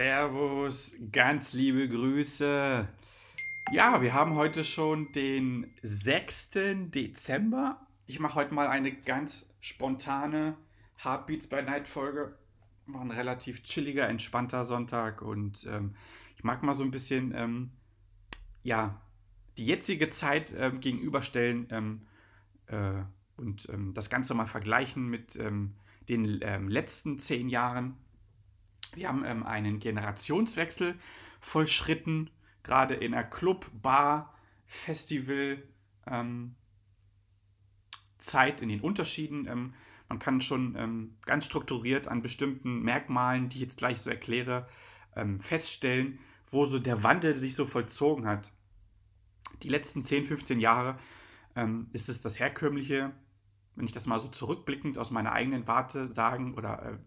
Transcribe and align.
Servus, 0.00 0.96
ganz 1.12 1.52
liebe 1.52 1.86
Grüße. 1.86 2.88
Ja, 3.70 4.00
wir 4.00 4.14
haben 4.14 4.34
heute 4.34 4.64
schon 4.64 5.12
den 5.12 5.66
6. 5.82 6.52
Dezember. 6.86 7.86
Ich 8.06 8.18
mache 8.18 8.36
heute 8.36 8.54
mal 8.54 8.68
eine 8.68 8.92
ganz 8.92 9.52
spontane 9.60 10.56
Heartbeats 10.96 11.48
by 11.48 11.60
Night 11.60 11.86
Folge. 11.86 12.34
War 12.86 13.02
ein 13.02 13.10
relativ 13.10 13.62
chilliger, 13.62 14.08
entspannter 14.08 14.64
Sonntag 14.64 15.20
und 15.20 15.66
ähm, 15.70 15.94
ich 16.34 16.44
mag 16.44 16.62
mal 16.62 16.72
so 16.72 16.82
ein 16.82 16.90
bisschen, 16.90 17.34
ähm, 17.36 17.70
ja, 18.62 19.02
die 19.58 19.66
jetzige 19.66 20.08
Zeit 20.08 20.56
ähm, 20.58 20.80
gegenüberstellen 20.80 21.66
ähm, 21.70 22.06
äh, 22.68 23.02
und 23.36 23.68
ähm, 23.68 23.92
das 23.92 24.08
Ganze 24.08 24.32
mal 24.32 24.46
vergleichen 24.46 25.10
mit 25.10 25.36
ähm, 25.36 25.74
den 26.08 26.24
letzten 26.24 27.18
zehn 27.18 27.50
Jahren 27.50 27.98
wir 28.94 29.08
haben 29.08 29.24
ähm, 29.24 29.44
einen 29.44 29.78
Generationswechsel 29.78 30.98
vollschritten, 31.40 32.30
gerade 32.62 32.94
in 32.94 33.12
der 33.12 33.24
Club, 33.24 33.70
Bar, 33.80 34.34
Festival, 34.66 35.62
ähm, 36.06 36.54
Zeit 38.18 38.62
in 38.62 38.68
den 38.68 38.80
Unterschieden. 38.80 39.46
Ähm, 39.48 39.74
man 40.08 40.18
kann 40.18 40.40
schon 40.40 40.74
ähm, 40.76 41.16
ganz 41.24 41.46
strukturiert 41.46 42.08
an 42.08 42.22
bestimmten 42.22 42.82
Merkmalen, 42.82 43.48
die 43.48 43.56
ich 43.58 43.62
jetzt 43.62 43.78
gleich 43.78 44.00
so 44.00 44.10
erkläre, 44.10 44.68
ähm, 45.16 45.40
feststellen, 45.40 46.18
wo 46.48 46.66
so 46.66 46.78
der 46.78 47.02
Wandel 47.02 47.36
sich 47.36 47.54
so 47.54 47.66
vollzogen 47.66 48.26
hat. 48.26 48.52
Die 49.62 49.68
letzten 49.68 50.02
10, 50.02 50.26
15 50.26 50.60
Jahre 50.60 50.98
ähm, 51.54 51.88
ist 51.92 52.08
es 52.08 52.22
das 52.22 52.38
herkömmliche, 52.38 53.12
wenn 53.76 53.84
ich 53.84 53.92
das 53.92 54.06
mal 54.06 54.18
so 54.18 54.28
zurückblickend 54.28 54.98
aus 54.98 55.10
meiner 55.10 55.32
eigenen 55.32 55.66
Warte 55.66 56.10
sagen 56.12 56.54
oder 56.54 56.82
äh, 56.82 56.98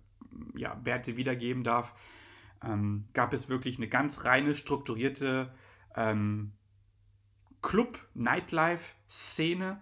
ja, 0.55 0.79
Werte 0.83 1.17
wiedergeben 1.17 1.63
darf, 1.63 1.93
ähm, 2.63 3.05
gab 3.13 3.33
es 3.33 3.49
wirklich 3.49 3.77
eine 3.77 3.87
ganz 3.87 4.25
reine, 4.25 4.55
strukturierte 4.55 5.53
ähm, 5.95 6.53
Club-Nightlife-Szene. 7.61 9.81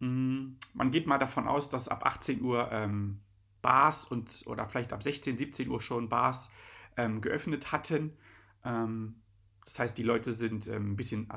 Mhm. 0.00 0.56
Man 0.74 0.90
geht 0.90 1.06
mal 1.06 1.18
davon 1.18 1.46
aus, 1.46 1.68
dass 1.68 1.88
ab 1.88 2.06
18 2.06 2.42
Uhr 2.42 2.70
ähm, 2.72 3.20
Bars 3.62 4.04
und 4.04 4.42
oder 4.46 4.68
vielleicht 4.68 4.92
ab 4.92 5.02
16, 5.02 5.36
17 5.36 5.68
Uhr 5.68 5.80
schon 5.80 6.08
Bars 6.08 6.50
ähm, 6.96 7.20
geöffnet 7.20 7.72
hatten. 7.72 8.16
Ähm, 8.64 9.16
das 9.64 9.78
heißt, 9.78 9.98
die 9.98 10.02
Leute 10.02 10.32
sind 10.32 10.66
ähm, 10.66 10.92
ein 10.92 10.96
bisschen 10.96 11.28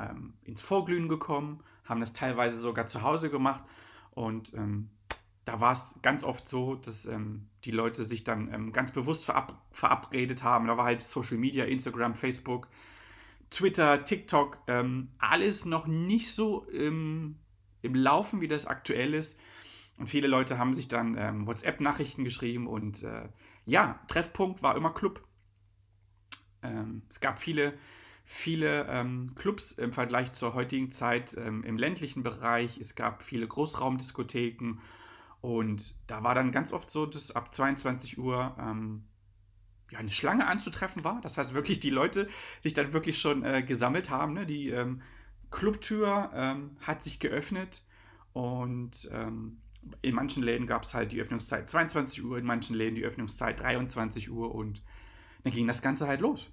ins 0.44 0.62
Vorglühen 0.62 1.10
gekommen, 1.10 1.62
haben 1.84 2.00
das 2.00 2.14
teilweise 2.14 2.58
sogar 2.58 2.88
zu 2.88 3.02
Hause 3.02 3.30
gemacht 3.30 3.64
und 4.12 4.54
da 5.46 5.60
war 5.60 5.74
es 5.74 5.96
ganz 6.02 6.24
oft 6.24 6.48
so, 6.48 6.76
dass 6.76 7.06
ähm, 7.06 7.48
die 7.66 7.72
Leute 7.72 8.04
sich 8.04 8.24
dann 8.24 8.54
ähm, 8.54 8.72
ganz 8.72 8.92
bewusst 8.92 9.26
verab 9.26 9.62
verabredet 9.72 10.44
haben. 10.44 10.68
Da 10.68 10.78
war 10.78 10.86
halt 10.86 11.02
Social 11.02 11.38
Media, 11.38 11.66
Instagram, 11.66 12.16
Facebook, 12.16 12.70
Twitter, 13.50 14.04
TikTok, 14.04 14.60
ähm, 14.68 15.10
alles 15.18 15.66
noch 15.66 15.86
nicht 15.86 16.32
so 16.32 16.64
im, 16.66 17.36
Laufen, 17.82 18.40
wie 18.40 18.48
das 18.48 18.66
aktuell 18.66 19.14
ist. 19.14 19.38
Und 19.98 20.08
viele 20.08 20.28
Leute 20.28 20.58
haben 20.58 20.74
sich 20.74 20.88
dann 20.88 21.18
ähm, 21.18 21.46
WhatsApp-Nachrichten 21.46 22.24
geschrieben 22.24 22.68
und 22.68 23.04
äh, 23.04 23.28
ja, 23.66 24.00
Treffpunkt 24.08 24.64
war 24.64 24.78
immer 24.78 24.94
Club. 24.94 25.22
Ähm, 26.62 27.04
es 27.10 27.20
gab 27.20 27.40
viele, 27.40 27.74
viele 28.24 28.88
ähm, 28.88 29.36
Clubs 29.36 29.74
im 29.74 29.92
Vergleich 29.92 30.32
zur 30.32 30.54
heutigen 30.54 30.92
Zeit 30.92 31.34
im 31.34 31.78
ländlichen 31.78 32.24
Bereich. 32.24 32.78
Es 32.78 32.96
gab 32.96 33.22
viele 33.22 33.48
Großraumdiskotheken 33.48 34.80
und 35.44 35.94
da 36.08 36.24
war 36.24 36.36
dann 36.36 36.54
ganz 36.54 36.72
oft 36.72 36.90
so, 36.90 37.06
dass 37.06 37.32
ab 37.32 37.54
22 37.54 38.18
Uhr 38.18 38.56
ähm, 38.58 39.04
ja, 39.92 40.00
eine 40.00 40.10
Schlange 40.10 40.48
anzutreffen 40.48 41.04
war. 41.04 41.20
Das 41.20 41.38
heißt 41.38 41.54
wirklich, 41.54 41.82
die 41.82 41.90
Leute 41.90 42.30
sich 42.62 42.72
dann 42.72 42.94
wirklich 42.94 43.20
schon 43.20 43.44
äh, 43.44 43.62
gesammelt 43.62 44.10
haben. 44.10 44.32
Ne? 44.32 44.46
Die 44.46 44.70
ähm, 44.70 45.02
Clubtür 45.52 46.32
ähm, 46.34 46.78
hat 46.80 47.04
sich 47.04 47.20
geöffnet 47.20 47.84
und 48.32 49.10
ähm, 49.12 49.58
in 50.02 50.16
manchen 50.16 50.44
Läden 50.44 50.66
gab 50.66 50.84
es 50.84 50.94
halt 50.94 51.12
die 51.12 51.20
Öffnungszeit 51.20 51.70
22 51.70 52.24
Uhr, 52.24 52.38
in 52.38 52.46
manchen 52.46 52.78
Läden 52.78 52.96
die 52.96 53.04
Öffnungszeit 53.04 53.60
23 53.60 54.32
Uhr 54.32 54.56
und 54.56 54.82
dann 55.44 55.52
ging 55.52 55.68
das 55.68 55.82
Ganze 55.82 56.08
halt 56.08 56.22
los 56.22 56.52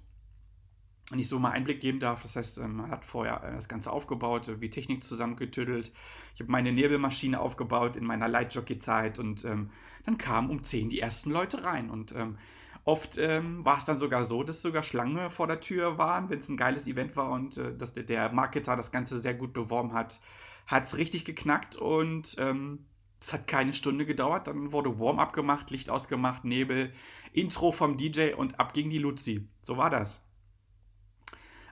wenn 1.11 1.19
ich 1.19 1.27
so 1.27 1.39
mal 1.39 1.51
Einblick 1.51 1.81
geben 1.81 1.99
darf, 1.99 2.23
das 2.23 2.35
heißt, 2.35 2.57
ähm, 2.59 2.77
man 2.77 2.91
hat 2.91 3.05
vorher 3.05 3.43
äh, 3.43 3.53
das 3.53 3.67
Ganze 3.67 3.91
aufgebaut, 3.91 4.49
wie 4.59 4.69
Technik 4.69 5.03
zusammengetüdelt. 5.03 5.91
Ich 6.35 6.41
habe 6.41 6.51
meine 6.51 6.71
Nebelmaschine 6.71 7.39
aufgebaut 7.39 7.95
in 7.95 8.05
meiner 8.05 8.27
Lightjockey-Zeit 8.27 9.19
und 9.19 9.45
ähm, 9.45 9.69
dann 10.05 10.17
kamen 10.17 10.49
um 10.49 10.63
10 10.63 10.89
die 10.89 10.99
ersten 10.99 11.31
Leute 11.31 11.63
rein. 11.63 11.89
Und 11.89 12.13
ähm, 12.15 12.37
oft 12.85 13.17
ähm, 13.17 13.63
war 13.65 13.77
es 13.77 13.85
dann 13.85 13.97
sogar 13.97 14.23
so, 14.23 14.43
dass 14.43 14.61
sogar 14.61 14.83
Schlange 14.83 15.29
vor 15.29 15.47
der 15.47 15.59
Tür 15.59 15.97
waren, 15.97 16.29
wenn 16.29 16.39
es 16.39 16.49
ein 16.49 16.57
geiles 16.57 16.87
Event 16.87 17.15
war 17.15 17.31
und 17.31 17.57
äh, 17.57 17.75
dass 17.75 17.93
der, 17.93 18.03
der, 18.03 18.31
Marketer 18.31 18.75
das 18.75 18.91
Ganze 18.91 19.19
sehr 19.19 19.33
gut 19.33 19.53
beworben 19.53 19.93
hat. 19.93 20.19
Hat 20.67 20.85
es 20.85 20.97
richtig 20.97 21.25
geknackt 21.25 21.75
und 21.75 22.35
ähm, 22.39 22.85
es 23.19 23.33
hat 23.33 23.47
keine 23.47 23.73
Stunde 23.73 24.05
gedauert. 24.05 24.47
Dann 24.47 24.71
wurde 24.71 24.99
Warm-up 24.99 25.33
gemacht, 25.33 25.69
Licht 25.69 25.89
ausgemacht, 25.89 26.45
Nebel, 26.45 26.93
Intro 27.33 27.71
vom 27.71 27.97
DJ 27.97 28.33
und 28.33 28.59
ab 28.59 28.73
ging 28.73 28.89
die 28.89 28.97
Luzi. 28.97 29.47
So 29.61 29.77
war 29.77 29.89
das. 29.89 30.19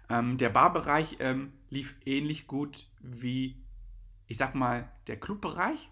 Ähm, 0.10 0.38
der 0.38 0.50
Barbereich 0.50 1.18
ähm, 1.20 1.54
lief 1.70 1.96
ähnlich 2.06 2.48
gut 2.48 2.86
wie, 3.00 3.64
ich 4.28 4.38
sag 4.38 4.56
mal, 4.56 4.92
der 5.08 5.20
Clubbereich, 5.20 5.90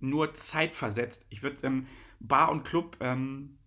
nur 0.00 0.34
zeitversetzt. 0.34 1.26
Ich 1.30 1.42
würde 1.42 1.64
ähm, 1.66 1.86
Bar 2.18 2.50
und 2.50 2.64
Club 2.64 2.96
ähm, 3.00 3.58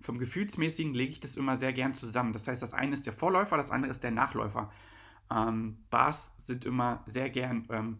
vom 0.00 0.18
Gefühlsmäßigen 0.18 0.94
lege 0.94 1.10
ich 1.10 1.20
das 1.20 1.36
immer 1.36 1.56
sehr 1.56 1.72
gern 1.72 1.94
zusammen. 1.94 2.32
Das 2.32 2.46
heißt, 2.46 2.62
das 2.62 2.72
eine 2.72 2.94
ist 2.94 3.06
der 3.06 3.12
Vorläufer, 3.12 3.56
das 3.56 3.70
andere 3.70 3.90
ist 3.90 4.04
der 4.04 4.12
Nachläufer. 4.12 4.70
Ähm, 5.30 5.78
Bars 5.90 6.34
sind 6.38 6.64
immer 6.64 7.02
sehr 7.06 7.30
gern 7.30 7.66
ähm, 7.70 7.98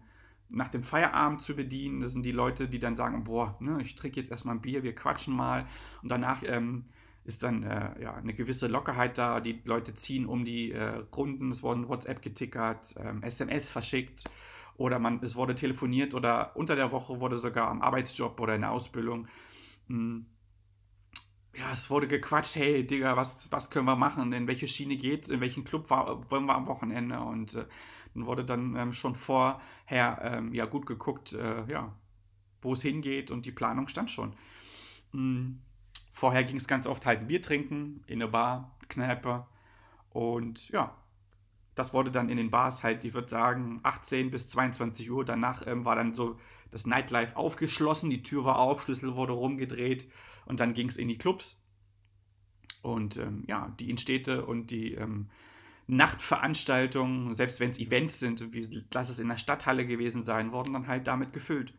nach 0.48 0.68
dem 0.68 0.82
Feierabend 0.82 1.42
zu 1.42 1.54
bedienen. 1.54 2.00
Das 2.00 2.12
sind 2.12 2.24
die 2.24 2.32
Leute, 2.32 2.68
die 2.68 2.78
dann 2.78 2.94
sagen, 2.94 3.24
boah, 3.24 3.56
ne, 3.60 3.78
ich 3.82 3.96
trinke 3.96 4.20
jetzt 4.20 4.30
erstmal 4.30 4.54
ein 4.54 4.62
Bier, 4.62 4.82
wir 4.82 4.94
quatschen 4.94 5.34
mal 5.34 5.66
und 6.02 6.10
danach 6.10 6.42
ähm, 6.44 6.86
ist 7.28 7.42
dann 7.42 7.62
äh, 7.62 8.02
ja, 8.02 8.14
eine 8.14 8.32
gewisse 8.32 8.68
Lockerheit 8.68 9.18
da. 9.18 9.40
Die 9.40 9.60
Leute 9.66 9.94
ziehen 9.94 10.24
um 10.24 10.46
die 10.46 10.72
äh, 10.72 11.02
Runden, 11.14 11.50
es 11.50 11.62
wurden 11.62 11.86
WhatsApp 11.86 12.22
getickert, 12.22 12.94
ähm, 12.98 13.22
SMS 13.22 13.70
verschickt 13.70 14.24
oder 14.78 14.98
man, 14.98 15.20
es 15.22 15.36
wurde 15.36 15.54
telefoniert 15.54 16.14
oder 16.14 16.56
unter 16.56 16.74
der 16.74 16.90
Woche 16.90 17.20
wurde 17.20 17.36
sogar 17.36 17.68
am 17.68 17.82
Arbeitsjob 17.82 18.40
oder 18.40 18.54
in 18.54 18.62
der 18.62 18.70
Ausbildung. 18.70 19.28
Hm, 19.88 20.24
ja, 21.54 21.70
es 21.70 21.90
wurde 21.90 22.08
gequatscht, 22.08 22.56
hey 22.56 22.86
Digga, 22.86 23.14
was, 23.18 23.52
was 23.52 23.68
können 23.68 23.84
wir 23.84 23.96
machen? 23.96 24.32
In 24.32 24.46
welche 24.46 24.66
Schiene 24.66 24.96
geht's? 24.96 25.28
In 25.28 25.42
welchen 25.42 25.64
Club 25.64 25.90
war, 25.90 26.30
wollen 26.30 26.46
wir 26.46 26.54
am 26.54 26.66
Wochenende? 26.66 27.20
Und 27.20 27.56
äh, 27.56 27.66
dann 28.14 28.24
wurde 28.24 28.44
dann 28.44 28.74
ähm, 28.74 28.94
schon 28.94 29.14
vorher 29.14 29.60
ähm, 30.22 30.54
ja, 30.54 30.64
gut 30.64 30.86
geguckt, 30.86 31.34
äh, 31.34 31.70
ja, 31.70 31.94
wo 32.62 32.72
es 32.72 32.80
hingeht 32.80 33.30
und 33.30 33.44
die 33.44 33.52
Planung 33.52 33.86
stand 33.86 34.10
schon. 34.10 34.34
Mhm. 35.12 35.60
Vorher 36.18 36.42
ging 36.42 36.56
es 36.56 36.66
ganz 36.66 36.88
oft 36.88 37.06
halt 37.06 37.20
ein 37.20 37.28
Bier 37.28 37.40
trinken 37.40 38.02
in 38.08 38.20
eine 38.20 38.26
Bar, 38.26 38.76
Kneipe. 38.88 39.46
Und 40.10 40.68
ja, 40.70 40.96
das 41.76 41.94
wurde 41.94 42.10
dann 42.10 42.28
in 42.28 42.36
den 42.36 42.50
Bars 42.50 42.82
halt, 42.82 43.04
ich 43.04 43.14
würde 43.14 43.28
sagen, 43.28 43.78
18 43.84 44.32
bis 44.32 44.48
22 44.50 45.08
Uhr. 45.12 45.24
Danach 45.24 45.64
ähm, 45.64 45.84
war 45.84 45.94
dann 45.94 46.14
so 46.14 46.36
das 46.72 46.86
Nightlife 46.86 47.36
aufgeschlossen, 47.36 48.10
die 48.10 48.24
Tür 48.24 48.44
war 48.44 48.58
auf, 48.58 48.82
Schlüssel 48.82 49.14
wurde 49.14 49.32
rumgedreht 49.32 50.10
und 50.44 50.58
dann 50.58 50.74
ging 50.74 50.88
es 50.88 50.96
in 50.96 51.06
die 51.06 51.18
Clubs. 51.18 51.64
Und 52.82 53.16
ähm, 53.16 53.44
ja, 53.46 53.72
die 53.78 53.88
Innenstädte 53.88 54.44
und 54.44 54.72
die 54.72 54.94
ähm, 54.94 55.30
Nachtveranstaltungen, 55.86 57.32
selbst 57.32 57.60
wenn 57.60 57.68
es 57.68 57.78
Events 57.78 58.18
sind, 58.18 58.52
wie 58.52 58.84
lass 58.92 59.08
es 59.08 59.20
in 59.20 59.28
der 59.28 59.38
Stadthalle 59.38 59.86
gewesen 59.86 60.22
sein, 60.22 60.50
wurden 60.50 60.72
dann 60.72 60.88
halt 60.88 61.06
damit 61.06 61.32
gefüllt. 61.32 61.74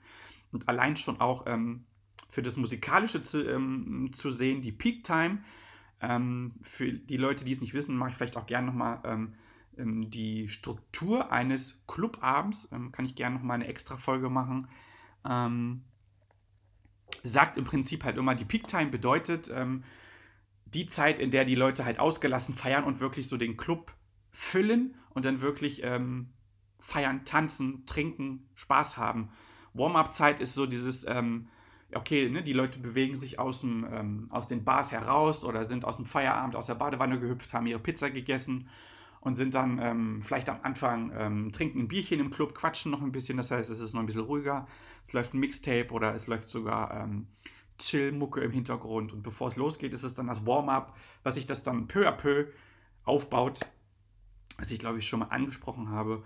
Und 0.53 0.69
allein 0.69 0.95
schon 0.95 1.19
auch 1.19 1.45
ähm, 1.45 1.83
für 2.29 2.43
das 2.43 2.55
Musikalische 2.55 3.21
zu, 3.21 3.43
ähm, 3.49 4.11
zu 4.13 4.29
sehen, 4.29 4.61
die 4.61 4.71
Peak 4.71 5.03
Time. 5.03 5.39
Ähm, 5.99 6.53
für 6.61 6.93
die 6.93 7.17
Leute, 7.17 7.43
die 7.43 7.51
es 7.51 7.59
nicht 7.59 7.73
wissen, 7.73 7.97
mache 7.97 8.11
ich 8.11 8.15
vielleicht 8.15 8.37
auch 8.37 8.45
gerne 8.45 8.67
nochmal 8.67 9.01
ähm, 9.03 9.33
ähm, 9.77 10.09
die 10.09 10.47
Struktur 10.47 11.31
eines 11.31 11.83
Clubabends. 11.87 12.69
Ähm, 12.71 12.91
kann 12.91 13.05
ich 13.05 13.15
gerne 13.15 13.35
nochmal 13.35 13.55
eine 13.55 13.67
extra 13.67 13.97
Folge 13.97 14.29
machen. 14.29 14.69
ähm, 15.27 15.83
sagt 17.23 17.57
im 17.57 17.65
Prinzip 17.65 18.03
halt 18.03 18.17
immer, 18.17 18.35
die 18.35 18.45
Peak 18.45 18.67
Time 18.67 18.91
bedeutet 18.91 19.51
ähm, 19.53 19.83
die 20.65 20.85
Zeit, 20.85 21.19
in 21.19 21.31
der 21.31 21.43
die 21.43 21.55
Leute 21.55 21.83
halt 21.83 21.99
ausgelassen 21.99 22.53
feiern 22.53 22.83
und 22.83 22.99
wirklich 22.99 23.27
so 23.27 23.35
den 23.35 23.57
Club 23.57 23.93
füllen 24.29 24.95
und 25.09 25.25
dann 25.25 25.41
wirklich 25.41 25.81
feiern, 26.77 27.25
tanzen, 27.25 27.85
trinken, 27.87 28.47
Spaß 28.53 28.97
haben. 28.97 29.29
Warm-up-Zeit 29.73 30.39
ist 30.39 30.53
so 30.53 30.67
dieses, 30.67 31.05
ähm, 31.07 31.49
okay, 31.95 32.29
ne, 32.29 32.43
die 32.43 32.53
Leute 32.53 32.79
bewegen 32.79 33.15
sich 33.15 33.39
aus, 33.39 33.61
dem, 33.61 33.87
ähm, 33.91 34.27
aus 34.29 34.47
den 34.47 34.63
Bars 34.63 34.91
heraus 34.91 35.43
oder 35.43 35.65
sind 35.65 35.85
aus 35.85 35.97
dem 35.97 36.05
Feierabend 36.05 36.55
aus 36.55 36.67
der 36.67 36.75
Badewanne 36.75 37.19
gehüpft, 37.19 37.53
haben 37.53 37.67
ihre 37.67 37.79
Pizza 37.79 38.09
gegessen 38.09 38.69
und 39.21 39.35
sind 39.35 39.53
dann 39.53 39.79
ähm, 39.79 40.21
vielleicht 40.21 40.49
am 40.49 40.59
Anfang, 40.63 41.11
ähm, 41.15 41.51
trinken 41.51 41.81
ein 41.81 41.87
Bierchen 41.87 42.19
im 42.19 42.29
Club, 42.29 42.53
quatschen 42.53 42.91
noch 42.91 43.01
ein 43.01 43.11
bisschen, 43.11 43.37
das 43.37 43.51
heißt, 43.51 43.69
es 43.69 43.79
ist 43.79 43.93
noch 43.93 44.01
ein 44.01 44.05
bisschen 44.05 44.21
ruhiger. 44.21 44.67
Es 45.03 45.13
läuft 45.13 45.33
ein 45.33 45.39
Mixtape 45.39 45.91
oder 45.91 46.13
es 46.13 46.27
läuft 46.27 46.45
sogar 46.45 47.03
ähm, 47.03 47.27
Chill-Mucke 47.79 48.41
im 48.41 48.51
Hintergrund. 48.51 49.11
Und 49.11 49.23
bevor 49.23 49.47
es 49.47 49.55
losgeht, 49.55 49.93
ist 49.93 50.03
es 50.03 50.13
dann 50.13 50.27
das 50.27 50.45
Warm-up, 50.45 50.95
was 51.23 51.35
sich 51.35 51.45
das 51.45 51.63
dann 51.63 51.87
peu 51.87 52.07
à 52.07 52.11
peu 52.11 52.47
aufbaut, 53.03 53.59
was 54.57 54.71
ich 54.71 54.79
glaube 54.79 54.99
ich 54.99 55.07
schon 55.07 55.19
mal 55.19 55.27
angesprochen 55.27 55.89
habe. 55.89 56.23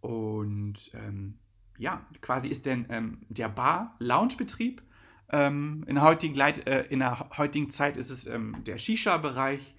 Und 0.00 0.90
ähm, 0.94 1.38
ja, 1.78 2.06
quasi 2.20 2.48
ist 2.48 2.66
denn 2.66 2.86
ähm, 2.88 3.18
der 3.28 3.48
Bar-Lounge-Betrieb. 3.48 4.82
Ähm, 5.32 5.84
in, 5.86 5.94
der 5.94 6.04
heutigen 6.04 6.34
Leit 6.34 6.66
äh, 6.66 6.84
in 6.84 7.00
der 7.00 7.30
heutigen 7.38 7.70
Zeit 7.70 7.96
ist 7.96 8.10
es 8.10 8.26
ähm, 8.26 8.56
der 8.64 8.78
Shisha-Bereich 8.78 9.74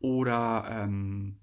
oder 0.00 0.66
ähm, 0.70 1.36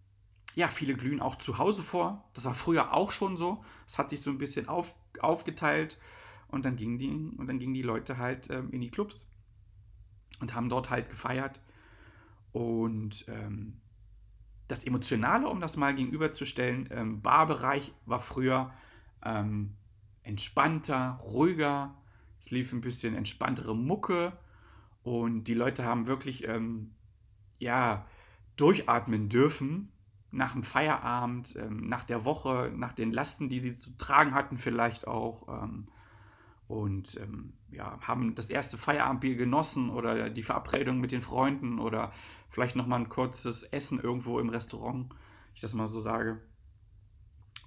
ja, 0.55 0.69
viele 0.69 0.95
glühen 0.95 1.21
auch 1.21 1.35
zu 1.35 1.59
Hause 1.59 1.83
vor. 1.83 2.27
Das 2.33 2.45
war 2.45 2.55
früher 2.55 2.93
auch 2.93 3.11
schon 3.11 3.37
so. 3.37 3.63
Es 3.85 3.99
hat 3.99 4.09
sich 4.09 4.21
so 4.21 4.31
ein 4.31 4.39
bisschen 4.39 4.67
auf, 4.67 4.95
aufgeteilt 5.19 5.99
und 6.47 6.65
dann 6.65 6.75
gingen 6.75 6.97
die, 6.97 7.09
und 7.09 7.47
dann 7.47 7.59
gingen 7.59 7.75
die 7.75 7.83
Leute 7.83 8.17
halt 8.17 8.49
ähm, 8.49 8.71
in 8.71 8.81
die 8.81 8.89
Clubs 8.89 9.27
und 10.39 10.55
haben 10.55 10.69
dort 10.69 10.89
halt 10.89 11.09
gefeiert. 11.09 11.61
Und 12.53 13.25
ähm, 13.27 13.79
das 14.67 14.83
Emotionale, 14.83 15.47
um 15.47 15.61
das 15.61 15.77
mal 15.77 15.93
gegenüberzustellen, 15.93 16.89
ähm, 16.91 17.21
Barbereich 17.21 17.93
war 18.05 18.19
früher 18.19 18.73
ähm, 19.23 19.75
entspannter, 20.23 21.19
ruhiger. 21.23 21.93
Es 22.39 22.51
lief 22.51 22.73
ein 22.73 22.81
bisschen 22.81 23.15
entspanntere 23.15 23.75
Mucke 23.75 24.33
und 25.03 25.45
die 25.45 25.53
Leute 25.53 25.85
haben 25.85 26.07
wirklich 26.07 26.47
ähm, 26.47 26.95
ja 27.59 28.05
durchatmen 28.55 29.29
dürfen 29.29 29.91
nach 30.31 30.53
dem 30.53 30.63
Feierabend, 30.63 31.55
ähm, 31.57 31.87
nach 31.87 32.03
der 32.03 32.25
Woche, 32.25 32.71
nach 32.75 32.93
den 32.93 33.11
Lasten, 33.11 33.49
die 33.49 33.59
sie 33.59 33.73
zu 33.73 33.97
tragen 33.97 34.33
hatten, 34.33 34.57
vielleicht 34.57 35.07
auch. 35.07 35.47
Ähm, 35.47 35.87
und 36.67 37.17
ähm, 37.21 37.53
ja, 37.71 37.97
haben 38.01 38.35
das 38.35 38.49
erste 38.49 38.77
Feierabendbier 38.77 39.35
genossen 39.35 39.89
oder 39.89 40.29
die 40.29 40.43
Verabredung 40.43 40.99
mit 40.99 41.13
den 41.13 41.21
Freunden 41.21 41.79
oder 41.79 42.11
vielleicht 42.49 42.75
nochmal 42.75 42.99
ein 42.99 43.09
kurzes 43.09 43.63
Essen 43.63 43.99
irgendwo 43.99 44.39
im 44.39 44.49
Restaurant, 44.49 45.13
ich 45.55 45.61
das 45.61 45.73
mal 45.73 45.87
so 45.87 46.01
sage. 46.01 46.41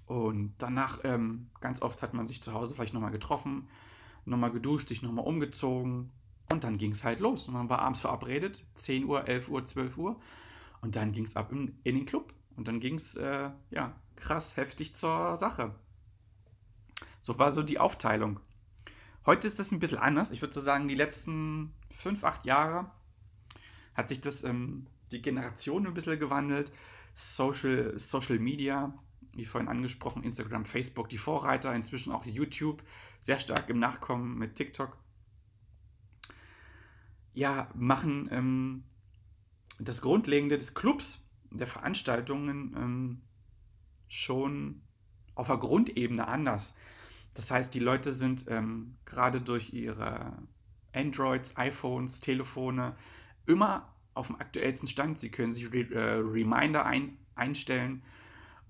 Und 0.04 0.54
danach, 0.58 1.00
ähm, 1.04 1.50
ganz 1.60 1.80
oft 1.80 2.02
hat 2.02 2.12
man 2.14 2.26
sich 2.26 2.42
zu 2.42 2.52
Hause 2.52 2.74
vielleicht 2.74 2.94
nochmal 2.94 3.12
getroffen, 3.12 3.68
nochmal 4.24 4.52
geduscht, 4.52 4.88
sich 4.88 5.02
nochmal 5.02 5.26
umgezogen 5.26 6.10
und 6.50 6.64
dann 6.64 6.78
ging 6.78 6.92
es 6.92 7.04
halt 7.04 7.20
los. 7.20 7.48
Und 7.48 7.54
man 7.54 7.68
war 7.68 7.80
abends 7.80 8.00
verabredet, 8.00 8.64
10 8.74 9.04
Uhr, 9.04 9.26
11 9.26 9.48
Uhr, 9.48 9.64
12 9.64 9.98
Uhr 9.98 10.20
und 10.80 10.96
dann 10.96 11.12
ging 11.12 11.24
es 11.24 11.36
ab 11.36 11.52
in, 11.52 11.78
in 11.84 11.96
den 11.96 12.06
Club. 12.06 12.32
Und 12.56 12.68
dann 12.68 12.80
ging 12.80 12.96
es, 12.96 13.16
äh, 13.16 13.50
ja, 13.70 13.94
krass 14.16 14.56
heftig 14.56 14.94
zur 14.94 15.36
Sache. 15.36 15.74
So 17.20 17.38
war 17.38 17.50
so 17.50 17.62
die 17.62 17.78
Aufteilung. 17.78 18.40
Heute 19.26 19.46
ist 19.46 19.58
das 19.58 19.72
ein 19.72 19.80
bisschen 19.80 19.98
anders. 19.98 20.30
Ich 20.30 20.40
würde 20.40 20.54
so 20.54 20.60
sagen, 20.60 20.88
die 20.88 20.94
letzten 20.94 21.72
fünf, 21.90 22.24
acht 22.24 22.46
Jahre 22.46 22.90
hat 23.94 24.08
sich 24.08 24.20
das, 24.20 24.44
ähm, 24.44 24.86
die 25.12 25.22
Generation 25.22 25.86
ein 25.86 25.94
bisschen 25.94 26.18
gewandelt. 26.18 26.72
Social, 27.14 27.98
Social 27.98 28.38
Media, 28.38 28.94
wie 29.34 29.44
vorhin 29.44 29.68
angesprochen, 29.68 30.22
Instagram, 30.22 30.64
Facebook, 30.64 31.08
die 31.08 31.18
Vorreiter, 31.18 31.74
inzwischen 31.74 32.12
auch 32.12 32.24
YouTube, 32.24 32.82
sehr 33.20 33.38
stark 33.38 33.68
im 33.68 33.78
Nachkommen 33.78 34.38
mit 34.38 34.54
TikTok. 34.54 34.96
Ja, 37.32 37.68
machen 37.74 38.28
ähm, 38.32 38.84
das 39.78 40.02
Grundlegende 40.02 40.56
des 40.56 40.74
Clubs 40.74 41.26
der 41.50 41.66
Veranstaltungen 41.66 42.74
ähm, 42.76 43.20
schon 44.08 44.82
auf 45.34 45.46
der 45.46 45.56
Grundebene 45.56 46.26
anders. 46.26 46.74
Das 47.34 47.50
heißt, 47.50 47.72
die 47.74 47.78
Leute 47.78 48.12
sind 48.12 48.46
ähm, 48.48 48.96
gerade 49.04 49.40
durch 49.40 49.72
ihre 49.72 50.36
Androids, 50.92 51.56
iPhones, 51.56 52.20
Telefone 52.20 52.96
immer 53.46 53.94
auf 54.14 54.26
dem 54.26 54.36
aktuellsten 54.36 54.88
Stand. 54.88 55.18
Sie 55.18 55.30
können 55.30 55.52
sich 55.52 55.72
Re 55.72 55.88
äh, 55.92 56.20
Reminder 56.20 56.84
ein 56.84 57.16
einstellen, 57.34 58.02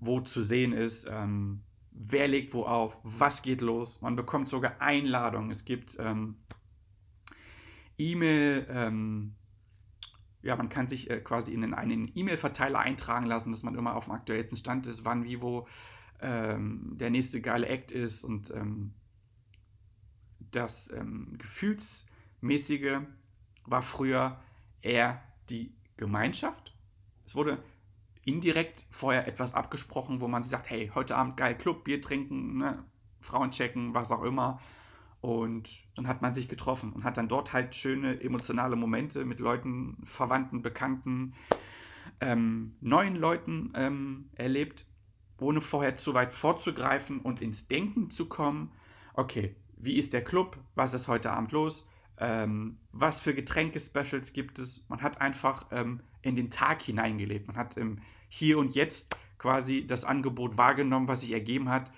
wo 0.01 0.19
zu 0.19 0.41
sehen 0.41 0.73
ist, 0.73 1.07
ähm, 1.09 1.61
wer 1.91 2.27
legt 2.27 2.53
wo 2.53 2.63
auf, 2.63 2.97
was 3.03 3.41
geht 3.41 3.61
los. 3.61 4.01
Man 4.01 4.15
bekommt 4.15 4.49
sogar 4.49 4.81
Einladungen. 4.81 5.51
Es 5.51 5.63
gibt 5.63 5.95
ähm, 5.99 6.35
E-Mail, 7.97 8.67
ähm, 8.69 9.35
ja, 10.41 10.55
man 10.55 10.69
kann 10.69 10.87
sich 10.87 11.09
äh, 11.09 11.21
quasi 11.21 11.53
in 11.53 11.73
einen 11.73 12.11
E-Mail-Verteiler 12.15 12.79
eintragen 12.79 13.27
lassen, 13.27 13.51
dass 13.51 13.61
man 13.61 13.75
immer 13.75 13.95
auf 13.95 14.05
dem 14.05 14.13
aktuellsten 14.13 14.57
Stand 14.57 14.87
ist, 14.87 15.05
wann, 15.05 15.23
wie, 15.23 15.41
wo 15.41 15.67
ähm, 16.19 16.93
der 16.95 17.11
nächste 17.11 17.39
geile 17.39 17.67
Act 17.67 17.91
ist 17.91 18.23
und 18.23 18.51
ähm, 18.51 18.93
das 20.49 20.91
ähm, 20.91 21.35
Gefühlsmäßige 21.37 23.01
war 23.65 23.81
früher 23.83 24.41
eher 24.81 25.21
die 25.49 25.73
Gemeinschaft. 25.97 26.75
Es 27.23 27.35
wurde 27.35 27.59
indirekt 28.25 28.85
vorher 28.91 29.27
etwas 29.27 29.53
abgesprochen, 29.53 30.21
wo 30.21 30.27
man 30.27 30.43
sagt, 30.43 30.69
hey, 30.69 30.91
heute 30.93 31.15
Abend 31.15 31.37
geil 31.37 31.57
Club, 31.57 31.83
Bier 31.83 32.01
trinken, 32.01 32.57
ne? 32.57 32.83
Frauen 33.19 33.51
checken, 33.51 33.93
was 33.93 34.11
auch 34.11 34.23
immer. 34.23 34.59
Und 35.21 35.83
dann 35.95 36.07
hat 36.07 36.23
man 36.23 36.33
sich 36.33 36.49
getroffen 36.49 36.91
und 36.93 37.03
hat 37.03 37.17
dann 37.17 37.27
dort 37.27 37.53
halt 37.53 37.75
schöne 37.75 38.19
emotionale 38.21 38.75
Momente 38.75 39.23
mit 39.23 39.39
Leuten, 39.39 39.97
Verwandten, 40.03 40.63
Bekannten, 40.63 41.33
ähm, 42.19 42.75
neuen 42.81 43.15
Leuten 43.15 43.71
ähm, 43.75 44.29
erlebt, 44.35 44.85
ohne 45.39 45.61
vorher 45.61 45.95
zu 45.95 46.15
weit 46.15 46.33
vorzugreifen 46.33 47.19
und 47.19 47.41
ins 47.41 47.67
Denken 47.67 48.09
zu 48.09 48.27
kommen. 48.27 48.71
Okay, 49.13 49.55
wie 49.77 49.97
ist 49.97 50.13
der 50.13 50.23
Club? 50.23 50.57
Was 50.73 50.95
ist 50.95 51.07
heute 51.07 51.31
Abend 51.31 51.51
los? 51.51 51.87
Ähm, 52.21 52.77
was 52.91 53.19
für 53.19 53.33
Getränke-Specials 53.33 54.31
gibt 54.31 54.59
es? 54.59 54.85
Man 54.87 55.01
hat 55.01 55.19
einfach 55.19 55.65
ähm, 55.71 56.01
in 56.21 56.35
den 56.35 56.51
Tag 56.51 56.83
hineingelebt. 56.83 57.47
Man 57.47 57.57
hat 57.57 57.77
im 57.77 57.99
Hier 58.29 58.59
und 58.59 58.75
Jetzt 58.75 59.17
quasi 59.39 59.87
das 59.87 60.05
Angebot 60.05 60.55
wahrgenommen, 60.55 61.07
was 61.07 61.21
sich 61.21 61.31
ergeben 61.31 61.69
hat 61.69 61.91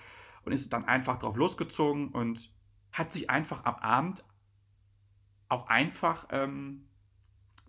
und 0.44 0.52
ist 0.52 0.72
dann 0.72 0.86
einfach 0.86 1.18
drauf 1.18 1.36
losgezogen 1.36 2.08
und 2.08 2.50
hat 2.90 3.12
sich 3.12 3.28
einfach 3.28 3.66
am 3.66 3.74
Abend 3.76 4.24
auch 5.50 5.68
einfach 5.68 6.26
ähm, 6.30 6.86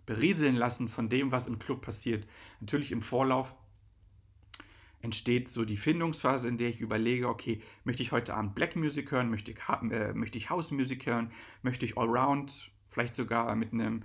berieseln 0.06 0.56
lassen 0.56 0.88
von 0.88 1.10
dem, 1.10 1.32
was 1.32 1.46
im 1.48 1.58
Club 1.58 1.82
passiert. 1.82 2.26
Natürlich 2.60 2.90
im 2.90 3.02
Vorlauf 3.02 3.54
entsteht 5.06 5.48
so 5.48 5.64
die 5.64 5.76
Findungsphase, 5.76 6.48
in 6.48 6.58
der 6.58 6.68
ich 6.68 6.80
überlege, 6.80 7.28
okay, 7.28 7.62
möchte 7.84 8.02
ich 8.02 8.10
heute 8.10 8.34
Abend 8.34 8.56
Black 8.56 8.74
Music 8.74 9.12
hören, 9.12 9.30
möchte 9.30 9.52
ich, 9.52 9.58
äh, 9.90 10.12
möchte 10.12 10.36
ich 10.36 10.50
House 10.50 10.72
Music 10.72 11.06
hören, 11.06 11.30
möchte 11.62 11.86
ich 11.86 11.96
Allround, 11.96 12.70
vielleicht 12.88 13.14
sogar 13.14 13.54
mit 13.54 13.72
einem 13.72 14.02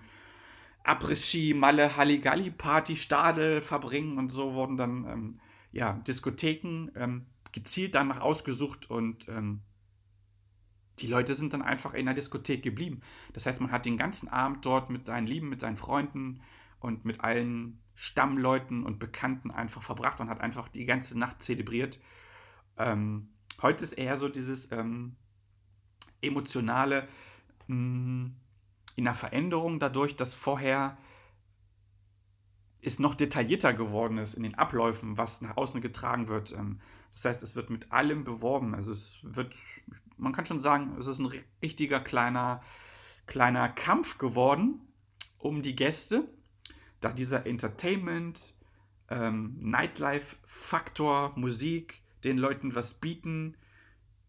Après-Ski, 0.84 1.56
Malle, 1.56 1.98
Halligalli 1.98 2.52
Party, 2.52 2.96
Stadel 2.96 3.62
verbringen 3.62 4.20
und 4.20 4.32
so 4.32 4.54
wurden 4.54 4.78
dann 4.78 5.06
ähm, 5.06 5.40
ja, 5.72 5.94
Diskotheken 6.08 6.92
ähm, 6.96 7.26
gezielt 7.52 7.96
danach 7.96 8.22
ausgesucht 8.22 8.90
und 8.92 9.28
ähm, 9.28 9.62
die 11.00 11.08
Leute 11.08 11.34
sind 11.34 11.54
dann 11.54 11.64
einfach 11.64 11.96
in 11.96 12.06
der 12.06 12.14
Diskothek 12.14 12.62
geblieben. 12.62 13.02
Das 13.34 13.48
heißt, 13.48 13.60
man 13.60 13.72
hat 13.72 13.86
den 13.86 13.98
ganzen 13.98 14.30
Abend 14.30 14.64
dort 14.66 14.92
mit 14.92 15.08
seinen 15.08 15.26
Lieben, 15.26 15.50
mit 15.50 15.62
seinen 15.62 15.78
Freunden 15.78 16.42
und 16.82 17.06
mit 17.06 17.22
allen 17.22 17.80
Stammleuten 17.94 18.84
und 18.84 19.00
Bekannten 19.00 19.52
einfach 19.52 19.82
verbracht 19.82 20.20
und 20.20 20.30
hat 20.30 20.42
einfach 20.42 20.68
die 20.68 20.86
ganze 20.86 21.18
Nacht 21.18 21.42
zelebriert. 21.42 22.00
Ähm, 22.78 23.30
heute 23.62 23.84
ist 23.84 23.94
eher 23.94 24.18
so 24.18 24.28
dieses 24.28 24.72
ähm, 24.72 25.16
emotionale 26.22 27.08
mh, 27.68 27.76
mm, 27.76 28.36
in 28.96 29.06
der 29.06 29.14
Veränderung 29.14 29.80
dadurch, 29.80 30.16
dass 30.16 30.34
vorher 30.34 30.98
es 32.82 33.00
noch 33.00 33.16
detaillierter 33.16 33.74
geworden 33.74 34.18
ist 34.18 34.34
in 34.34 34.44
den 34.44 34.56
Abläufen, 34.56 35.18
was 35.18 35.42
nach 35.42 35.56
außen 35.56 35.82
getragen 35.82 36.28
wird. 36.28 36.52
Ähm, 36.52 36.80
das 37.12 37.26
heißt, 37.26 37.44
es 37.44 37.56
wird 37.56 37.70
mit 37.70 37.92
allem 37.92 38.24
beworben. 38.24 38.74
Also 38.74 38.92
es 38.92 39.20
wird, 39.22 39.56
man 40.18 40.34
kann 40.34 40.46
schon 40.46 40.60
sagen, 40.60 40.96
es 41.00 41.08
ist 41.08 41.20
ein 41.20 41.32
richtiger 41.62 42.00
kleiner, 42.00 42.62
kleiner 43.28 43.70
Kampf 43.70 44.18
geworden 44.18 44.82
um 45.38 45.62
die 45.62 45.76
Gäste, 45.76 46.28
da 47.02 47.12
dieser 47.12 47.46
Entertainment, 47.46 48.54
ähm, 49.10 49.58
Nightlife-Faktor, 49.60 51.34
Musik, 51.36 52.02
den 52.24 52.38
Leuten 52.38 52.74
was 52.76 52.94
bieten, 52.96 53.58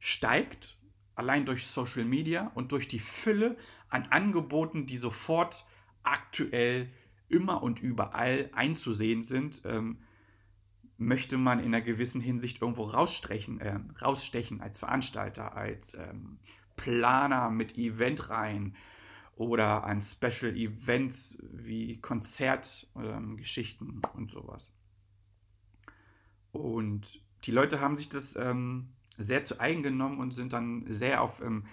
steigt. 0.01 0.77
allein 1.15 1.45
durch 1.45 1.67
Social 1.67 2.07
Media 2.07 2.51
und 2.55 2.73
durch 2.73 2.89
die 2.89 2.99
Fülle 2.99 3.57
an 3.91 4.07
Angeboten, 4.07 4.87
die 4.87 4.97
sofort 4.97 5.67
aktuell 6.03 6.91
immer 7.29 7.63
und 7.63 7.81
überall 7.83 8.51
einzusehen 8.55 9.23
sind, 9.23 9.61
ähm, 9.67 9.99
möchte 10.97 11.37
man 11.37 11.59
in 11.59 11.67
einer 11.67 11.83
gewissen 11.83 12.21
Hinsicht 12.21 12.63
irgendwo 12.63 12.85
rausstechen, 12.85 13.61
äh, 13.61 13.79
rausstechen 14.01 14.61
als 14.63 14.79
Veranstalter, 14.79 15.55
als 15.55 15.95
ähm, 15.95 16.39
Planer 16.77 17.51
mit 17.51 17.77
Eventreihen 17.77 18.75
oder 19.43 19.85
an 19.85 20.01
Special 20.01 20.57
Events 20.57 21.39
wie 21.53 22.01
Konzertgeschichten 22.01 23.89
ähm, 23.89 24.03
und 24.15 24.31
sowas. 24.31 24.71
Und 26.53 27.21
die 27.45 27.51
Leute 27.51 27.81
haben 27.81 27.97
sich 27.97 28.09
das 28.09 28.37
ähm, 28.37 28.89
sehr 29.19 29.45
zu 29.45 29.61
eigen 29.61 29.83
genommen 29.83 30.21
und 30.21 30.33
sind 30.33 30.53
dann 30.53 30.85
sehr 30.89 31.23
auf 31.23 31.41
ähm, 31.41 31.65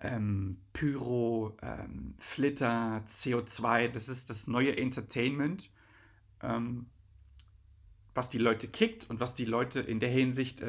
ähm, 0.00 0.58
Pyro, 0.72 1.56
ähm, 1.62 2.14
Flitter, 2.18 3.02
CO2, 3.06 3.88
das 3.88 4.08
ist 4.08 4.30
das 4.30 4.46
neue 4.46 4.76
Entertainment, 4.76 5.70
ähm, 6.42 6.86
was 8.14 8.28
die 8.28 8.38
Leute 8.38 8.68
kickt 8.68 9.08
und 9.08 9.20
was 9.20 9.34
die 9.34 9.44
Leute 9.44 9.80
in 9.80 10.00
der 10.00 10.10
Hinsicht 10.10 10.62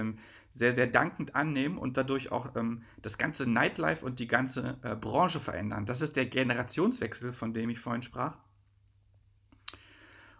sehr, 0.51 0.73
sehr 0.73 0.87
dankend 0.87 1.35
annehmen 1.35 1.77
und 1.77 1.97
dadurch 1.97 2.31
auch 2.31 2.55
ähm, 2.55 2.83
das 3.01 3.17
ganze 3.17 3.47
Nightlife 3.47 4.05
und 4.05 4.19
die 4.19 4.27
ganze 4.27 4.77
äh, 4.81 4.95
Branche 4.95 5.39
verändern. 5.39 5.85
Das 5.85 6.01
ist 6.01 6.15
der 6.15 6.25
Generationswechsel, 6.25 7.31
von 7.31 7.53
dem 7.53 7.69
ich 7.69 7.79
vorhin 7.79 8.01
sprach. 8.01 8.37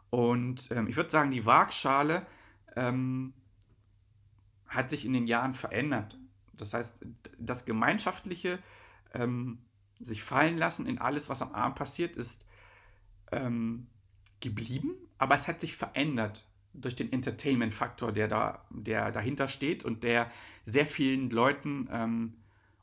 Und 0.10 0.72
ähm, 0.72 0.88
ich 0.88 0.96
würde 0.96 1.10
sagen, 1.10 1.32
die 1.32 1.46
Waagschale 1.46 2.26
hat 4.68 4.92
sich 4.92 5.04
in 5.04 5.14
den 5.14 5.26
Jahren 5.26 5.56
verändert. 5.56 6.20
Das 6.54 6.76
heißt, 6.76 7.04
das 7.40 7.66
Gemeinschaftliche 7.66 8.60
ähm, 9.16 9.60
sich 10.00 10.24
fallen 10.24 10.58
lassen 10.58 10.86
in 10.86 11.00
alles, 11.00 11.30
was 11.30 11.42
am 11.42 11.54
Abend 11.54 11.76
passiert 11.76 12.16
ist, 12.16 12.48
ähm, 13.32 13.88
geblieben, 14.40 14.94
aber 15.18 15.36
es 15.36 15.48
hat 15.48 15.60
sich 15.60 15.76
verändert 15.76 16.47
durch 16.78 16.96
den 16.96 17.12
Entertainment-Faktor, 17.12 18.12
der, 18.12 18.28
da, 18.28 18.66
der 18.70 19.12
dahinter 19.12 19.48
steht 19.48 19.84
und 19.86 20.04
der 20.04 20.32
sehr 20.64 20.86
vielen 20.86 21.30
Leuten 21.30 21.90
ähm, 21.92 22.34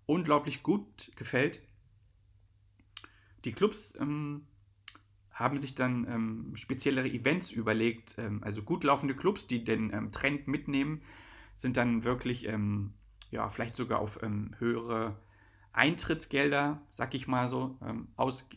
unglaublich 0.07 0.63
gut 0.63 1.13
gefällt. 1.17 1.61
Die 3.45 3.53
Clubs 3.53 3.95
ähm, 4.01 4.47
haben 5.31 5.59
sich 5.59 5.75
dann 5.75 6.07
ähm, 6.09 6.53
speziellere 6.57 7.09
Events 7.09 7.53
überlegt, 7.53 8.19
ähm, 8.19 8.43
also 8.43 8.63
gut 8.63 8.85
laufende 8.85 9.15
Clubs, 9.15 9.47
die 9.47 9.65
den 9.65 9.93
ähm, 9.93 10.13
Trend 10.13 10.49
mitnehmen, 10.49 11.03
sind 11.55 11.77
dann 11.77 12.05
wirklich 12.05 12.49
ähm, 12.49 12.95
ja, 13.31 13.49
vielleicht 13.49 13.77
sogar 13.77 13.99
auf 13.99 14.21
höhere 14.59 15.19
Eintrittsgelder, 15.73 16.81
sag 16.89 17.15
ich 17.15 17.27
mal 17.27 17.49
so, 17.49 17.77
aus, 18.17 18.49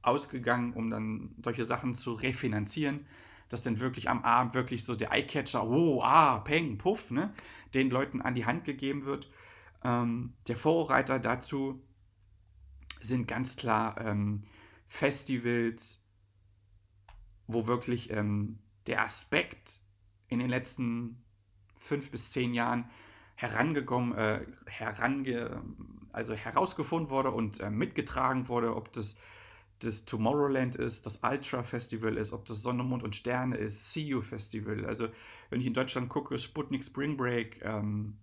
ausgegangen, 0.00 0.72
um 0.72 0.88
dann 0.90 1.34
solche 1.42 1.64
Sachen 1.64 1.92
zu 1.92 2.14
refinanzieren. 2.14 3.06
Dass 3.52 3.62
dann 3.62 3.80
wirklich 3.80 4.08
am 4.08 4.24
Abend 4.24 4.54
wirklich 4.54 4.84
so 4.84 4.94
der 4.94 5.12
Eyecatcher, 5.12 5.66
oh, 5.68 6.02
ah, 6.02 6.38
peng, 6.38 6.78
puff, 6.78 7.10
ne, 7.10 7.34
den 7.74 7.90
Leuten 7.90 8.22
an 8.22 8.34
die 8.34 8.46
Hand 8.46 8.64
gegeben 8.64 9.04
wird. 9.04 9.30
Ähm, 9.84 10.32
der 10.48 10.56
Vorreiter 10.56 11.18
dazu 11.18 11.82
sind 13.02 13.28
ganz 13.28 13.56
klar 13.56 14.00
ähm, 14.00 14.44
Festivals, 14.88 16.02
wo 17.46 17.66
wirklich 17.66 18.10
ähm, 18.10 18.58
der 18.86 19.02
Aspekt 19.02 19.80
in 20.28 20.38
den 20.38 20.48
letzten 20.48 21.22
fünf 21.74 22.10
bis 22.10 22.30
zehn 22.32 22.54
Jahren 22.54 22.88
herangekommen, 23.34 24.16
äh, 24.16 24.46
herange, 24.66 25.62
also 26.10 26.32
herausgefunden 26.34 27.10
wurde 27.10 27.32
und 27.32 27.60
äh, 27.60 27.68
mitgetragen 27.68 28.48
wurde, 28.48 28.74
ob 28.76 28.92
das 28.92 29.16
das 29.84 30.04
Tomorrowland 30.04 30.76
ist, 30.76 31.06
das 31.06 31.20
Ultra 31.22 31.62
Festival 31.62 32.16
ist, 32.16 32.32
ob 32.32 32.44
das 32.44 32.62
Sonne, 32.62 32.82
Mond 32.82 33.02
und 33.02 33.16
Sterne 33.16 33.56
ist, 33.56 33.92
See 33.92 34.02
You 34.02 34.22
Festival. 34.22 34.84
Also 34.86 35.08
wenn 35.50 35.60
ich 35.60 35.66
in 35.66 35.74
Deutschland 35.74 36.08
gucke, 36.08 36.38
Sputnik 36.38 36.84
Spring 36.84 37.16
Break, 37.16 37.60
ähm, 37.62 38.14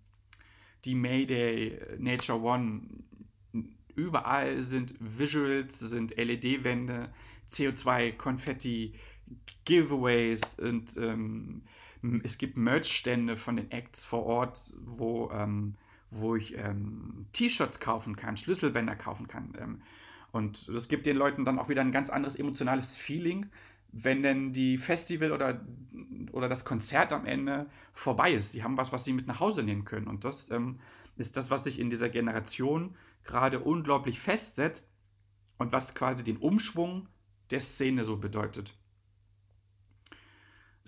die 0.85 0.95
Mayday, 0.95 1.79
Nature 1.97 2.41
One, 2.41 2.81
überall 3.95 4.61
sind 4.61 4.95
Visuals, 4.99 5.79
sind 5.79 6.15
LED-Wände, 6.15 7.09
CO2, 7.49 8.13
Konfetti, 8.13 8.93
Giveaways 9.65 10.57
und 10.59 10.97
ähm, 10.97 11.63
es 12.23 12.37
gibt 12.37 12.55
Merch-Stände 12.57 13.35
von 13.35 13.57
den 13.57 13.71
Acts 13.71 14.05
vor 14.05 14.25
Ort, 14.25 14.73
wo, 14.85 15.29
ähm, 15.31 15.75
wo 16.11 16.35
ich 16.35 16.57
ähm, 16.57 17.27
T-Shirts 17.33 17.79
kaufen 17.79 18.15
kann, 18.15 18.37
Schlüsselbänder 18.37 18.95
kaufen 18.95 19.27
kann. 19.27 19.81
Und 20.31 20.67
das 20.69 20.87
gibt 20.87 21.05
den 21.05 21.17
Leuten 21.17 21.45
dann 21.45 21.59
auch 21.59 21.69
wieder 21.69 21.81
ein 21.81 21.91
ganz 21.91 22.09
anderes 22.09 22.35
emotionales 22.35 22.97
Feeling, 22.97 23.47
wenn 23.91 24.21
denn 24.21 24.53
die 24.53 24.77
Festival 24.77 25.31
oder, 25.31 25.65
oder 26.31 26.47
das 26.47 26.65
Konzert 26.65 27.11
am 27.13 27.25
Ende 27.25 27.67
vorbei 27.91 28.33
ist. 28.33 28.51
Sie 28.51 28.63
haben 28.63 28.77
was, 28.77 28.91
was 28.91 29.05
sie 29.05 29.13
mit 29.13 29.27
nach 29.27 29.39
Hause 29.39 29.63
nehmen 29.63 29.85
können. 29.85 30.07
Und 30.07 30.25
das 30.25 30.51
ähm, 30.51 30.79
ist 31.17 31.37
das, 31.37 31.49
was 31.49 31.63
sich 31.63 31.79
in 31.79 31.89
dieser 31.89 32.09
Generation 32.09 32.95
gerade 33.23 33.59
unglaublich 33.59 34.19
festsetzt 34.19 34.89
und 35.57 35.71
was 35.71 35.95
quasi 35.95 36.23
den 36.23 36.37
Umschwung 36.37 37.09
der 37.49 37.59
Szene 37.59 38.05
so 38.05 38.17
bedeutet 38.17 38.75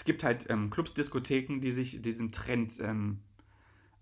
es 0.02 0.06
gibt 0.06 0.24
halt 0.24 0.50
ähm, 0.50 0.72
Clubs, 0.72 0.96
Diskotheken, 0.96 1.60
die 1.60 1.70
sich 1.70 2.02
diesem 2.02 2.32
Trend 2.32 2.80
ähm, 2.80 3.20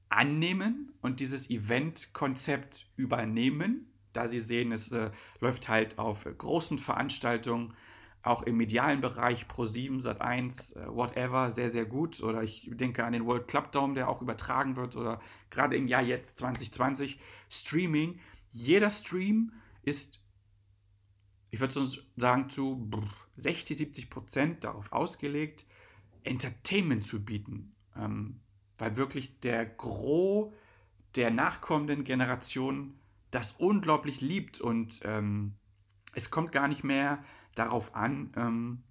annehmen 0.07 0.93
und 1.01 1.19
dieses 1.19 1.49
Event-Konzept 1.49 2.89
übernehmen, 2.95 3.91
da 4.19 4.27
sie 4.27 4.39
sehen, 4.39 4.73
es 4.73 4.91
äh, 4.91 5.11
läuft 5.39 5.69
halt 5.69 5.97
auf 5.97 6.25
großen 6.25 6.77
Veranstaltungen, 6.77 7.73
auch 8.21 8.43
im 8.43 8.57
medialen 8.57 8.99
Bereich, 8.99 9.45
Pro7, 9.45 10.01
Sat1, 10.01 10.75
äh, 10.75 10.93
whatever, 10.93 11.51
sehr, 11.51 11.69
sehr 11.69 11.85
gut. 11.85 12.21
Oder 12.21 12.43
ich 12.43 12.69
denke 12.73 13.05
an 13.05 13.13
den 13.13 13.25
World 13.25 13.47
Club 13.47 13.71
Dome, 13.71 13.93
der 13.93 14.09
auch 14.09 14.21
übertragen 14.21 14.75
wird, 14.75 14.97
oder 14.97 15.21
gerade 15.49 15.77
im 15.77 15.87
Jahr 15.87 16.01
jetzt 16.01 16.37
2020, 16.37 17.17
Streaming. 17.49 18.19
Jeder 18.51 18.91
Stream 18.91 19.53
ist, 19.83 20.19
ich 21.49 21.61
würde 21.61 21.87
sagen, 22.17 22.49
zu 22.49 22.89
60, 23.37 23.77
70 23.77 24.09
Prozent 24.09 24.63
darauf 24.65 24.91
ausgelegt, 24.91 25.65
Entertainment 26.23 27.05
zu 27.05 27.23
bieten. 27.23 27.73
Ähm, 27.95 28.41
weil 28.77 28.97
wirklich 28.97 29.39
der 29.39 29.65
Gros 29.65 30.51
der 31.15 31.31
nachkommenden 31.31 32.03
Generation 32.03 32.98
das 33.31 33.53
unglaublich 33.53 34.21
liebt 34.21 34.61
und 34.61 35.01
ähm, 35.03 35.55
es 36.13 36.31
kommt 36.31 36.51
gar 36.51 36.67
nicht 36.67 36.83
mehr 36.83 37.23
darauf 37.55 37.95
an, 37.95 38.31
ähm, 38.35 38.83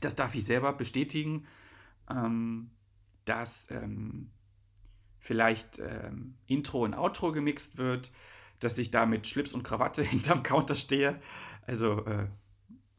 das 0.00 0.14
darf 0.14 0.34
ich 0.34 0.44
selber 0.44 0.72
bestätigen, 0.72 1.46
ähm, 2.10 2.70
dass 3.24 3.70
ähm, 3.70 4.30
vielleicht 5.18 5.78
ähm, 5.78 6.38
Intro 6.46 6.84
und 6.84 6.94
Outro 6.94 7.32
gemixt 7.32 7.78
wird, 7.78 8.12
dass 8.58 8.78
ich 8.78 8.90
da 8.90 9.06
mit 9.06 9.26
Schlips 9.26 9.52
und 9.52 9.62
Krawatte 9.62 10.02
hinterm 10.02 10.42
Counter 10.42 10.76
stehe. 10.76 11.20
Also 11.66 12.04
äh, 12.06 12.28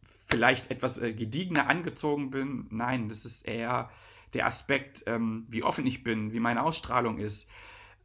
vielleicht 0.03 0.71
etwas 0.71 0.97
äh, 0.99 1.13
gediegener 1.13 1.67
angezogen 1.67 2.31
bin. 2.31 2.67
Nein, 2.69 3.09
das 3.09 3.25
ist 3.25 3.45
eher 3.45 3.89
der 4.33 4.47
Aspekt, 4.47 5.03
ähm, 5.05 5.45
wie 5.49 5.63
offen 5.63 5.85
ich 5.85 6.03
bin, 6.03 6.33
wie 6.33 6.39
meine 6.39 6.63
Ausstrahlung 6.63 7.19
ist, 7.19 7.47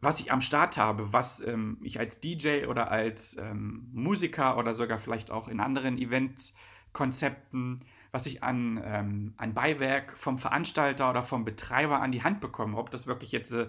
was 0.00 0.20
ich 0.20 0.30
am 0.30 0.40
Start 0.40 0.76
habe, 0.76 1.12
was 1.12 1.40
ähm, 1.40 1.78
ich 1.82 1.98
als 1.98 2.20
DJ 2.20 2.66
oder 2.66 2.90
als 2.90 3.36
ähm, 3.36 3.88
Musiker 3.92 4.56
oder 4.56 4.74
sogar 4.74 4.98
vielleicht 4.98 5.30
auch 5.30 5.48
in 5.48 5.60
anderen 5.60 5.98
Eventkonzepten, 5.98 7.80
was 8.12 8.26
ich 8.26 8.42
an, 8.42 8.80
ähm, 8.84 9.34
an 9.36 9.54
Beiwerk 9.54 10.16
vom 10.16 10.38
Veranstalter 10.38 11.10
oder 11.10 11.22
vom 11.22 11.44
Betreiber 11.44 12.00
an 12.00 12.12
die 12.12 12.22
Hand 12.22 12.40
bekomme. 12.40 12.76
Ob 12.76 12.90
das 12.90 13.06
wirklich 13.06 13.32
jetzt 13.32 13.52
äh, 13.52 13.68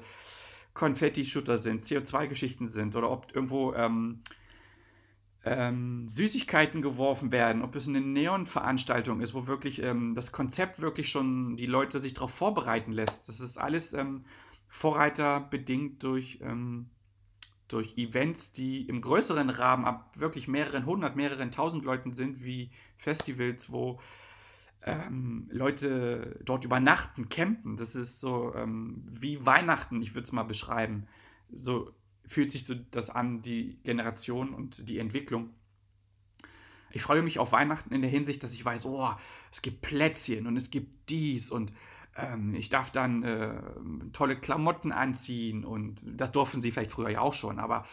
Konfetti-Shooter 0.75 1.57
sind, 1.57 1.81
CO2-Geschichten 1.81 2.67
sind 2.67 2.95
oder 2.95 3.09
ob 3.09 3.36
irgendwo 3.36 3.74
ähm, 3.74 4.21
ähm, 5.45 6.07
Süßigkeiten 6.07 6.81
geworfen 6.81 7.31
werden, 7.31 7.63
ob 7.63 7.75
es 7.75 7.88
eine 7.88 8.01
Neon-Veranstaltung 8.01 9.21
ist, 9.21 9.33
wo 9.33 9.48
wirklich 9.48 9.81
ähm, 9.81 10.13
das 10.13 10.31
Konzept 10.31 10.79
wirklich 10.79 11.09
schon 11.09 11.55
die 11.55 11.65
Leute 11.65 12.00
sich 12.00 12.13
darauf 12.13 12.31
vorbereiten 12.31 12.91
lässt. 12.91 13.27
Das 13.27 13.39
ist 13.39 13.57
alles 13.57 13.93
Vorreiter 14.69 15.41
bedingt 15.41 16.03
durch, 16.03 16.39
ähm, 16.41 16.89
durch 17.67 17.97
Events, 17.97 18.53
die 18.53 18.88
im 18.88 19.01
größeren 19.01 19.49
Rahmen 19.49 19.83
ab 19.83 20.13
wirklich 20.17 20.47
mehreren 20.47 20.85
hundert, 20.85 21.15
mehreren 21.15 21.51
tausend 21.51 21.83
Leuten 21.83 22.13
sind, 22.13 22.43
wie 22.43 22.71
Festivals, 22.97 23.71
wo 23.71 23.99
ähm, 24.83 25.49
Leute 25.51 26.39
dort 26.45 26.63
übernachten, 26.63 27.29
campen. 27.29 27.75
Das 27.75 27.95
ist 27.95 28.19
so 28.21 28.53
ähm, 28.55 29.03
wie 29.09 29.45
Weihnachten, 29.45 30.01
ich 30.01 30.13
würde 30.13 30.23
es 30.23 30.31
mal 30.31 30.43
beschreiben. 30.43 31.07
So 31.51 31.91
fühlt 32.25 32.51
sich 32.51 32.63
so 32.63 32.75
das 32.75 33.09
an, 33.09 33.41
die 33.41 33.79
Generation 33.83 34.53
und 34.53 34.88
die 34.88 34.99
Entwicklung. 34.99 35.49
Ich 36.91 37.01
freue 37.01 37.21
mich 37.21 37.39
auf 37.39 37.51
Weihnachten 37.51 37.93
in 37.93 38.01
der 38.01 38.09
Hinsicht, 38.09 38.43
dass 38.43 38.53
ich 38.53 38.63
weiß, 38.63 38.85
oh, 38.85 39.09
es 39.51 39.61
gibt 39.61 39.81
Plätzchen 39.81 40.47
und 40.47 40.55
es 40.57 40.69
gibt 40.69 41.09
dies 41.09 41.51
und 41.51 41.73
ähm, 42.21 42.55
ich 42.55 42.69
darf 42.69 42.91
dann 42.91 43.23
äh, 43.23 43.53
tolle 44.13 44.35
Klamotten 44.35 44.91
anziehen 44.91 45.65
und 45.65 46.03
das 46.05 46.31
durften 46.31 46.61
sie 46.61 46.71
vielleicht 46.71 46.91
früher 46.91 47.09
ja 47.09 47.21
auch 47.21 47.33
schon, 47.33 47.59
aber 47.59 47.85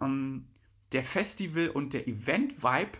ähm, 0.00 0.46
der 0.92 1.04
Festival 1.04 1.68
und 1.68 1.92
der 1.92 2.06
Event-Vibe 2.06 2.98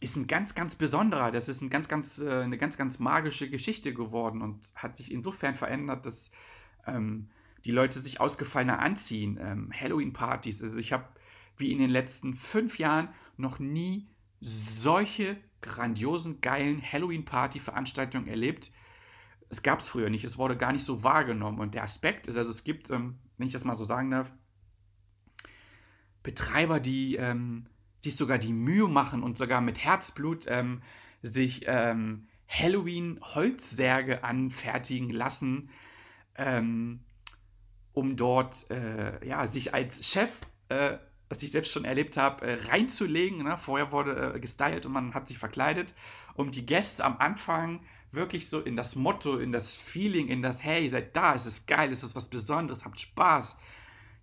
ist 0.00 0.16
ein 0.16 0.26
ganz, 0.26 0.54
ganz 0.54 0.74
besonderer. 0.74 1.30
Das 1.30 1.48
ist 1.48 1.62
ein 1.62 1.70
ganz, 1.70 1.88
ganz, 1.88 2.18
äh, 2.18 2.42
eine 2.42 2.58
ganz, 2.58 2.76
ganz 2.76 2.98
magische 2.98 3.48
Geschichte 3.48 3.94
geworden 3.94 4.42
und 4.42 4.72
hat 4.76 4.96
sich 4.96 5.10
insofern 5.10 5.54
verändert, 5.56 6.04
dass 6.04 6.30
ähm, 6.86 7.30
die 7.64 7.70
Leute 7.70 7.98
sich 8.00 8.20
ausgefallener 8.20 8.80
anziehen. 8.80 9.38
Ähm, 9.40 9.72
Halloween-Partys. 9.72 10.62
Also 10.62 10.78
ich 10.78 10.92
habe 10.92 11.08
wie 11.56 11.72
in 11.72 11.78
den 11.78 11.90
letzten 11.90 12.34
fünf 12.34 12.78
Jahren 12.78 13.08
noch 13.36 13.58
nie 13.58 14.06
solche 14.40 15.38
grandiosen, 15.62 16.42
geilen 16.42 16.82
Halloween-Party-Veranstaltungen 16.82 18.28
erlebt. 18.28 18.70
Es 19.54 19.62
gab 19.62 19.78
es 19.78 19.88
früher 19.88 20.10
nicht. 20.10 20.24
Es 20.24 20.36
wurde 20.36 20.56
gar 20.56 20.72
nicht 20.72 20.84
so 20.84 21.04
wahrgenommen. 21.04 21.60
Und 21.60 21.76
der 21.76 21.84
Aspekt 21.84 22.26
ist, 22.26 22.36
also 22.36 22.50
es 22.50 22.64
gibt, 22.64 22.90
ähm, 22.90 23.20
wenn 23.38 23.46
ich 23.46 23.52
das 23.52 23.62
mal 23.62 23.76
so 23.76 23.84
sagen 23.84 24.10
darf, 24.10 24.32
Betreiber, 26.24 26.80
die 26.80 27.14
ähm, 27.14 27.66
sich 28.00 28.16
sogar 28.16 28.38
die 28.38 28.52
Mühe 28.52 28.88
machen 28.88 29.22
und 29.22 29.38
sogar 29.38 29.60
mit 29.60 29.78
Herzblut 29.78 30.46
ähm, 30.48 30.82
sich 31.22 31.66
ähm, 31.68 32.26
Halloween-Holzsärge 32.48 34.24
anfertigen 34.24 35.10
lassen, 35.10 35.70
ähm, 36.34 37.04
um 37.92 38.16
dort 38.16 38.68
äh, 38.72 39.24
ja, 39.24 39.46
sich 39.46 39.72
als 39.72 40.04
Chef, 40.04 40.40
äh, 40.68 40.98
was 41.28 41.44
ich 41.44 41.52
selbst 41.52 41.70
schon 41.70 41.84
erlebt 41.84 42.16
habe, 42.16 42.44
äh, 42.44 42.54
reinzulegen. 42.70 43.44
Ne? 43.44 43.56
Vorher 43.56 43.92
wurde 43.92 44.34
äh, 44.34 44.40
gestylt 44.40 44.84
und 44.84 44.92
man 44.92 45.14
hat 45.14 45.28
sich 45.28 45.38
verkleidet, 45.38 45.94
um 46.34 46.50
die 46.50 46.66
Gäste 46.66 47.04
am 47.04 47.18
Anfang 47.18 47.84
wirklich 48.14 48.48
so 48.48 48.60
in 48.60 48.76
das 48.76 48.96
Motto, 48.96 49.38
in 49.38 49.52
das 49.52 49.76
Feeling, 49.76 50.28
in 50.28 50.42
das 50.42 50.62
Hey, 50.62 50.84
ihr 50.84 50.90
seid 50.90 51.16
da, 51.16 51.34
es 51.34 51.46
ist 51.46 51.66
geil, 51.66 51.90
es 51.92 52.02
ist 52.02 52.16
was 52.16 52.28
Besonderes, 52.28 52.84
habt 52.84 53.00
Spaß, 53.00 53.56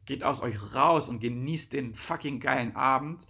geht 0.05 0.23
aus 0.23 0.41
euch 0.41 0.75
raus 0.75 1.09
und 1.09 1.19
genießt 1.19 1.73
den 1.73 1.95
fucking 1.95 2.39
geilen 2.39 2.75
Abend 2.75 3.27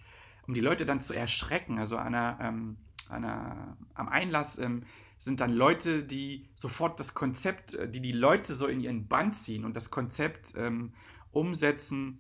um 0.47 0.53
die 0.53 0.61
Leute 0.61 0.85
dann 0.85 0.99
zu 0.99 1.13
erschrecken. 1.13 1.79
Also 1.79 1.97
einer, 1.97 2.37
ähm, 2.41 2.77
einer, 3.09 3.77
am 3.93 4.09
Einlass 4.09 4.57
ähm, 4.57 4.83
sind 5.17 5.39
dann 5.39 5.53
Leute, 5.53 6.03
die 6.03 6.49
sofort 6.53 6.99
das 6.99 7.13
Konzept, 7.13 7.73
äh, 7.73 7.89
die 7.89 8.01
die 8.01 8.11
Leute 8.11 8.53
so 8.53 8.67
in 8.67 8.81
ihren 8.81 9.07
Band 9.07 9.33
ziehen 9.33 9.65
und 9.65 9.75
das 9.75 9.91
Konzept 9.91 10.53
ähm, 10.57 10.93
umsetzen. 11.31 12.19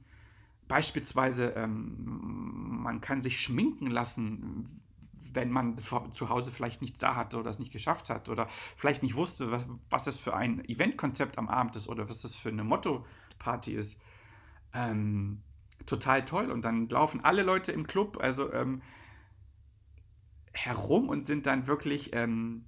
Beispielsweise, 0.67 1.53
ähm, 1.57 2.81
man 2.83 3.01
kann 3.01 3.19
sich 3.19 3.41
schminken 3.41 3.87
lassen, 3.87 4.81
wenn 5.33 5.51
man 5.51 5.75
zu 5.77 6.29
Hause 6.29 6.51
vielleicht 6.51 6.81
nichts 6.81 6.99
da 6.99 7.15
hatte 7.15 7.37
oder 7.37 7.49
es 7.49 7.59
nicht 7.59 7.71
geschafft 7.71 8.09
hat 8.09 8.29
oder 8.29 8.47
vielleicht 8.75 9.03
nicht 9.03 9.15
wusste, 9.15 9.51
was, 9.51 9.67
was 9.89 10.03
das 10.03 10.17
für 10.17 10.35
ein 10.35 10.63
Eventkonzept 10.65 11.37
am 11.37 11.47
Abend 11.47 11.75
ist 11.75 11.87
oder 11.87 12.09
was 12.09 12.21
das 12.21 12.35
für 12.35 12.49
eine 12.49 12.63
Motto-Party 12.63 13.73
ist. 13.73 13.99
Ähm, 14.73 15.41
total 15.85 16.25
toll. 16.25 16.51
Und 16.51 16.63
dann 16.65 16.89
laufen 16.89 17.23
alle 17.23 17.43
Leute 17.43 17.71
im 17.71 17.87
Club, 17.87 18.17
also 18.21 18.51
ähm, 18.53 18.81
herum 20.53 21.09
und 21.09 21.25
sind 21.25 21.45
dann 21.45 21.67
wirklich 21.67 22.13
ähm, 22.13 22.65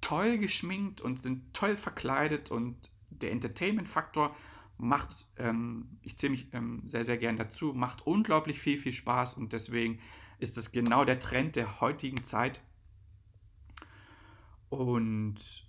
toll 0.00 0.38
geschminkt 0.38 1.00
und 1.00 1.20
sind 1.20 1.52
toll 1.52 1.76
verkleidet 1.76 2.50
und 2.50 2.90
der 3.10 3.32
Entertainment-Faktor 3.32 4.34
macht, 4.78 5.26
ähm, 5.38 5.98
ich 6.02 6.16
zähle 6.16 6.32
mich 6.32 6.48
ähm, 6.52 6.82
sehr, 6.84 7.04
sehr 7.04 7.16
gern 7.16 7.36
dazu, 7.36 7.72
macht 7.72 8.06
unglaublich 8.06 8.60
viel, 8.60 8.78
viel 8.78 8.92
Spaß 8.92 9.34
und 9.34 9.52
deswegen 9.52 10.00
ist 10.38 10.56
das 10.56 10.72
genau 10.72 11.04
der 11.04 11.18
Trend 11.18 11.56
der 11.56 11.80
heutigen 11.80 12.24
Zeit. 12.24 12.60
Und 14.68 15.66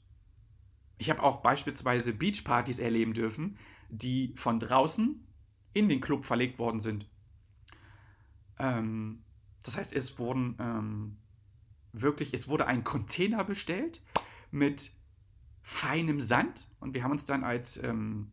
ich 0.97 1.09
habe 1.09 1.23
auch 1.23 1.41
beispielsweise 1.41 2.13
Beachpartys 2.13 2.79
erleben 2.79 3.13
dürfen, 3.13 3.57
die 3.89 4.33
von 4.35 4.59
draußen 4.59 5.23
in 5.73 5.87
den 5.87 6.01
Club 6.01 6.25
verlegt 6.25 6.59
worden 6.59 6.79
sind. 6.79 7.07
Ähm, 8.59 9.23
das 9.63 9.77
heißt, 9.77 9.93
es 9.93 10.17
wurden 10.17 10.55
ähm, 10.59 11.17
wirklich, 11.93 12.33
es 12.33 12.47
wurde 12.47 12.65
ein 12.65 12.83
Container 12.83 13.43
bestellt 13.43 14.01
mit 14.49 14.91
feinem 15.61 16.21
Sand 16.21 16.69
und 16.79 16.93
wir 16.93 17.03
haben 17.03 17.11
uns 17.11 17.25
dann 17.25 17.43
als, 17.43 17.81
ähm, 17.83 18.31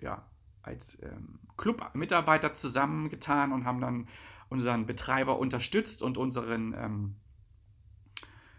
ja, 0.00 0.26
als 0.62 1.02
ähm, 1.02 1.40
Club-Mitarbeiter 1.56 2.54
zusammengetan 2.54 3.52
und 3.52 3.64
haben 3.64 3.80
dann 3.80 4.08
unseren 4.52 4.86
Betreiber 4.86 5.38
unterstützt 5.38 6.02
und 6.02 6.18
unseren 6.18 6.74
ähm, 6.74 7.16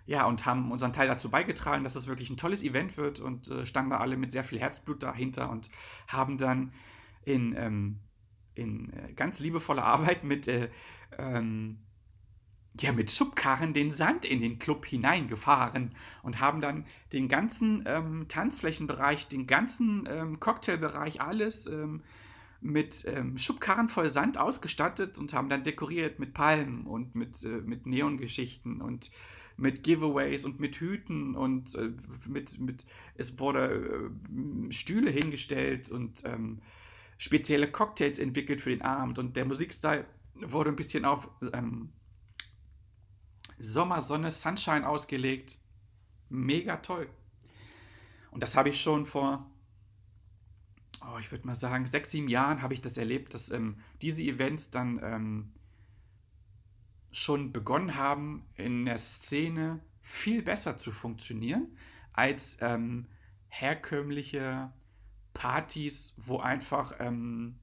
ja, 0.05 0.25
und 0.25 0.45
haben 0.45 0.71
unseren 0.71 0.91
Teil 0.91 1.07
dazu 1.07 1.29
beigetragen, 1.29 1.83
dass 1.83 1.95
es 1.95 2.07
wirklich 2.07 2.29
ein 2.29 2.35
tolles 2.35 2.61
Event 2.63 2.97
wird 2.97 3.19
und 3.19 3.49
äh, 3.49 3.65
standen 3.65 3.91
da 3.91 3.97
alle 3.97 4.17
mit 4.17 4.31
sehr 4.31 4.43
viel 4.43 4.59
Herzblut 4.59 5.01
dahinter 5.01 5.49
und 5.49 5.69
haben 6.07 6.37
dann 6.37 6.73
in, 7.23 7.55
ähm, 7.55 7.99
in 8.53 8.91
äh, 8.91 9.13
ganz 9.13 9.39
liebevoller 9.39 9.85
Arbeit 9.85 10.25
mit, 10.25 10.47
äh, 10.49 10.69
ähm, 11.17 11.77
ja, 12.81 12.91
mit 12.91 13.11
Schubkarren 13.11 13.71
den 13.71 13.91
Sand 13.91 14.25
in 14.25 14.41
den 14.41 14.59
Club 14.59 14.85
hineingefahren 14.85 15.95
und 16.21 16.41
haben 16.41 16.59
dann 16.59 16.85
den 17.13 17.29
ganzen 17.29 17.83
ähm, 17.85 18.25
Tanzflächenbereich, 18.27 19.27
den 19.27 19.47
ganzen 19.47 20.05
ähm, 20.09 20.39
Cocktailbereich, 20.39 21.21
alles 21.21 21.67
ähm, 21.67 22.01
mit 22.63 23.05
ähm, 23.07 23.37
Schubkarren 23.37 23.89
voll 23.89 24.09
Sand 24.09 24.37
ausgestattet 24.37 25.19
und 25.19 25.33
haben 25.33 25.49
dann 25.49 25.63
dekoriert 25.63 26.19
mit 26.19 26.33
Palmen 26.33 26.87
und 26.87 27.13
mit, 27.13 27.43
äh, 27.43 27.47
mit 27.47 27.85
Neongeschichten 27.85 28.81
und 28.81 29.11
mit 29.57 29.83
Giveaways 29.83 30.45
und 30.45 30.59
mit 30.59 30.77
Hüten 30.77 31.35
und 31.35 31.75
äh, 31.75 31.91
mit, 32.27 32.59
mit, 32.59 32.85
es 33.15 33.37
wurde 33.37 34.09
äh, 34.09 34.71
Stühle 34.71 35.11
hingestellt 35.11 35.91
und 35.91 36.23
ähm, 36.25 36.61
spezielle 37.17 37.69
Cocktails 37.69 38.17
entwickelt 38.17 38.61
für 38.61 38.69
den 38.69 38.81
Abend 38.81 39.19
und 39.19 39.35
der 39.35 39.45
Musikstyle 39.45 40.05
wurde 40.35 40.71
ein 40.71 40.75
bisschen 40.75 41.05
auf 41.05 41.29
ähm, 41.53 41.89
Sommersonne, 43.59 44.31
Sunshine 44.31 44.87
ausgelegt. 44.87 45.59
Mega 46.29 46.77
toll. 46.77 47.07
Und 48.31 48.41
das 48.41 48.55
habe 48.55 48.69
ich 48.69 48.81
schon 48.81 49.05
vor, 49.05 49.52
oh, 51.11 51.17
ich 51.19 51.31
würde 51.31 51.47
mal 51.47 51.55
sagen, 51.55 51.87
sechs, 51.87 52.11
sieben 52.11 52.27
Jahren 52.27 52.61
habe 52.61 52.73
ich 52.73 52.81
das 52.81 52.97
erlebt, 52.97 53.33
dass 53.33 53.51
ähm, 53.51 53.77
diese 54.01 54.23
Events 54.23 54.71
dann 54.71 54.99
ähm, 55.03 55.51
schon 57.11 57.53
begonnen 57.53 57.95
haben, 57.95 58.45
in 58.55 58.85
der 58.85 58.97
Szene 58.97 59.79
viel 60.01 60.41
besser 60.41 60.77
zu 60.77 60.91
funktionieren 60.91 61.77
als 62.11 62.57
ähm, 62.61 63.07
herkömmliche 63.47 64.71
Partys, 65.33 66.13
wo 66.17 66.39
einfach, 66.39 66.93
ähm, 66.99 67.59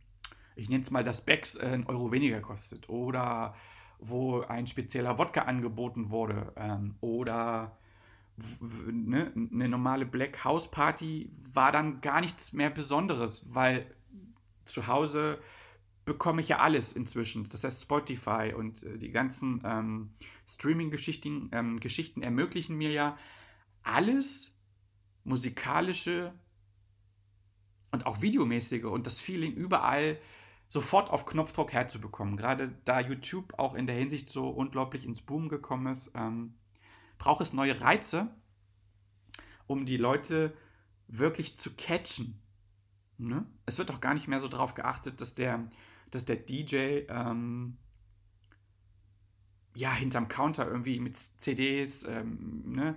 ich 0.56 0.68
nenne 0.68 0.82
es 0.82 0.90
mal, 0.90 1.04
das 1.04 1.24
Becks 1.24 1.56
äh, 1.56 1.66
einen 1.66 1.86
Euro 1.86 2.12
weniger 2.12 2.40
kostet 2.40 2.88
oder 2.88 3.54
wo 3.98 4.40
ein 4.40 4.66
spezieller 4.66 5.18
Wodka 5.18 5.42
angeboten 5.42 6.10
wurde 6.10 6.52
ähm, 6.56 6.96
oder 7.00 7.76
ne, 8.90 9.32
eine 9.34 9.68
normale 9.68 10.06
Black 10.06 10.44
House 10.44 10.70
Party 10.70 11.30
war 11.52 11.72
dann 11.72 12.00
gar 12.00 12.20
nichts 12.20 12.52
mehr 12.52 12.70
Besonderes, 12.70 13.44
weil 13.48 13.94
zu 14.64 14.86
Hause 14.86 15.40
bekomme 16.04 16.40
ich 16.40 16.48
ja 16.48 16.58
alles 16.58 16.92
inzwischen. 16.92 17.48
Das 17.48 17.64
heißt, 17.64 17.82
Spotify 17.82 18.52
und 18.56 18.82
äh, 18.82 18.98
die 18.98 19.10
ganzen 19.10 19.62
ähm, 19.64 20.10
Streaming-Geschichten 20.46 21.50
ähm, 21.52 21.80
Geschichten 21.80 22.22
ermöglichen 22.22 22.76
mir 22.76 22.90
ja 22.90 23.18
alles 23.82 24.56
musikalische 25.24 26.32
und 27.92 28.06
auch 28.06 28.22
videomäßige 28.22 28.84
und 28.84 29.06
das 29.06 29.20
Feeling 29.20 29.52
überall 29.52 30.18
sofort 30.68 31.10
auf 31.10 31.26
Knopfdruck 31.26 31.72
herzubekommen. 31.72 32.36
Gerade 32.36 32.72
da 32.84 33.00
YouTube 33.00 33.58
auch 33.58 33.74
in 33.74 33.86
der 33.86 33.96
Hinsicht 33.96 34.28
so 34.28 34.48
unglaublich 34.48 35.04
ins 35.04 35.20
Boom 35.20 35.48
gekommen 35.48 35.92
ist, 35.92 36.12
ähm, 36.14 36.54
braucht 37.20 37.42
es 37.42 37.52
neue 37.52 37.80
Reize, 37.80 38.34
um 39.68 39.86
die 39.86 39.98
Leute 39.98 40.56
wirklich 41.06 41.54
zu 41.54 41.76
catchen. 41.76 42.42
Ne? 43.18 43.46
Es 43.66 43.78
wird 43.78 43.92
auch 43.92 44.00
gar 44.00 44.14
nicht 44.14 44.26
mehr 44.26 44.40
so 44.40 44.48
darauf 44.48 44.74
geachtet, 44.74 45.20
dass 45.20 45.36
der, 45.36 45.70
dass 46.10 46.24
der 46.24 46.36
DJ 46.36 47.04
ähm, 47.08 47.76
ja 49.76 49.92
hinterm 49.92 50.26
Counter 50.26 50.66
irgendwie 50.66 50.98
mit 50.98 51.16
CDs 51.16 52.02
ähm, 52.04 52.62
ne, 52.66 52.96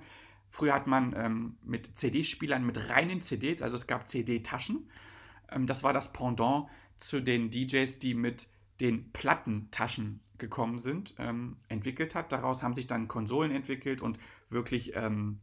Früher 0.54 0.76
hat 0.76 0.86
man 0.86 1.16
ähm, 1.18 1.58
mit 1.64 1.98
CD-Spielern, 1.98 2.64
mit 2.64 2.90
reinen 2.90 3.22
CDs, 3.22 3.64
also 3.64 3.76
es 3.76 3.88
gab 3.88 4.08
CD-Taschen. 4.08 4.88
Ähm, 5.50 5.66
das 5.66 5.82
war 5.82 5.94
das 5.94 6.14
Pendant 6.14 6.68
zu 7.00 7.22
den 7.22 7.50
DJs, 7.50 7.98
die 7.98 8.14
mit 8.14 8.48
den 8.80 9.12
Plattentaschen 9.14 10.20
gekommen 10.38 10.80
sind, 10.80 11.16
ähm, 11.18 11.58
entwickelt 11.68 12.16
hat. 12.16 12.32
Daraus 12.32 12.64
haben 12.64 12.76
sich 12.76 12.88
dann 12.88 13.08
Konsolen 13.08 13.52
entwickelt 13.52 14.02
und 14.02 14.18
wirklich 14.50 14.96
ähm, 14.96 15.40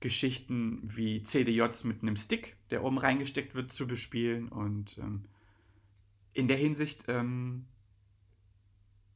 Geschichten 0.00 0.80
wie 0.84 1.22
CDJs 1.22 1.84
mit 1.84 2.02
einem 2.02 2.16
Stick, 2.16 2.56
der 2.70 2.84
oben 2.84 2.98
reingesteckt 2.98 3.54
wird, 3.54 3.72
zu 3.72 3.86
bespielen. 3.86 4.48
Und 4.48 4.98
ähm, 4.98 5.24
in 6.32 6.48
der 6.48 6.56
Hinsicht 6.56 7.04
ähm, 7.08 7.66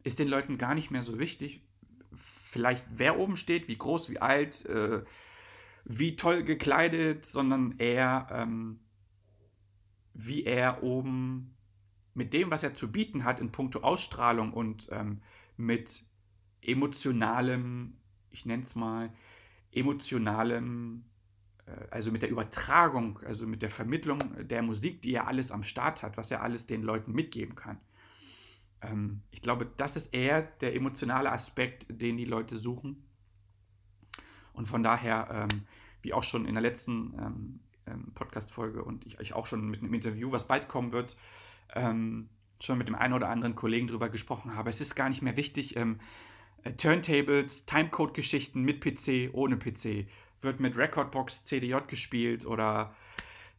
ist 0.02 0.18
den 0.18 0.28
Leuten 0.28 0.58
gar 0.58 0.74
nicht 0.74 0.90
mehr 0.90 1.02
so 1.02 1.18
wichtig, 1.18 1.62
vielleicht 2.18 2.84
wer 2.90 3.18
oben 3.18 3.36
steht, 3.36 3.68
wie 3.68 3.76
groß, 3.76 4.10
wie 4.10 4.20
alt, 4.20 4.66
äh, 4.66 5.02
wie 5.84 6.16
toll 6.16 6.44
gekleidet, 6.44 7.24
sondern 7.24 7.78
eher, 7.78 8.28
ähm, 8.30 8.80
wie 10.14 10.44
er 10.44 10.82
oben 10.82 11.54
mit 12.14 12.34
dem, 12.34 12.50
was 12.50 12.62
er 12.62 12.74
zu 12.74 12.90
bieten 12.90 13.24
hat 13.24 13.40
in 13.40 13.52
puncto 13.52 13.80
Ausstrahlung 13.80 14.52
und 14.52 14.88
ähm, 14.92 15.22
mit 15.56 16.04
emotionalem, 16.60 17.96
ich 18.30 18.46
nenne 18.46 18.62
es 18.62 18.74
mal, 18.74 19.12
emotionalem, 19.72 21.04
äh, 21.66 21.72
also 21.90 22.10
mit 22.10 22.22
der 22.22 22.30
Übertragung, 22.30 23.18
also 23.26 23.46
mit 23.46 23.62
der 23.62 23.70
Vermittlung 23.70 24.18
der 24.46 24.62
Musik, 24.62 25.02
die 25.02 25.14
er 25.14 25.26
alles 25.26 25.50
am 25.50 25.62
Start 25.62 26.02
hat, 26.02 26.16
was 26.16 26.30
er 26.30 26.42
alles 26.42 26.66
den 26.66 26.82
Leuten 26.82 27.12
mitgeben 27.12 27.54
kann. 27.54 27.80
Ähm, 28.82 29.22
ich 29.30 29.42
glaube, 29.42 29.70
das 29.76 29.96
ist 29.96 30.14
eher 30.14 30.42
der 30.42 30.74
emotionale 30.74 31.32
Aspekt, 31.32 31.86
den 31.88 32.16
die 32.16 32.24
Leute 32.24 32.56
suchen. 32.56 33.04
Und 34.52 34.66
von 34.66 34.82
daher, 34.82 35.48
ähm, 35.50 35.62
wie 36.02 36.12
auch 36.12 36.22
schon 36.22 36.44
in 36.44 36.54
der 36.54 36.62
letzten 36.62 37.14
ähm, 37.18 37.60
ähm 37.86 38.12
Podcast-Folge 38.14 38.84
und 38.84 39.06
ich, 39.06 39.18
ich, 39.20 39.32
auch 39.32 39.46
schon 39.46 39.70
mit 39.70 39.80
einem 39.80 39.94
Interview, 39.94 40.30
was 40.30 40.46
bald 40.46 40.68
kommen 40.68 40.92
wird, 40.92 41.16
ähm, 41.74 42.28
schon 42.60 42.78
mit 42.78 42.88
dem 42.88 42.94
einen 42.94 43.14
oder 43.14 43.28
anderen 43.28 43.54
Kollegen 43.54 43.88
darüber 43.88 44.08
gesprochen 44.08 44.54
habe, 44.54 44.70
es 44.70 44.80
ist 44.80 44.94
gar 44.94 45.08
nicht 45.08 45.22
mehr 45.22 45.36
wichtig, 45.36 45.76
ähm, 45.76 46.00
äh, 46.64 46.72
Turntables, 46.72 47.66
Timecode-Geschichten 47.66 48.62
mit 48.62 48.80
PC, 48.80 49.30
ohne 49.32 49.56
PC. 49.56 50.06
Wird 50.40 50.60
mit 50.60 50.76
Recordbox 50.76 51.44
CDJ 51.44 51.76
gespielt 51.86 52.46
oder 52.46 52.94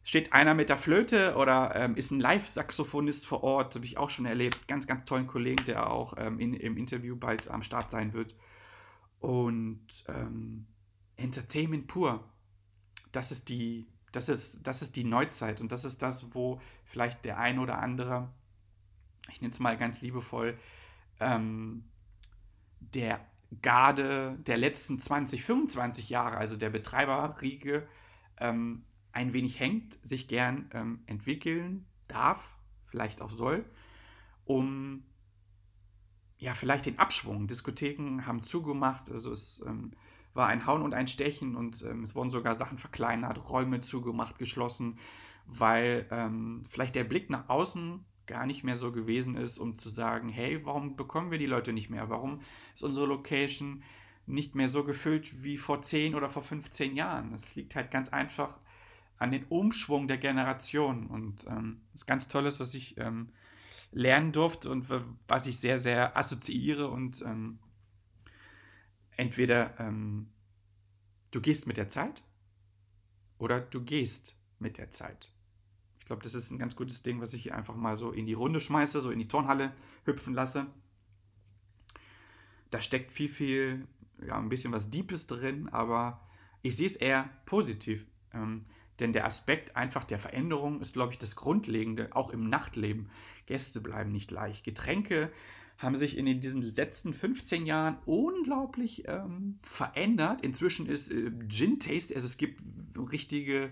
steht 0.02 0.34
einer 0.34 0.54
mit 0.54 0.68
der 0.68 0.76
Flöte 0.76 1.34
oder 1.36 1.74
ähm, 1.74 1.96
ist 1.96 2.10
ein 2.10 2.20
Live-Saxophonist 2.20 3.26
vor 3.26 3.42
Ort, 3.42 3.74
habe 3.74 3.86
ich 3.86 3.96
auch 3.96 4.10
schon 4.10 4.26
erlebt. 4.26 4.68
Ganz, 4.68 4.86
ganz 4.86 5.06
tollen 5.06 5.26
Kollegen, 5.26 5.64
der 5.64 5.90
auch 5.90 6.14
ähm, 6.18 6.38
in, 6.38 6.52
im 6.54 6.76
Interview 6.76 7.16
bald 7.16 7.48
am 7.48 7.62
Start 7.62 7.90
sein 7.90 8.12
wird. 8.12 8.34
Und 9.18 9.86
ähm, 10.08 10.66
Entertainment 11.16 11.86
pur, 11.86 12.22
das 13.12 13.32
ist 13.32 13.48
die, 13.48 13.86
das 14.16 14.28
ist, 14.28 14.66
das 14.66 14.82
ist 14.82 14.96
die 14.96 15.04
Neuzeit 15.04 15.60
und 15.60 15.72
das 15.72 15.84
ist 15.84 16.02
das, 16.02 16.34
wo 16.34 16.60
vielleicht 16.84 17.24
der 17.24 17.38
ein 17.38 17.58
oder 17.58 17.78
andere, 17.78 18.32
ich 19.30 19.40
nenne 19.40 19.52
es 19.52 19.60
mal 19.60 19.76
ganz 19.76 20.02
liebevoll, 20.02 20.58
ähm, 21.20 21.84
der 22.80 23.20
Garde 23.62 24.36
der 24.40 24.56
letzten 24.56 24.98
20, 24.98 25.44
25 25.44 26.08
Jahre, 26.08 26.36
also 26.36 26.56
der 26.56 26.70
Betreiberriege, 26.70 27.86
ähm, 28.38 28.84
ein 29.12 29.32
wenig 29.32 29.60
hängt, 29.60 29.98
sich 30.02 30.28
gern 30.28 30.70
ähm, 30.72 31.02
entwickeln 31.06 31.86
darf, 32.08 32.56
vielleicht 32.86 33.20
auch 33.20 33.30
soll, 33.30 33.64
um 34.44 35.04
ja, 36.38 36.52
vielleicht 36.54 36.86
den 36.86 36.98
Abschwung. 36.98 37.46
Diskotheken 37.46 38.26
haben 38.26 38.42
zugemacht, 38.42 39.10
also 39.10 39.30
es 39.30 39.62
ähm, 39.66 39.92
war 40.34 40.48
ein 40.48 40.66
Hauen 40.66 40.82
und 40.82 40.94
ein 40.94 41.06
Stechen 41.08 41.56
und 41.56 41.82
ähm, 41.82 42.02
es 42.02 42.14
wurden 42.14 42.30
sogar 42.30 42.54
Sachen 42.54 42.76
verkleinert, 42.76 43.50
Räume 43.50 43.80
zugemacht, 43.80 44.38
geschlossen, 44.38 44.98
weil 45.46 46.06
ähm, 46.10 46.64
vielleicht 46.68 46.96
der 46.96 47.04
Blick 47.04 47.30
nach 47.30 47.48
außen 47.48 48.04
gar 48.26 48.46
nicht 48.46 48.64
mehr 48.64 48.76
so 48.76 48.90
gewesen 48.90 49.36
ist, 49.36 49.58
um 49.58 49.76
zu 49.76 49.90
sagen, 49.90 50.28
hey, 50.28 50.64
warum 50.64 50.96
bekommen 50.96 51.30
wir 51.30 51.38
die 51.38 51.46
Leute 51.46 51.72
nicht 51.72 51.90
mehr? 51.90 52.08
Warum 52.10 52.40
ist 52.74 52.82
unsere 52.82 53.06
Location 53.06 53.82
nicht 54.26 54.54
mehr 54.54 54.68
so 54.68 54.84
gefüllt 54.84 55.44
wie 55.44 55.58
vor 55.58 55.82
10 55.82 56.14
oder 56.14 56.28
vor 56.28 56.42
15 56.42 56.96
Jahren? 56.96 57.30
Das 57.30 57.54
liegt 57.54 57.74
halt 57.74 57.90
ganz 57.90 58.08
einfach 58.08 58.58
an 59.18 59.30
den 59.30 59.44
Umschwung 59.44 60.08
der 60.08 60.18
Generation 60.18 61.06
und 61.06 61.46
ähm, 61.46 61.80
das 61.92 62.02
ist 62.02 62.06
ganz 62.06 62.28
Tolles, 62.28 62.58
was 62.58 62.74
ich 62.74 62.98
ähm, 62.98 63.28
lernen 63.92 64.32
durfte 64.32 64.70
und 64.70 64.88
was 65.28 65.46
ich 65.46 65.58
sehr, 65.58 65.78
sehr 65.78 66.16
assoziiere 66.16 66.88
und 66.88 67.22
ähm, 67.22 67.58
entweder 69.16 69.78
ähm, 69.78 70.28
du 71.30 71.40
gehst 71.40 71.66
mit 71.66 71.76
der 71.76 71.88
Zeit 71.88 72.22
oder 73.38 73.60
du 73.60 73.82
gehst 73.82 74.36
mit 74.58 74.78
der 74.78 74.90
Zeit. 74.90 75.30
Ich 75.98 76.06
glaube, 76.06 76.22
das 76.22 76.34
ist 76.34 76.50
ein 76.50 76.58
ganz 76.58 76.76
gutes 76.76 77.02
Ding, 77.02 77.20
was 77.20 77.32
ich 77.32 77.44
hier 77.44 77.54
einfach 77.54 77.74
mal 77.74 77.96
so 77.96 78.12
in 78.12 78.26
die 78.26 78.34
Runde 78.34 78.60
schmeiße, 78.60 79.00
so 79.00 79.10
in 79.10 79.18
die 79.18 79.28
Turnhalle 79.28 79.72
hüpfen 80.04 80.34
lasse. 80.34 80.66
Da 82.70 82.80
steckt 82.80 83.10
viel, 83.10 83.28
viel, 83.28 83.88
ja, 84.26 84.36
ein 84.36 84.48
bisschen 84.48 84.72
was 84.72 84.90
Deepes 84.90 85.26
drin, 85.26 85.68
aber 85.70 86.20
ich 86.62 86.76
sehe 86.76 86.86
es 86.86 86.96
eher 86.96 87.30
positiv. 87.46 88.06
Ähm, 88.32 88.66
denn 89.00 89.12
der 89.12 89.24
Aspekt 89.24 89.76
einfach 89.76 90.04
der 90.04 90.18
Veränderung 90.18 90.80
ist, 90.80 90.92
glaube 90.92 91.12
ich, 91.12 91.18
das 91.18 91.36
Grundlegende, 91.36 92.14
auch 92.14 92.30
im 92.30 92.48
Nachtleben. 92.48 93.10
Gäste 93.46 93.80
bleiben 93.80 94.12
nicht 94.12 94.30
leicht. 94.30 94.64
Getränke 94.64 95.32
haben 95.78 95.96
sich 95.96 96.16
in 96.16 96.40
diesen 96.40 96.62
letzten 96.62 97.12
15 97.12 97.66
Jahren 97.66 97.98
unglaublich 98.06 99.04
ähm, 99.06 99.58
verändert. 99.62 100.42
Inzwischen 100.42 100.86
ist 100.86 101.10
äh, 101.10 101.30
Gin 101.48 101.80
Taste, 101.80 102.14
also 102.14 102.26
es 102.26 102.36
gibt 102.36 102.62
richtige 103.10 103.70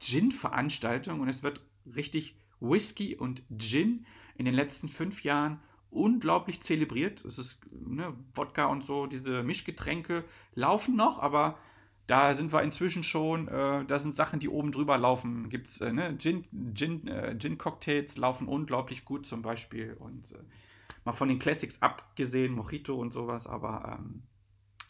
Gin-Veranstaltungen 0.00 1.20
und 1.20 1.28
es 1.28 1.42
wird 1.42 1.62
richtig 1.96 2.36
Whisky 2.60 3.16
und 3.16 3.42
Gin 3.56 4.06
in 4.36 4.44
den 4.44 4.54
letzten 4.54 4.88
fünf 4.88 5.24
Jahren 5.24 5.60
unglaublich 5.90 6.62
zelebriert. 6.62 7.24
Es 7.24 7.38
ist 7.38 7.60
ne, 7.70 8.14
Wodka 8.34 8.66
und 8.66 8.84
so, 8.84 9.06
diese 9.06 9.42
Mischgetränke 9.42 10.24
laufen 10.54 10.96
noch, 10.96 11.18
aber 11.18 11.58
da 12.06 12.34
sind 12.34 12.52
wir 12.52 12.62
inzwischen 12.62 13.02
schon, 13.02 13.48
äh, 13.48 13.84
da 13.84 13.98
sind 13.98 14.14
Sachen, 14.14 14.40
die 14.40 14.48
oben 14.48 14.72
drüber 14.72 14.96
laufen. 14.96 15.50
Gibt 15.50 15.68
es 15.68 15.80
äh, 15.80 15.92
ne, 15.92 16.16
Gin, 16.18 16.44
Gin, 16.74 17.06
äh, 17.06 17.36
Gin-Cocktails, 17.38 18.16
laufen 18.16 18.48
unglaublich 18.48 19.04
gut 19.04 19.26
zum 19.26 19.42
Beispiel. 19.42 19.94
Und 19.98 20.32
äh, 20.32 20.38
mal 21.08 21.14
von 21.14 21.28
den 21.28 21.38
Classics 21.38 21.80
abgesehen, 21.80 22.52
Mojito 22.52 22.94
und 22.94 23.14
sowas, 23.14 23.46
aber 23.46 23.98
ähm, 23.98 24.24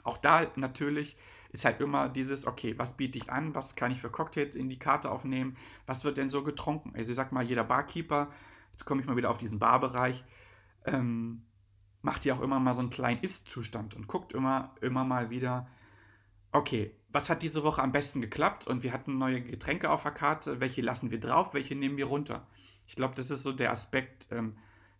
auch 0.02 0.18
da 0.18 0.50
natürlich 0.56 1.16
ist 1.50 1.64
halt 1.64 1.80
immer 1.80 2.08
dieses, 2.08 2.44
okay, 2.44 2.76
was 2.76 2.96
biete 2.96 3.18
ich 3.18 3.30
an, 3.30 3.54
was 3.54 3.76
kann 3.76 3.92
ich 3.92 4.00
für 4.00 4.10
Cocktails 4.10 4.56
in 4.56 4.68
die 4.68 4.80
Karte 4.80 5.12
aufnehmen, 5.12 5.56
was 5.86 6.04
wird 6.04 6.18
denn 6.18 6.28
so 6.28 6.42
getrunken? 6.42 6.92
Also 6.96 7.12
ich 7.12 7.16
sag 7.16 7.30
mal, 7.30 7.44
jeder 7.44 7.62
Barkeeper, 7.62 8.32
jetzt 8.72 8.84
komme 8.84 9.00
ich 9.00 9.06
mal 9.06 9.16
wieder 9.16 9.30
auf 9.30 9.38
diesen 9.38 9.60
Barbereich, 9.60 10.24
ähm, 10.84 11.44
macht 12.02 12.24
ja 12.24 12.34
auch 12.34 12.42
immer 12.42 12.58
mal 12.58 12.74
so 12.74 12.80
einen 12.80 12.90
kleinen 12.90 13.22
Ist-Zustand 13.22 13.94
und 13.94 14.08
guckt 14.08 14.32
immer, 14.32 14.74
immer 14.80 15.04
mal 15.04 15.30
wieder, 15.30 15.68
okay, 16.50 16.96
was 17.10 17.30
hat 17.30 17.42
diese 17.42 17.62
Woche 17.62 17.80
am 17.80 17.92
besten 17.92 18.20
geklappt? 18.20 18.66
Und 18.66 18.82
wir 18.82 18.92
hatten 18.92 19.18
neue 19.18 19.40
Getränke 19.40 19.90
auf 19.90 20.02
der 20.02 20.12
Karte, 20.12 20.58
welche 20.58 20.82
lassen 20.82 21.12
wir 21.12 21.20
drauf, 21.20 21.54
welche 21.54 21.76
nehmen 21.76 21.96
wir 21.96 22.06
runter? 22.06 22.48
Ich 22.86 22.96
glaube, 22.96 23.14
das 23.14 23.30
ist 23.30 23.44
so 23.44 23.52
der 23.52 23.70
Aspekt 23.70 24.26
ähm, 24.32 24.56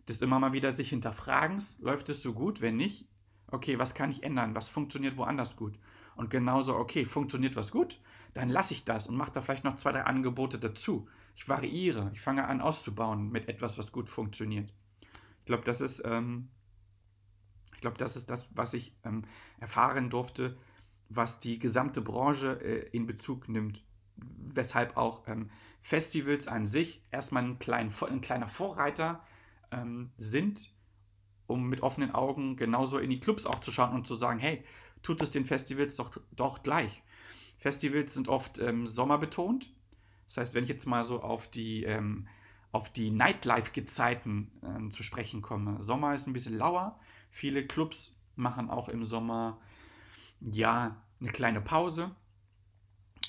des 0.09 0.21
immer 0.21 0.39
mal 0.39 0.53
wieder 0.53 0.71
sich 0.71 0.89
hinterfragens, 0.89 1.79
läuft 1.79 2.09
es 2.09 2.21
so 2.21 2.33
gut, 2.33 2.61
wenn 2.61 2.75
nicht, 2.75 3.07
okay, 3.47 3.79
was 3.79 3.93
kann 3.93 4.11
ich 4.11 4.23
ändern, 4.23 4.55
was 4.55 4.67
funktioniert 4.67 5.17
woanders 5.17 5.55
gut? 5.55 5.77
Und 6.15 6.29
genauso, 6.29 6.75
okay, 6.75 7.05
funktioniert 7.05 7.55
was 7.55 7.71
gut, 7.71 8.01
dann 8.33 8.49
lasse 8.49 8.73
ich 8.73 8.83
das 8.83 9.07
und 9.07 9.15
mache 9.15 9.31
da 9.31 9.41
vielleicht 9.41 9.63
noch 9.63 9.75
zwei, 9.75 9.91
drei 9.91 10.03
Angebote 10.03 10.59
dazu. 10.59 11.07
Ich 11.35 11.47
variiere, 11.47 12.11
ich 12.13 12.21
fange 12.21 12.45
an 12.45 12.61
auszubauen 12.61 13.31
mit 13.31 13.47
etwas, 13.47 13.77
was 13.77 13.91
gut 13.91 14.09
funktioniert. 14.09 14.73
Ich 15.39 15.45
glaube, 15.45 15.63
das 15.63 15.81
ist, 15.81 16.03
ähm, 16.05 16.49
ich 17.73 17.81
glaube, 17.81 17.97
das 17.97 18.17
ist 18.17 18.29
das, 18.29 18.49
was 18.55 18.73
ich 18.73 18.93
ähm, 19.05 19.23
erfahren 19.59 20.09
durfte, 20.09 20.57
was 21.07 21.39
die 21.39 21.57
gesamte 21.57 22.01
Branche 22.01 22.59
äh, 22.61 22.89
in 22.89 23.05
Bezug 23.05 23.47
nimmt. 23.47 23.83
Weshalb 24.17 24.97
auch 24.97 25.27
ähm, 25.27 25.49
Festivals 25.81 26.47
an 26.47 26.65
sich 26.65 27.01
erstmal 27.09 27.43
ein, 27.43 27.59
klein, 27.59 27.91
ein 28.09 28.21
kleiner 28.21 28.49
Vorreiter 28.49 29.23
ähm, 29.71 30.11
sind, 30.17 30.71
um 31.47 31.67
mit 31.67 31.81
offenen 31.81 32.13
Augen 32.13 32.55
genauso 32.55 32.97
in 32.97 33.09
die 33.09 33.19
Clubs 33.19 33.45
auch 33.45 33.59
zu 33.59 33.71
schauen 33.71 33.93
und 33.93 34.07
zu 34.07 34.15
sagen, 34.15 34.39
hey, 34.39 34.63
tut 35.01 35.21
es 35.21 35.31
den 35.31 35.45
Festivals 35.45 35.95
doch, 35.95 36.11
doch 36.31 36.63
gleich. 36.63 37.03
Festivals 37.57 38.13
sind 38.13 38.27
oft 38.27 38.59
ähm, 38.59 38.87
sommerbetont. 38.87 39.71
Das 40.25 40.37
heißt, 40.37 40.53
wenn 40.53 40.63
ich 40.63 40.69
jetzt 40.69 40.85
mal 40.85 41.03
so 41.03 41.21
auf 41.21 41.49
die, 41.49 41.83
ähm, 41.83 42.27
auf 42.71 42.89
die 42.89 43.11
Nightlife-Gezeiten 43.11 44.51
äh, 44.61 44.89
zu 44.89 45.03
sprechen 45.03 45.41
komme. 45.41 45.81
Sommer 45.81 46.13
ist 46.13 46.27
ein 46.27 46.33
bisschen 46.33 46.57
lauer. 46.57 46.99
Viele 47.29 47.65
Clubs 47.65 48.15
machen 48.35 48.69
auch 48.69 48.89
im 48.89 49.05
Sommer 49.05 49.59
ja 50.39 50.95
eine 51.19 51.31
kleine 51.31 51.61
Pause 51.61 52.11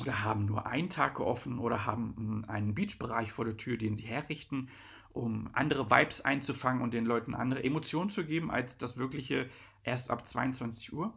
oder 0.00 0.24
haben 0.24 0.46
nur 0.46 0.66
einen 0.66 0.88
Tag 0.88 1.20
offen 1.20 1.58
oder 1.58 1.84
haben 1.86 2.14
hm, 2.16 2.44
einen 2.48 2.74
Beachbereich 2.74 3.32
vor 3.32 3.44
der 3.44 3.56
Tür, 3.56 3.76
den 3.76 3.96
sie 3.96 4.06
herrichten, 4.06 4.68
um 5.12 5.50
andere 5.52 5.90
Vibes 5.90 6.20
einzufangen 6.22 6.82
und 6.82 6.94
den 6.94 7.04
Leuten 7.04 7.34
andere 7.34 7.64
Emotionen 7.64 8.10
zu 8.10 8.24
geben 8.24 8.50
als 8.50 8.78
das 8.78 8.96
wirkliche 8.96 9.48
erst 9.82 10.10
ab 10.10 10.26
22 10.26 10.92
Uhr. 10.92 11.12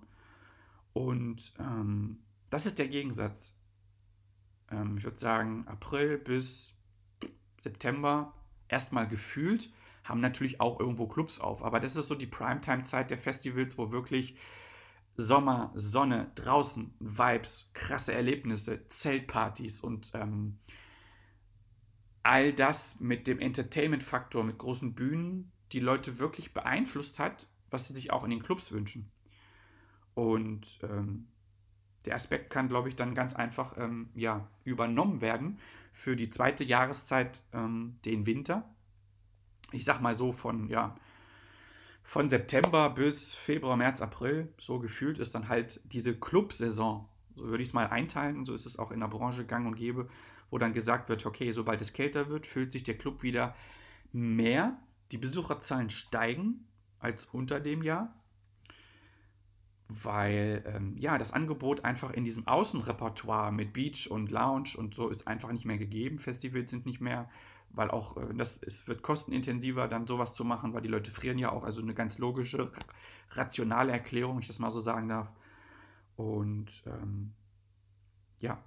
Und 0.93 1.53
ähm, 1.59 2.19
das 2.49 2.65
ist 2.65 2.79
der 2.79 2.87
Gegensatz. 2.87 3.55
Ähm, 4.71 4.97
ich 4.97 5.03
würde 5.03 5.17
sagen, 5.17 5.67
April 5.67 6.17
bis 6.17 6.73
September 7.59 8.33
erstmal 8.67 9.07
gefühlt, 9.07 9.71
haben 10.03 10.19
natürlich 10.19 10.59
auch 10.59 10.79
irgendwo 10.79 11.07
Clubs 11.07 11.39
auf. 11.39 11.63
Aber 11.63 11.79
das 11.79 11.95
ist 11.95 12.07
so 12.07 12.15
die 12.15 12.27
Primetime-Zeit 12.27 13.09
der 13.09 13.17
Festivals, 13.17 13.77
wo 13.77 13.91
wirklich 13.91 14.35
Sommer, 15.15 15.71
Sonne, 15.75 16.31
draußen, 16.35 16.93
Vibes, 16.99 17.69
krasse 17.73 18.13
Erlebnisse, 18.13 18.87
Zeltpartys 18.87 19.79
und 19.79 20.11
ähm, 20.15 20.57
all 22.23 22.53
das 22.53 22.99
mit 22.99 23.27
dem 23.27 23.39
Entertainment-Faktor, 23.39 24.43
mit 24.43 24.57
großen 24.57 24.95
Bühnen, 24.95 25.51
die 25.73 25.79
Leute 25.79 26.19
wirklich 26.19 26.53
beeinflusst 26.53 27.19
hat, 27.19 27.47
was 27.69 27.87
sie 27.87 27.93
sich 27.93 28.11
auch 28.11 28.23
in 28.23 28.29
den 28.29 28.43
Clubs 28.43 28.71
wünschen. 28.71 29.11
Und 30.13 30.79
ähm, 30.83 31.27
der 32.05 32.15
Aspekt 32.15 32.49
kann, 32.49 32.69
glaube 32.69 32.89
ich, 32.89 32.95
dann 32.95 33.15
ganz 33.15 33.33
einfach 33.33 33.77
ähm, 33.77 34.09
ja, 34.15 34.47
übernommen 34.63 35.21
werden 35.21 35.59
für 35.91 36.15
die 36.15 36.29
zweite 36.29 36.63
Jahreszeit, 36.63 37.43
ähm, 37.53 37.97
den 38.05 38.25
Winter. 38.25 38.69
Ich 39.71 39.85
sag 39.85 40.01
mal 40.01 40.15
so 40.15 40.31
von, 40.31 40.67
ja, 40.69 40.95
von 42.03 42.29
September 42.29 42.89
bis 42.89 43.33
Februar, 43.33 43.77
März, 43.77 44.01
April, 44.01 44.53
so 44.59 44.79
gefühlt 44.79 45.19
ist 45.19 45.33
dann 45.35 45.47
halt 45.47 45.81
diese 45.85 46.17
Clubsaison. 46.17 47.07
So 47.35 47.45
würde 47.45 47.63
ich 47.63 47.69
es 47.69 47.73
mal 47.73 47.87
einteilen. 47.87 48.45
So 48.45 48.53
ist 48.53 48.65
es 48.65 48.77
auch 48.77 48.91
in 48.91 48.99
der 48.99 49.07
Branche 49.07 49.45
gang 49.45 49.65
und 49.65 49.75
gäbe, 49.75 50.09
wo 50.53 50.59
dann 50.59 50.73
gesagt 50.73 51.09
wird, 51.09 51.25
okay, 51.25 51.51
sobald 51.51 51.81
es 51.81 51.93
kälter 51.93 52.29
wird, 52.29 52.45
fühlt 52.45 52.71
sich 52.71 52.83
der 52.83 52.95
Club 52.95 53.23
wieder 53.23 53.55
mehr. 54.11 54.79
Die 55.11 55.17
Besucherzahlen 55.17 55.89
steigen 55.89 56.67
als 56.99 57.25
unter 57.25 57.59
dem 57.59 57.81
Jahr 57.81 58.15
weil 59.89 60.63
ähm, 60.65 60.97
ja 60.97 61.17
das 61.17 61.33
Angebot 61.33 61.85
einfach 61.85 62.11
in 62.11 62.23
diesem 62.23 62.47
Außenrepertoire 62.47 63.51
mit 63.51 63.73
Beach 63.73 64.09
und 64.09 64.31
Lounge 64.31 64.71
und 64.77 64.95
so 64.95 65.09
ist 65.09 65.27
einfach 65.27 65.51
nicht 65.51 65.65
mehr 65.65 65.77
gegeben. 65.77 66.19
Festivals 66.19 66.71
sind 66.71 66.85
nicht 66.85 67.01
mehr, 67.01 67.29
weil 67.69 67.91
auch 67.91 68.17
äh, 68.17 68.33
das 68.33 68.61
es 68.63 68.87
wird 68.87 69.03
kostenintensiver 69.03 69.87
dann 69.87 70.07
sowas 70.07 70.33
zu 70.33 70.45
machen, 70.45 70.73
weil 70.73 70.81
die 70.81 70.87
Leute 70.87 71.11
frieren 71.11 71.37
ja 71.37 71.51
auch. 71.51 71.63
Also 71.63 71.81
eine 71.81 71.93
ganz 71.93 72.17
logische, 72.17 72.71
rationale 73.31 73.91
Erklärung, 73.91 74.39
ich 74.39 74.47
das 74.47 74.59
mal 74.59 74.71
so 74.71 74.79
sagen 74.79 75.09
darf. 75.09 75.31
Und 76.15 76.83
ähm, 76.87 77.33
ja, 78.39 78.63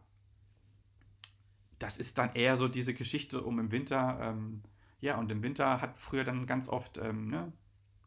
das 1.79 1.99
ist 1.99 2.19
dann 2.19 2.35
eher 2.35 2.57
so 2.57 2.69
diese 2.69 2.95
Geschichte 2.95 3.43
um 3.43 3.59
im 3.59 3.71
Winter. 3.71 4.19
Ähm, 4.21 4.63
ja, 5.01 5.19
und 5.19 5.31
im 5.31 5.43
Winter 5.43 5.81
hat 5.81 5.99
früher 5.99 6.25
dann 6.25 6.47
ganz 6.47 6.69
oft 6.69 6.99
ähm, 6.99 7.29
ne, 7.29 7.53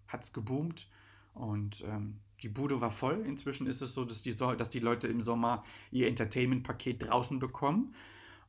hat 0.08 0.24
es 0.24 0.34
geboomt 0.34 0.88
und 1.34 1.84
ähm, 1.88 2.20
die 2.42 2.50
Bude 2.50 2.82
war 2.82 2.92
voll. 2.92 3.24
Inzwischen 3.26 3.68
ist 3.68 3.82
es 3.82 3.94
so, 3.94 4.06
dass 4.06 4.22
die, 4.22 4.34
dass 4.34 4.70
die 4.70 4.80
Leute 4.80 5.08
im 5.08 5.22
Sommer 5.22 5.64
ihr 5.92 6.08
Entertainment-Paket 6.08 7.08
draußen 7.08 7.40
bekommen 7.40 7.94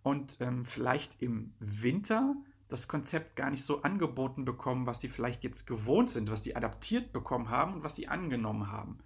und 0.03 0.39
ähm, 0.41 0.65
vielleicht 0.65 1.21
im 1.21 1.53
Winter 1.59 2.35
das 2.69 2.89
Konzept 2.89 3.37
gar 3.37 3.51
nicht 3.51 3.65
so 3.65 3.83
angeboten 3.83 4.45
bekommen, 4.45 4.87
was 4.87 5.01
sie 5.01 5.09
vielleicht 5.09 5.43
jetzt 5.43 5.67
gewohnt 5.67 6.09
sind, 6.09 6.31
was 6.31 6.45
sie 6.45 6.55
adaptiert 6.55 7.13
bekommen 7.13 7.51
haben 7.51 7.75
und 7.75 7.83
was 7.83 7.97
sie 7.97 8.09
angenommen 8.09 8.71
haben. 8.71 8.99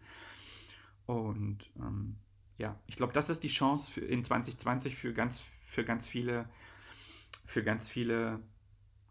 Und 1.06 1.70
ähm, 1.78 2.16
ja, 2.58 2.78
ich 2.86 2.96
glaube, 2.96 3.12
das 3.12 3.30
ist 3.30 3.42
die 3.42 3.48
Chance 3.48 3.90
für, 3.90 4.00
in 4.02 4.22
2020 4.22 4.96
für 4.96 5.12
ganz, 5.12 5.44
für 5.64 5.84
ganz 5.84 6.06
viele, 6.06 6.48
für 7.46 7.62
ganz 7.64 7.88
viele 7.88 8.40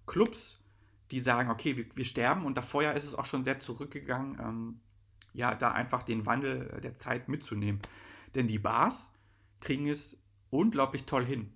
Clubs, 0.06 0.60
die 1.12 1.20
sagen, 1.20 1.50
okay, 1.50 1.78
wir, 1.78 1.86
wir 1.96 2.06
sterben 2.06 2.46
und 2.46 2.58
da 2.58 2.62
vorher 2.62 2.96
ist 2.96 3.04
es 3.04 3.16
auch 3.16 3.26
schon 3.26 3.44
sehr 3.44 3.58
zurückgegangen. 3.58 4.40
Ähm, 4.40 4.80
ja, 5.34 5.56
da 5.56 5.72
einfach 5.72 6.04
den 6.04 6.26
Wandel 6.26 6.80
der 6.82 6.96
Zeit 6.96 7.28
mitzunehmen. 7.28 7.82
Denn 8.36 8.48
die 8.48 8.60
Bars 8.60 9.12
kriegen 9.60 9.88
es 9.88 10.22
unglaublich 10.50 11.06
toll 11.06 11.26
hin. 11.26 11.52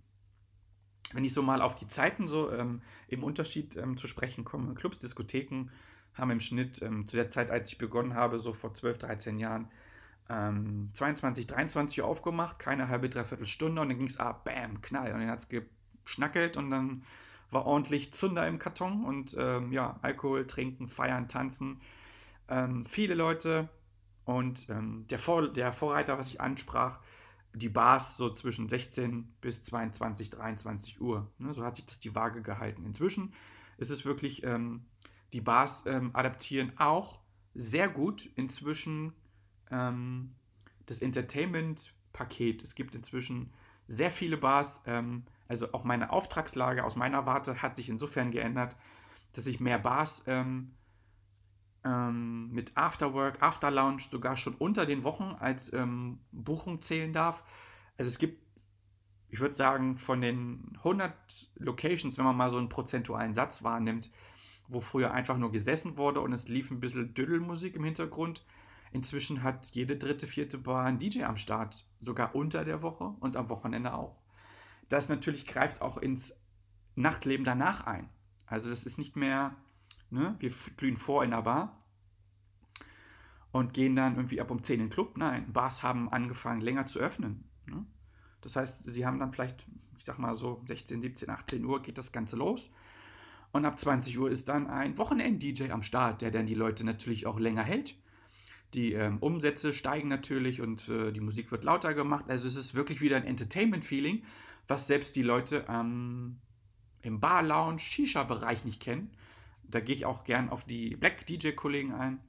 Wenn 1.14 1.24
ich 1.24 1.34
so 1.34 1.42
mal 1.42 1.62
auf 1.62 1.76
die 1.76 1.88
Zeiten 1.88 2.28
so 2.28 2.52
ähm, 2.52 2.82
im 3.08 3.24
Unterschied 3.24 3.78
ähm, 3.78 3.96
zu 3.96 4.08
sprechen 4.08 4.44
komme, 4.44 4.74
Clubs, 4.74 5.00
Diskotheken 5.00 5.70
haben 6.14 6.32
im 6.32 6.40
Schnitt 6.40 6.82
ähm, 6.82 7.06
zu 7.08 7.16
der 7.16 7.30
Zeit, 7.30 7.50
als 7.50 7.72
ich 7.72 7.78
begonnen 7.78 8.16
habe, 8.16 8.40
so 8.40 8.54
vor 8.54 8.74
12, 8.74 8.98
13 8.98 9.40
Jahren, 9.40 9.70
22, 10.28 11.46
ähm, 11.46 11.56
23 11.56 12.02
Uhr 12.02 12.08
aufgemacht, 12.08 12.60
keine 12.60 12.90
halbe, 12.90 13.10
dreiviertel 13.10 13.46
Stunde 13.46 13.82
und 13.82 13.90
dann 13.90 13.98
ging 13.98 14.08
es 14.08 14.20
ab, 14.20 14.44
bam, 14.46 14.82
knall. 14.82 15.14
Und 15.14 15.22
dann 15.22 15.30
hat 15.30 15.40
es 15.40 15.50
geschnackelt 15.50 16.58
und 16.58 16.70
dann 16.70 17.04
war 17.50 17.66
ordentlich 17.66 18.14
Zunder 18.14 18.48
im 18.48 18.60
Karton 18.60 19.06
und 19.06 19.36
ähm, 19.40 19.72
ja, 19.72 20.00
Alkohol, 20.02 20.46
Trinken, 20.48 20.88
Feiern, 20.88 21.28
Tanzen 21.28 21.80
ähm, 22.50 22.86
viele 22.86 23.14
Leute 23.14 23.70
und 24.26 24.70
ähm, 24.70 25.06
der, 25.10 25.20
Vor 25.20 25.48
der 25.48 25.72
Vorreiter, 25.72 26.18
was 26.18 26.30
ich 26.30 26.42
ansprach, 26.42 27.00
die 27.54 27.70
Bars 27.70 28.18
so 28.18 28.30
zwischen 28.30 28.70
16 28.70 29.34
bis 29.42 29.64
22, 29.64 30.30
23 30.30 31.02
Uhr. 31.02 31.32
Ne, 31.38 31.54
so 31.54 31.64
hat 31.64 31.78
sich 31.78 31.86
das 31.86 32.00
die 32.00 32.14
Waage 32.14 32.42
gehalten. 32.42 32.86
Inzwischen 32.86 33.34
ist 33.78 33.90
es 33.90 34.06
wirklich, 34.06 34.44
ähm, 34.44 34.86
die 35.34 35.42
Bars 35.42 35.86
ähm, 35.86 36.12
adaptieren 36.14 36.74
auch 36.78 37.20
sehr 37.54 37.88
gut 37.88 38.30
inzwischen 38.36 39.14
ähm, 39.72 40.36
das 40.86 41.00
Entertainment-Paket. 41.00 42.64
Es 42.64 42.76
gibt 42.76 42.96
inzwischen 42.96 43.52
sehr 43.88 44.12
viele 44.12 44.38
Bars, 44.38 44.84
ähm, 44.86 45.24
also 45.48 45.72
auch 45.74 45.84
meine 45.84 46.12
Auftragslage 46.12 46.84
aus 46.84 46.96
meiner 46.96 47.26
Warte 47.26 47.62
hat 47.62 47.76
sich 47.76 47.90
insofern 47.90 48.32
geändert, 48.32 48.76
dass 49.34 49.48
ich 49.48 49.60
mehr 49.60 49.80
Bars 49.80 50.24
ähm, 50.28 50.74
ähm, 51.84 52.52
mit 52.52 52.76
Afterwork, 52.76 53.42
After 53.42 53.72
Lounge 53.72 54.02
sogar 54.02 54.36
schon 54.36 54.56
unter 54.56 54.86
den 54.86 55.04
Wochen 55.04 55.36
als 55.40 55.72
ähm, 55.74 56.20
Buchung 56.32 56.82
zählen 56.82 57.14
darf. 57.14 57.44
Also 57.98 58.10
es 58.10 58.20
gibt, 58.20 58.46
ich 59.30 59.40
würde 59.40 59.54
sagen, 59.54 59.98
von 59.98 60.22
den 60.22 60.74
100 60.78 61.14
Locations, 61.56 62.18
wenn 62.18 62.26
man 62.26 62.36
mal 62.36 62.50
so 62.50 62.58
einen 62.58 62.70
prozentualen 62.70 63.34
Satz 63.34 63.64
wahrnimmt, 63.64 64.12
wo 64.68 64.82
früher 64.82 65.12
einfach 65.12 65.38
nur 65.38 65.52
gesessen 65.52 65.98
wurde 65.98 66.20
und 66.20 66.34
es 66.34 66.48
lief 66.48 66.72
ein 66.72 66.80
bisschen 66.80 67.14
Dödelmusik 67.14 67.76
im 67.76 67.86
Hintergrund. 67.86 68.44
Inzwischen 68.98 69.44
hat 69.44 69.68
jede 69.76 69.96
dritte, 69.96 70.28
vierte 70.28 70.58
Bar 70.58 70.86
einen 70.86 70.98
DJ 70.98 71.24
am 71.24 71.38
Start, 71.38 71.86
sogar 72.02 72.36
unter 72.36 72.66
der 72.66 72.82
Woche 72.82 73.16
und 73.20 73.38
am 73.38 73.50
Wochenende 73.50 73.94
auch. 73.94 74.22
Das 74.90 75.08
natürlich 75.08 75.46
greift 75.46 75.82
auch 75.82 75.98
ins 75.98 76.36
Nachtleben 76.96 77.46
danach 77.46 77.86
ein. 77.86 78.10
Also 78.48 78.70
das 78.70 78.86
ist 78.86 78.98
nicht 78.98 79.16
mehr 79.16 79.56
Ne? 80.10 80.36
Wir 80.40 80.52
glühen 80.78 80.98
vor 80.98 81.24
in 81.24 81.32
der 81.32 81.42
Bar 81.42 81.84
und 83.52 83.74
gehen 83.74 83.96
dann 83.96 84.16
irgendwie 84.16 84.40
ab 84.40 84.52
um 84.52 84.64
10 84.64 84.76
in 84.76 84.86
den 84.86 84.90
Club. 84.90 85.18
Nein, 85.18 85.52
Bars 85.52 85.84
haben 85.84 86.10
angefangen 86.10 86.62
länger 86.62 86.86
zu 86.86 87.00
öffnen. 87.00 87.44
Ne? 87.66 87.86
Das 88.42 88.56
heißt, 88.56 88.84
sie 88.84 89.06
haben 89.06 89.20
dann 89.20 89.34
vielleicht, 89.34 89.66
ich 89.98 90.06
sag 90.06 90.20
mal 90.20 90.36
so 90.36 90.62
16, 90.66 91.02
17, 91.02 91.30
18 91.30 91.66
Uhr 91.66 91.82
geht 91.82 91.98
das 91.98 92.12
Ganze 92.12 92.38
los. 92.38 92.70
Und 93.52 93.66
ab 93.66 93.80
20 93.80 94.18
Uhr 94.20 94.30
ist 94.30 94.50
dann 94.50 94.68
ein 94.68 94.98
Wochenend-DJ 94.98 95.72
am 95.72 95.84
Start, 95.84 96.22
der 96.22 96.32
dann 96.32 96.46
die 96.46 96.54
Leute 96.54 96.86
natürlich 96.86 97.26
auch 97.26 97.40
länger 97.40 97.64
hält. 97.64 97.96
Die 98.74 98.94
ähm, 98.94 99.18
Umsätze 99.20 99.74
steigen 99.74 100.10
natürlich 100.10 100.62
und 100.62 100.90
äh, 100.90 101.12
die 101.12 101.22
Musik 101.22 101.52
wird 101.52 101.64
lauter 101.64 101.94
gemacht. 101.94 102.26
Also 102.28 102.48
es 102.48 102.56
ist 102.56 102.76
wirklich 102.76 103.02
wieder 103.02 103.16
ein 103.16 103.24
Entertainment-Feeling, 103.24 104.24
was 104.68 104.88
selbst 104.88 105.16
die 105.16 105.22
Leute 105.22 105.66
ähm, 105.70 106.38
im 107.02 107.20
Bar-Lounge, 107.20 107.80
Shisha-Bereich 107.80 108.66
nicht 108.66 108.82
kennen. 108.82 109.12
Da 109.64 109.80
gehe 109.80 109.96
ich 109.96 110.06
auch 110.06 110.24
gern 110.24 110.50
auf 110.50 110.66
die 110.66 110.96
Black 110.96 111.26
DJ-Kollegen 111.26 111.94
ein. 111.94 112.20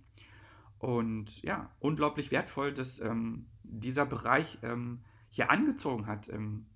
Und 0.79 1.43
ja, 1.43 1.71
unglaublich 1.81 2.31
wertvoll, 2.31 2.73
dass 2.73 3.01
ähm, 3.01 3.47
dieser 3.65 4.07
Bereich 4.07 4.59
ähm, 4.63 5.01
hier 5.31 5.51
angezogen 5.51 6.07
hat. 6.07 6.29
Ähm, 6.29 6.67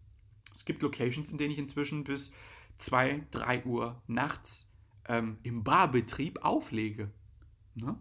es 0.52 0.64
gibt 0.64 0.82
Locations, 0.82 1.30
in 1.30 1.38
denen 1.38 1.52
ich 1.52 1.58
inzwischen 1.58 2.04
bis 2.04 2.32
2, 2.78 3.26
3 3.30 3.64
Uhr 3.64 4.02
nachts 4.06 4.70
ähm, 5.08 5.38
im 5.42 5.62
Barbetrieb 5.62 6.44
auflege. 6.44 7.10
Ne? 7.74 7.96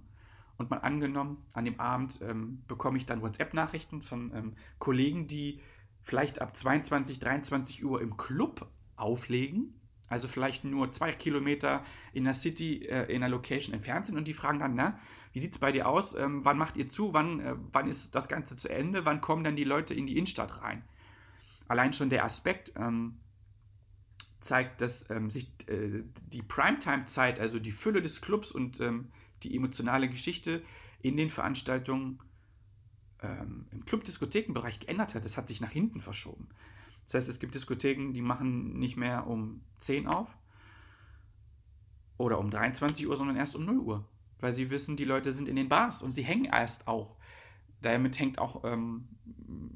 Und 0.62 0.70
mal 0.70 0.78
angenommen, 0.78 1.44
an 1.54 1.66
dem 1.66 1.80
Abend 1.80 2.20
ähm, 2.22 2.62
bekomme 2.68 2.98
ich 2.98 3.06
dann 3.08 3.22
WhatsApp-Nachrichten 3.22 4.02
von 4.02 4.32
ähm, 4.36 4.54
Kollegen, 4.78 5.26
die 5.26 5.60
vielleicht 6.04 6.40
ab 6.40 6.56
22, 6.56 7.20
23 7.20 7.84
Uhr 7.84 8.00
im 8.00 8.16
Club 8.16 8.70
auflegen 8.96 9.74
also 10.12 10.28
vielleicht 10.28 10.66
nur 10.66 10.92
zwei 10.92 11.14
Kilometer 11.14 11.86
in 12.12 12.26
der 12.26 12.34
City, 12.34 12.86
äh, 12.86 13.06
in 13.06 13.22
der 13.22 13.30
Location 13.30 13.74
entfernt 13.74 14.08
sind 14.08 14.18
und 14.18 14.28
die 14.28 14.34
fragen 14.34 14.60
dann, 14.60 14.76
na, 14.76 15.00
wie 15.32 15.40
sieht 15.40 15.54
es 15.54 15.58
bei 15.58 15.72
dir 15.72 15.88
aus? 15.88 16.14
Ähm, 16.16 16.44
wann 16.44 16.58
macht 16.58 16.76
ihr 16.76 16.90
zu? 16.90 17.14
Wann, 17.14 17.40
äh, 17.40 17.56
wann 17.72 17.88
ist 17.88 18.14
das 18.14 18.28
Ganze 18.28 18.58
zu 18.58 18.68
Ende? 18.68 19.06
Wann 19.06 19.22
kommen 19.22 19.46
dann 19.46 19.56
die 19.56 19.64
Leute 19.64 19.94
in 19.94 20.08
die 20.08 20.18
Innenstadt 20.18 20.62
rein? 20.62 20.84
Allein 21.70 21.94
schon 21.94 22.10
der 22.10 22.26
Aspekt 22.26 22.74
ähm, 22.76 23.20
zeigt, 24.42 24.82
dass 24.82 25.10
ähm, 25.10 25.30
sich 25.30 25.50
äh, 25.68 26.04
die 26.28 26.42
Primetime-Zeit, 26.42 27.40
also 27.40 27.60
die 27.60 27.72
Fülle 27.72 28.02
des 28.02 28.20
Clubs 28.20 28.52
und 28.52 28.82
ähm, 28.82 29.12
die 29.44 29.56
emotionale 29.56 30.10
Geschichte 30.10 30.62
in 31.02 31.18
den 31.18 31.30
Veranstaltungen 31.30 32.20
ähm, 33.22 33.68
im 33.72 33.86
Club-Diskothekenbereich 33.86 34.80
geändert 34.80 35.16
hat. 35.16 35.26
Das 35.26 35.38
hat 35.38 35.48
sich 35.48 35.62
nach 35.62 35.72
hinten 35.72 36.02
verschoben. 36.02 36.50
Das 37.06 37.16
heißt, 37.16 37.30
es 37.30 37.40
gibt 37.40 37.56
Diskotheken, 37.56 38.14
die 38.14 38.22
machen 38.22 38.78
nicht 38.80 38.98
mehr 38.98 39.28
um 39.28 39.62
10 39.80 40.08
auf 40.08 40.38
oder 42.18 42.40
um 42.40 42.50
23 42.50 43.08
Uhr, 43.08 43.18
sondern 43.18 43.38
erst 43.38 43.56
um 43.56 43.66
0 43.66 43.80
Uhr. 43.80 44.08
Weil 44.40 44.52
sie 44.52 44.72
wissen, 44.72 44.96
die 44.96 45.06
Leute 45.06 45.32
sind 45.32 45.50
in 45.50 45.56
den 45.56 45.70
Bars 45.70 46.02
und 46.02 46.12
sie 46.12 46.24
hängen 46.24 46.46
erst 46.46 46.88
auch. 46.88 47.18
Damit 47.82 48.20
hängt 48.20 48.40
auch, 48.40 48.64
ähm, 48.64 49.08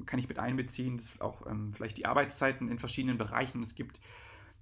kann 0.06 0.18
ich 0.18 0.28
mit 0.28 0.38
einbeziehen, 0.38 0.96
dass 0.96 1.20
auch 1.20 1.46
ähm, 1.46 1.72
vielleicht 1.72 1.98
die 1.98 2.06
Arbeitszeiten 2.06 2.68
in 2.68 2.78
verschiedenen 2.78 3.18
Bereichen. 3.18 3.62
Es 3.62 3.74
gibt 3.74 4.00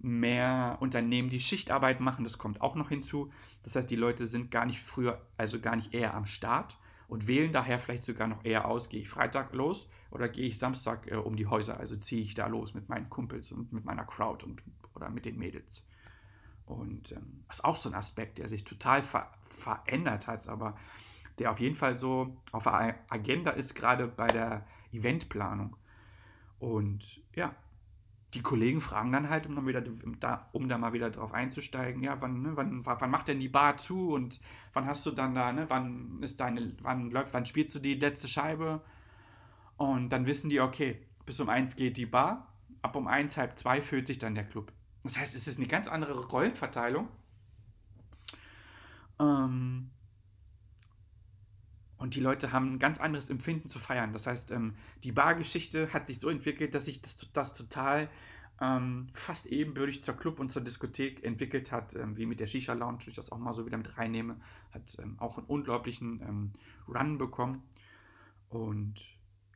mehr 0.04 0.76
Unternehmen, 0.80 1.30
die 1.30 1.40
Schichtarbeit 1.40 2.00
machen, 2.00 2.24
das 2.24 2.38
kommt 2.38 2.60
auch 2.60 2.74
noch 2.74 2.90
hinzu. 2.90 3.32
Das 3.62 3.74
heißt, 3.74 3.90
die 3.90 3.96
Leute 3.96 4.26
sind 4.26 4.50
gar 4.50 4.66
nicht 4.66 4.80
früher, 4.80 5.20
also 5.36 5.60
gar 5.60 5.76
nicht 5.76 5.94
eher 5.94 6.14
am 6.14 6.26
Start, 6.26 6.78
und 7.08 7.26
wählen 7.26 7.52
daher 7.52 7.78
vielleicht 7.78 8.02
sogar 8.02 8.28
noch 8.28 8.44
eher 8.44 8.66
aus, 8.66 8.88
gehe 8.88 9.00
ich 9.00 9.08
Freitag 9.08 9.52
los 9.54 9.88
oder 10.10 10.28
gehe 10.28 10.46
ich 10.46 10.58
Samstag 10.58 11.10
äh, 11.10 11.16
um 11.16 11.36
die 11.36 11.46
Häuser, 11.46 11.78
also 11.78 11.96
ziehe 11.96 12.22
ich 12.22 12.34
da 12.34 12.46
los 12.46 12.74
mit 12.74 12.88
meinen 12.88 13.10
Kumpels 13.10 13.52
und 13.52 13.72
mit 13.72 13.84
meiner 13.84 14.04
Crowd 14.04 14.44
und, 14.44 14.62
oder 14.94 15.10
mit 15.10 15.24
den 15.24 15.38
Mädels. 15.38 15.86
Und 16.66 17.12
ähm, 17.12 17.44
das 17.46 17.58
ist 17.58 17.64
auch 17.64 17.76
so 17.76 17.88
ein 17.90 17.94
Aspekt, 17.94 18.38
der 18.38 18.48
sich 18.48 18.64
total 18.64 19.02
ver 19.02 19.30
verändert 19.48 20.26
hat, 20.26 20.48
aber 20.48 20.76
der 21.38 21.52
auf 21.52 21.60
jeden 21.60 21.76
Fall 21.76 21.96
so 21.96 22.36
auf 22.50 22.64
der 22.64 22.98
Agenda 23.08 23.52
ist, 23.52 23.74
gerade 23.74 24.08
bei 24.08 24.26
der 24.26 24.66
Eventplanung. 24.92 25.76
Und 26.58 27.20
ja, 27.34 27.54
die 28.34 28.42
Kollegen 28.42 28.80
fragen 28.80 29.12
dann 29.12 29.28
halt, 29.30 29.46
um, 29.46 29.54
dann 29.54 29.66
wieder, 29.66 29.82
da, 30.20 30.48
um 30.52 30.68
da 30.68 30.78
mal 30.78 30.92
wieder 30.92 31.10
drauf 31.10 31.32
einzusteigen, 31.32 32.02
ja, 32.02 32.20
wann, 32.20 32.42
ne, 32.42 32.56
wann, 32.56 32.84
wann 32.84 33.10
macht 33.10 33.28
denn 33.28 33.40
die 33.40 33.48
Bar 33.48 33.76
zu 33.76 34.12
und 34.12 34.40
wann 34.72 34.86
hast 34.86 35.06
du 35.06 35.10
dann 35.10 35.34
da, 35.34 35.52
ne, 35.52 35.66
wann 35.68 36.18
ist 36.22 36.40
deine, 36.40 36.72
wann 36.82 37.10
läuft, 37.10 37.32
wann 37.34 37.46
spielst 37.46 37.74
du 37.74 37.78
die 37.78 37.94
letzte 37.94 38.28
Scheibe? 38.28 38.82
Und 39.76 40.10
dann 40.10 40.26
wissen 40.26 40.50
die, 40.50 40.60
okay, 40.60 41.00
bis 41.26 41.40
um 41.40 41.48
eins 41.48 41.76
geht 41.76 41.96
die 41.96 42.06
Bar, 42.06 42.52
ab 42.82 42.96
um 42.96 43.06
eins, 43.06 43.36
halb 43.36 43.56
zwei 43.58 43.80
füllt 43.80 44.06
sich 44.06 44.18
dann 44.18 44.34
der 44.34 44.44
Club. 44.44 44.72
Das 45.02 45.18
heißt, 45.18 45.34
es 45.34 45.46
ist 45.46 45.58
eine 45.58 45.68
ganz 45.68 45.88
andere 45.88 46.26
Rollenverteilung. 46.26 47.08
Ähm, 49.20 49.90
und 52.04 52.14
die 52.14 52.20
Leute 52.20 52.52
haben 52.52 52.74
ein 52.74 52.78
ganz 52.78 53.00
anderes 53.00 53.30
Empfinden 53.30 53.70
zu 53.70 53.78
feiern. 53.78 54.12
Das 54.12 54.26
heißt, 54.26 54.50
ähm, 54.50 54.74
die 55.04 55.10
Bargeschichte 55.10 55.94
hat 55.94 56.06
sich 56.06 56.18
so 56.18 56.28
entwickelt, 56.28 56.74
dass 56.74 56.84
sich 56.84 57.00
das, 57.00 57.16
das 57.32 57.54
total 57.54 58.10
ähm, 58.60 59.06
fast 59.14 59.46
ebenbürtig 59.46 60.02
zur 60.02 60.14
Club 60.14 60.38
und 60.38 60.52
zur 60.52 60.60
Diskothek 60.60 61.24
entwickelt 61.24 61.72
hat, 61.72 61.96
ähm, 61.96 62.18
wie 62.18 62.26
mit 62.26 62.40
der 62.40 62.46
Shisha 62.46 62.74
Lounge, 62.74 62.98
wo 63.06 63.08
ich 63.08 63.16
das 63.16 63.32
auch 63.32 63.38
mal 63.38 63.54
so 63.54 63.64
wieder 63.64 63.78
mit 63.78 63.96
reinnehme, 63.96 64.36
hat 64.72 64.98
ähm, 65.02 65.16
auch 65.18 65.38
einen 65.38 65.46
unglaublichen 65.46 66.20
ähm, 66.20 66.52
Run 66.86 67.16
bekommen. 67.16 67.62
Und 68.50 68.96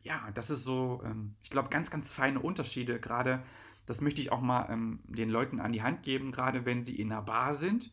ja, 0.03 0.31
das 0.33 0.49
ist 0.49 0.65
so, 0.65 1.03
ähm, 1.05 1.35
ich 1.43 1.51
glaube, 1.51 1.69
ganz, 1.69 1.91
ganz 1.91 2.15
feine 2.15 2.41
Unterschiede. 2.41 2.99
Gerade, 2.99 3.43
das 3.85 4.01
möchte 4.01 4.23
ich 4.23 4.33
auch 4.33 4.41
mal 4.41 4.75
den 5.05 5.29
Leuten 5.29 5.61
an 5.61 5.75
die 5.75 5.83
Hand 5.83 6.03
geben, 6.03 6.33
gerade 6.33 6.65
wenn 6.65 6.81
sie 6.81 6.99
in 6.99 7.13
einer 7.13 7.21
Bar 7.21 7.53
sind. 7.53 7.93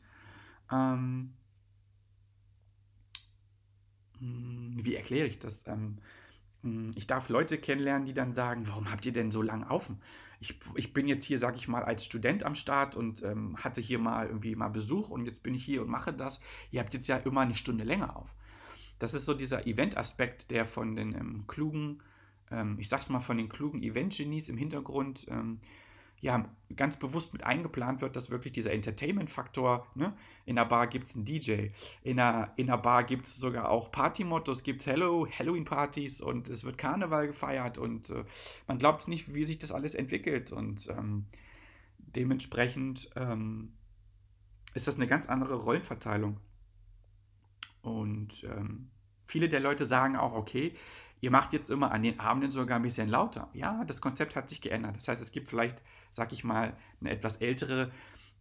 Ähm, 0.72 0.78
hm, 0.78 1.34
wie 4.20 4.96
erkläre 4.96 5.28
ich 5.28 5.40
das? 5.40 5.68
Ähm, 5.68 5.98
hm, 6.64 6.92
ich 6.96 7.08
darf 7.08 7.30
Leute 7.30 7.58
kennenlernen, 7.58 8.06
die 8.06 8.14
dann 8.14 8.34
sagen, 8.34 8.68
warum 8.68 8.92
habt 8.92 9.06
ihr 9.06 9.14
denn 9.14 9.32
so 9.32 9.42
lange 9.42 9.70
auf? 9.70 9.92
Ich, 10.40 10.60
ich 10.76 10.94
bin 10.94 11.08
jetzt 11.08 11.24
hier, 11.24 11.38
sage 11.38 11.58
ich 11.58 11.68
mal, 11.68 11.84
als 11.84 12.06
Student 12.06 12.44
am 12.44 12.56
Start 12.56 12.96
und 12.96 13.24
ähm, 13.24 13.56
hatte 13.58 13.82
hier 13.82 14.00
mal 14.00 14.28
irgendwie 14.28 14.56
mal 14.56 14.70
Besuch 14.70 15.10
und 15.10 15.26
jetzt 15.26 15.44
bin 15.44 15.54
ich 15.54 15.64
hier 15.64 15.82
und 15.82 15.90
mache 15.90 16.14
das. 16.14 16.42
Ihr 16.72 16.82
habt 16.82 16.94
jetzt 16.94 17.08
ja 17.08 17.18
immer 17.18 17.42
eine 17.42 17.56
Stunde 17.56 17.84
länger 17.84 18.16
auf. 18.18 18.34
Das 19.00 19.14
ist 19.14 19.26
so 19.26 19.34
dieser 19.34 19.68
Event-Aspekt, 19.68 20.52
der 20.52 20.66
von 20.66 20.96
den 20.96 21.14
ähm, 21.14 21.44
klugen, 21.48 22.02
ähm, 22.52 22.78
ich 22.80 22.90
sag's 22.90 23.10
mal, 23.10 23.20
von 23.20 23.38
den 23.38 23.50
klugen 23.50 23.82
Event-Genies 23.82 24.50
im 24.50 24.58
Hintergrund 24.58 25.28
ähm, 25.30 25.60
ja, 26.22 26.50
ganz 26.76 26.98
bewusst 26.98 27.34
mit 27.34 27.44
eingeplant 27.44 28.02
wird, 28.02 28.16
dass 28.16 28.32
wirklich 28.32 28.54
dieser 28.54 28.72
Entertainment-Faktor, 28.74 29.88
ne? 29.96 30.14
in 30.46 30.56
der 30.56 30.66
Bar 30.66 30.88
gibt 30.88 31.08
es 31.08 31.16
einen 31.16 31.26
DJ, 31.26 31.68
in 32.04 32.18
der, 32.18 32.54
in 32.56 32.68
der 32.68 32.78
Bar 32.78 33.04
gibt 33.04 33.26
es 33.26 33.38
sogar 33.38 33.70
auch 33.70 33.92
Party-Mottos, 33.92 34.64
gibt 34.64 34.82
es 34.82 34.88
Hello, 34.88 35.28
Halloween-Partys 35.28 36.22
und 36.22 36.50
es 36.50 36.64
wird 36.64 36.78
Karneval 36.78 37.28
gefeiert 37.28 37.78
und 37.78 38.10
äh, 38.10 38.24
man 38.68 38.78
glaubt 38.78 39.02
es 39.02 39.08
nicht, 39.08 39.34
wie 39.34 39.44
sich 39.44 39.60
das 39.60 39.72
alles 39.72 39.94
entwickelt 39.94 40.52
und 40.52 40.88
ähm, 40.90 41.26
dementsprechend 41.98 43.10
ähm, 43.16 43.74
ist 44.74 44.88
das 44.88 44.96
eine 44.96 45.08
ganz 45.08 45.28
andere 45.28 45.56
Rollenverteilung. 45.56 46.40
Und 47.82 48.44
ähm, 48.44 48.90
viele 49.28 49.48
der 49.48 49.60
Leute 49.60 49.86
sagen 49.86 50.16
auch, 50.16 50.34
okay, 50.34 50.74
Ihr 51.22 51.32
macht 51.32 51.54
jetzt 51.54 51.70
immer 51.70 51.92
an 51.92 52.04
den 52.04 52.20
Abenden 52.20 52.52
sogar 52.52 52.78
ein 52.78 52.84
bisschen 52.84 53.10
lauter. 53.10 53.50
Ja, 53.54 53.84
das 53.86 54.02
Konzept 54.02 54.36
hat 54.36 54.50
sich 54.50 54.62
geändert. 54.62 54.96
Das 54.98 55.08
heißt, 55.08 55.22
es 55.22 55.32
gibt 55.32 55.48
vielleicht, 55.48 55.84
sag 56.10 56.32
ich 56.34 56.44
mal, 56.44 56.76
eine 57.00 57.10
etwas 57.10 57.38
ältere 57.38 57.92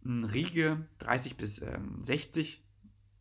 hm, 0.03 0.25
Riege, 0.25 0.85
30 0.99 1.37
bis 1.37 1.61
ähm, 1.61 2.03
60. 2.03 2.63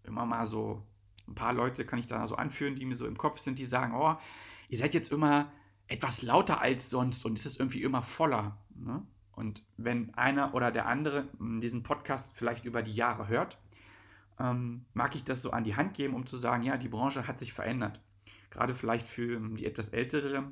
Immer 0.04 0.26
mal 0.26 0.44
so 0.44 0.86
ein 1.26 1.34
paar 1.34 1.52
Leute 1.52 1.86
kann 1.86 1.98
ich 1.98 2.06
da 2.06 2.26
so 2.26 2.36
anführen, 2.36 2.76
die 2.76 2.84
mir 2.84 2.96
so 2.96 3.06
im 3.06 3.16
Kopf 3.16 3.38
sind, 3.38 3.58
die 3.58 3.64
sagen, 3.64 3.94
oh, 3.94 4.16
ihr 4.68 4.78
seid 4.78 4.92
jetzt 4.92 5.10
immer 5.10 5.50
etwas 5.86 6.22
lauter 6.22 6.60
als 6.60 6.90
sonst 6.90 7.24
und 7.24 7.38
es 7.38 7.46
ist 7.46 7.58
irgendwie 7.58 7.82
immer 7.82 8.02
voller. 8.02 8.58
Ne? 8.74 9.02
Und 9.32 9.62
wenn 9.76 10.12
einer 10.14 10.54
oder 10.54 10.70
der 10.70 10.86
andere 10.86 11.28
hm, 11.38 11.60
diesen 11.60 11.82
Podcast 11.82 12.36
vielleicht 12.36 12.64
über 12.64 12.82
die 12.82 12.94
Jahre 12.94 13.28
hört, 13.28 13.58
ähm, 14.38 14.84
mag 14.94 15.14
ich 15.14 15.22
das 15.24 15.42
so 15.42 15.52
an 15.52 15.64
die 15.64 15.76
Hand 15.76 15.94
geben, 15.94 16.14
um 16.14 16.26
zu 16.26 16.36
sagen, 16.36 16.64
ja, 16.64 16.76
die 16.76 16.88
Branche 16.88 17.28
hat 17.28 17.38
sich 17.38 17.52
verändert 17.52 18.00
gerade 18.54 18.74
vielleicht 18.74 19.06
für 19.06 19.36
ähm, 19.36 19.56
die 19.56 19.66
etwas 19.66 19.90
ältere 19.90 20.44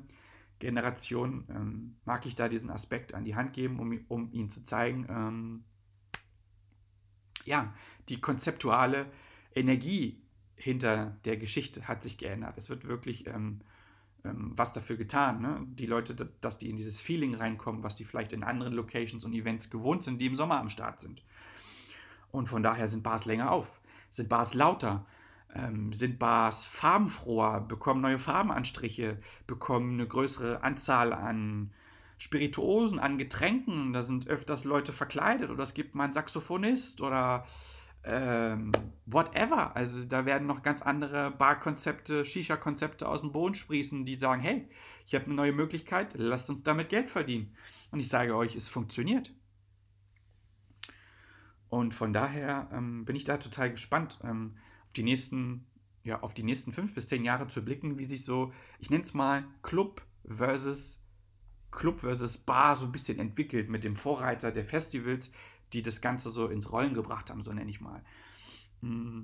Generation, 0.59 1.45
ähm, 1.49 1.95
mag 2.05 2.25
ich 2.25 2.35
da 2.35 2.47
diesen 2.47 2.69
Aspekt 2.69 3.13
an 3.13 3.25
die 3.25 3.35
Hand 3.35 3.53
geben, 3.53 3.79
um, 3.79 3.99
um 4.07 4.31
ihnen 4.31 4.49
zu 4.49 4.63
zeigen, 4.63 5.07
ähm, 5.09 5.63
ja, 7.45 7.73
die 8.09 8.21
konzeptuale 8.21 9.07
Energie 9.55 10.21
hinter 10.55 11.17
der 11.25 11.37
Geschichte 11.37 11.87
hat 11.87 12.03
sich 12.03 12.17
geändert. 12.17 12.57
Es 12.57 12.69
wird 12.69 12.87
wirklich 12.87 13.27
ähm, 13.27 13.61
ähm, 14.23 14.53
was 14.55 14.71
dafür 14.71 14.95
getan. 14.95 15.41
Ne? 15.41 15.65
Die 15.67 15.85
Leute, 15.85 16.15
dass 16.15 16.57
die 16.57 16.69
in 16.69 16.77
dieses 16.77 17.01
Feeling 17.01 17.35
reinkommen, 17.35 17.83
was 17.83 17.95
die 17.95 18.05
vielleicht 18.05 18.31
in 18.31 18.43
anderen 18.43 18.73
Locations 18.73 19.25
und 19.25 19.33
Events 19.33 19.69
gewohnt 19.69 20.03
sind, 20.03 20.19
die 20.19 20.27
im 20.27 20.35
Sommer 20.35 20.59
am 20.59 20.69
Start 20.69 20.99
sind. 20.99 21.23
Und 22.31 22.47
von 22.47 22.63
daher 22.63 22.87
sind 22.87 23.03
Bars 23.03 23.25
länger 23.25 23.51
auf, 23.51 23.81
sind 24.09 24.29
Bars 24.29 24.53
lauter, 24.53 25.05
ähm, 25.55 25.93
sind 25.93 26.19
Bars 26.19 26.65
farbenfroher, 26.65 27.61
bekommen 27.61 28.01
neue 28.01 28.19
Farbenanstriche, 28.19 29.19
bekommen 29.47 29.93
eine 29.93 30.07
größere 30.07 30.63
Anzahl 30.63 31.13
an 31.13 31.71
Spirituosen, 32.17 32.99
an 32.99 33.17
Getränken. 33.17 33.93
Da 33.93 34.01
sind 34.01 34.27
öfters 34.27 34.63
Leute 34.63 34.93
verkleidet 34.93 35.49
oder 35.49 35.63
es 35.63 35.73
gibt 35.73 35.95
mal 35.95 36.05
einen 36.05 36.13
Saxophonist 36.13 37.01
oder 37.01 37.45
ähm, 38.03 38.71
whatever. 39.05 39.75
Also 39.75 40.03
da 40.03 40.25
werden 40.25 40.47
noch 40.47 40.63
ganz 40.63 40.81
andere 40.81 41.31
Barkonzepte, 41.31 42.25
Shisha-Konzepte 42.25 43.07
aus 43.07 43.21
dem 43.21 43.31
Boden 43.31 43.55
sprießen, 43.55 44.05
die 44.05 44.15
sagen, 44.15 44.41
hey, 44.41 44.67
ich 45.05 45.15
habe 45.15 45.25
eine 45.25 45.35
neue 45.35 45.53
Möglichkeit, 45.53 46.13
lasst 46.17 46.49
uns 46.49 46.63
damit 46.63 46.89
Geld 46.89 47.09
verdienen. 47.09 47.55
Und 47.91 47.99
ich 47.99 48.09
sage 48.09 48.35
euch, 48.35 48.55
es 48.55 48.67
funktioniert. 48.67 49.31
Und 51.69 51.93
von 51.93 52.13
daher 52.13 52.69
ähm, 52.71 53.05
bin 53.05 53.15
ich 53.15 53.23
da 53.23 53.37
total 53.37 53.71
gespannt. 53.71 54.19
Ähm, 54.23 54.55
die 54.95 55.03
nächsten, 55.03 55.65
ja, 56.03 56.21
auf 56.21 56.33
die 56.33 56.43
nächsten 56.43 56.73
fünf 56.73 56.93
bis 56.93 57.07
zehn 57.07 57.23
Jahre 57.23 57.47
zu 57.47 57.63
blicken, 57.63 57.97
wie 57.97 58.05
sich 58.05 58.25
so, 58.25 58.53
ich 58.79 58.89
nenne 58.89 59.03
es 59.03 59.13
mal 59.13 59.45
Club 59.61 60.01
versus 60.25 61.03
Club 61.71 62.01
versus 62.01 62.37
Bar 62.37 62.75
so 62.75 62.85
ein 62.85 62.91
bisschen 62.91 63.19
entwickelt 63.19 63.69
mit 63.69 63.83
dem 63.83 63.95
Vorreiter 63.95 64.51
der 64.51 64.65
Festivals, 64.65 65.31
die 65.73 65.81
das 65.81 66.01
Ganze 66.01 66.29
so 66.29 66.47
ins 66.47 66.71
Rollen 66.71 66.93
gebracht 66.93 67.29
haben, 67.29 67.41
so 67.41 67.51
nenne 67.51 67.69
ich 67.69 67.81
mal. 67.81 68.03
Mm. 68.81 69.23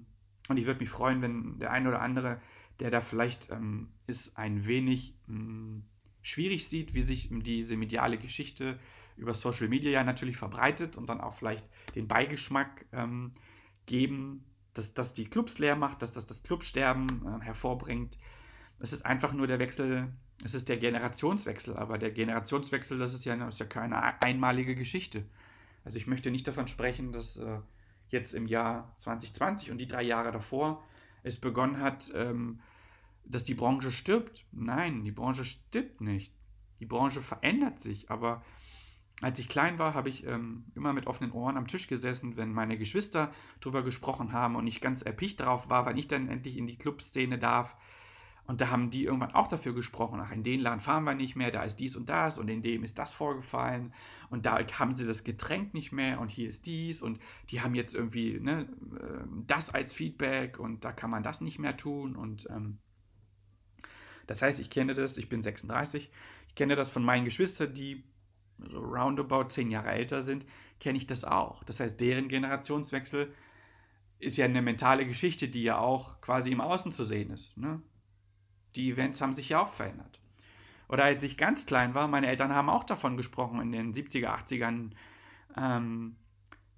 Und 0.50 0.58
ich 0.58 0.66
würde 0.66 0.80
mich 0.80 0.90
freuen, 0.90 1.22
wenn 1.22 1.60
der 1.60 1.72
eine 1.72 1.90
oder 1.90 2.02
andere, 2.02 2.42
der 2.80 2.90
da 2.90 3.02
vielleicht 3.02 3.52
ähm, 3.52 3.90
ist, 4.08 4.36
ein 4.38 4.66
wenig 4.66 5.14
mh, 5.28 5.38
mm, 5.38 5.84
schwierig 6.24 6.68
sieht, 6.68 6.96
wie 6.96 7.04
sich 7.04 7.30
diese 7.32 7.78
mediale 7.78 8.18
Geschichte 8.18 8.80
über 9.16 9.36
Social 9.36 9.68
Media 9.68 9.92
ja 9.92 10.04
natürlich 10.04 10.38
verbreitet 10.38 10.98
und 10.98 11.08
dann 11.08 11.22
auch 11.22 11.36
vielleicht 11.36 11.70
den 11.94 12.08
Beigeschmack 12.08 12.86
ähm, 12.94 13.32
geben 13.86 14.44
dass 14.74 14.94
das 14.94 15.14
die 15.14 15.26
Clubs 15.26 15.60
leer 15.60 15.76
macht, 15.76 16.02
dass 16.02 16.12
das 16.12 16.26
das 16.26 16.44
Clubsterben 16.44 17.26
äh, 17.26 17.44
hervorbringt. 17.44 18.18
Es 18.80 18.94
ist 18.94 19.06
einfach 19.06 19.34
nur 19.34 19.48
der 19.48 19.60
Wechsel, 19.60 20.08
es 20.44 20.54
ist 20.54 20.70
der 20.70 20.78
Generationswechsel, 20.78 21.76
aber 21.76 21.98
der 21.98 22.12
Generationswechsel, 22.12 22.98
das 22.98 23.14
ist 23.14 23.26
ja, 23.26 23.36
das 23.36 23.56
ist 23.56 23.60
ja 23.60 23.66
keine 23.66 24.22
einmalige 24.22 24.76
Geschichte. 24.76 25.26
Also 25.84 25.98
ich 25.98 26.08
möchte 26.08 26.32
nicht 26.32 26.48
davon 26.48 26.68
sprechen, 26.68 27.12
dass 27.12 27.38
äh, 27.38 27.60
jetzt 28.10 28.34
im 28.34 28.48
Jahr 28.48 28.94
2020 28.98 29.72
und 29.72 29.80
die 29.80 29.88
drei 29.88 30.04
Jahre 30.04 30.32
davor 30.32 30.84
es 31.24 31.40
begonnen 31.40 31.80
hat, 31.80 32.12
ähm, 32.16 32.62
dass 33.26 33.44
die 33.44 33.54
Branche 33.54 33.92
stirbt. 33.92 34.46
Nein, 34.52 35.04
die 35.04 35.12
Branche 35.12 35.46
stirbt 35.46 36.02
nicht. 36.02 36.34
Die 36.80 36.86
Branche 36.86 37.22
verändert 37.22 37.80
sich, 37.80 38.10
aber 38.10 38.44
als 39.22 39.38
ich 39.40 39.50
klein 39.50 39.80
war, 39.80 39.94
habe 39.94 40.10
ich 40.10 40.26
ähm, 40.26 40.66
immer 40.76 40.94
mit 40.94 41.08
offenen 41.08 41.32
Ohren 41.32 41.58
am 41.58 41.68
Tisch 41.68 41.88
gesessen, 41.88 42.38
wenn 42.38 42.54
meine 42.54 42.78
Geschwister 42.78 43.32
darüber 43.60 43.84
gesprochen 43.84 44.32
haben 44.32 44.56
und 44.56 44.66
ich 44.68 44.80
ganz 44.80 45.02
erpicht 45.02 45.42
darauf 45.42 45.70
war, 45.70 45.86
wann 45.86 45.98
ich 45.98 46.08
dann 46.08 46.30
endlich 46.30 46.58
in 46.58 46.68
die 46.68 46.78
Clubszene 46.78 47.38
darf. 47.38 47.76
Und 48.46 48.62
da 48.62 48.70
haben 48.70 48.90
die 48.90 49.04
irgendwann 49.04 49.36
auch 49.36 49.48
dafür 49.48 49.76
gesprochen, 49.76 50.20
ach, 50.24 50.32
in 50.32 50.42
den 50.42 50.60
Laden 50.62 50.80
fahren 50.80 51.04
wir 51.04 51.14
nicht 51.14 51.36
mehr, 51.36 51.52
da 51.52 51.64
ist 51.64 51.76
dies 51.76 51.96
und 51.96 52.10
das 52.10 52.40
und 52.40 52.48
in 52.48 52.64
dem 52.64 52.84
ist 52.84 52.98
das 52.98 53.14
vorgefallen 53.14 53.94
und 54.32 54.48
da 54.48 54.58
haben 54.80 54.96
sie 54.96 55.06
das 55.06 55.24
Getränk 55.24 55.76
nicht 55.76 55.92
mehr 55.92 56.20
und 56.20 56.32
hier 56.32 56.48
ist 56.48 56.66
dies 56.66 57.04
und 57.04 57.20
die 57.52 57.62
haben 57.62 57.76
jetzt 57.76 57.94
irgendwie 57.94 58.40
ne, 58.40 58.68
ähm, 59.04 59.44
das 59.46 59.70
als 59.70 59.94
Feedback 59.94 60.58
und 60.58 60.84
da 60.84 60.92
kann 60.92 61.12
man 61.12 61.22
das 61.22 61.42
nicht 61.42 61.60
mehr 61.60 61.78
tun 61.78 62.16
und 62.16 62.48
ähm, 62.50 62.80
das 64.26 64.42
heißt, 64.42 64.60
ich 64.60 64.72
kenne 64.72 64.96
das, 64.96 65.18
ich 65.18 65.30
bin 65.30 65.44
36, 65.44 66.10
ich 66.48 66.56
kenne 66.56 66.76
das 66.76 66.90
von 66.90 67.04
meinen 67.04 67.26
Geschwistern, 67.26 67.76
die 67.76 68.04
so 68.66 68.80
roundabout 68.80 69.46
zehn 69.46 69.72
Jahre 69.72 69.92
älter 69.92 70.22
sind, 70.22 70.46
kenne 70.80 70.98
ich 70.98 71.08
das 71.08 71.24
auch. 71.24 71.64
Das 71.64 71.80
heißt, 71.80 72.00
deren 72.00 72.28
Generationswechsel 72.28 73.34
ist 74.20 74.38
ja 74.38 74.46
eine 74.46 74.62
mentale 74.62 75.06
Geschichte, 75.06 75.48
die 75.48 75.64
ja 75.64 75.78
auch 75.78 76.22
quasi 76.22 76.52
im 76.52 76.62
Außen 76.62 76.92
zu 76.92 77.04
sehen 77.04 77.32
ist. 77.32 77.58
Ne? 77.58 77.82
Die 78.76 78.92
Events 78.92 79.22
haben 79.22 79.34
sich 79.34 79.50
ja 79.50 79.62
auch 79.62 79.70
verändert. 79.70 80.20
Oder 80.90 81.06
als 81.06 81.24
ich 81.24 81.38
ganz 81.38 81.66
klein 81.66 81.94
war, 81.96 82.08
meine 82.08 82.28
Eltern 82.28 82.54
haben 82.54 82.70
auch 82.70 82.84
davon 82.84 83.16
gesprochen 83.16 83.62
in 83.62 83.72
den 83.72 83.94
70er, 83.94 84.28
80ern, 84.28 84.92
ähm, 85.56 86.16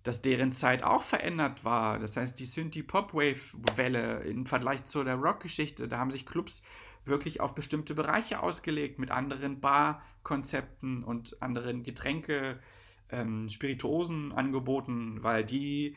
dass 0.03 0.21
deren 0.21 0.51
Zeit 0.51 0.83
auch 0.83 1.03
verändert 1.03 1.63
war. 1.63 1.97
Das 1.99 2.17
heißt, 2.17 2.39
die 2.39 2.45
Synthie-Pop-Wave-Welle 2.45 4.21
im 4.23 4.45
Vergleich 4.45 4.83
zu 4.85 5.03
der 5.03 5.15
Rock-Geschichte, 5.15 5.87
da 5.87 5.97
haben 5.97 6.11
sich 6.11 6.25
Clubs 6.25 6.61
wirklich 7.05 7.41
auf 7.41 7.55
bestimmte 7.55 7.95
Bereiche 7.95 8.41
ausgelegt 8.41 8.99
mit 8.99 9.11
anderen 9.11 9.59
Barkonzepten 9.59 11.03
und 11.03 11.41
anderen 11.41 11.83
Getränke, 11.83 12.59
ähm, 13.09 13.49
Spirituosen 13.49 14.31
angeboten, 14.31 15.23
weil 15.23 15.43
die, 15.43 15.95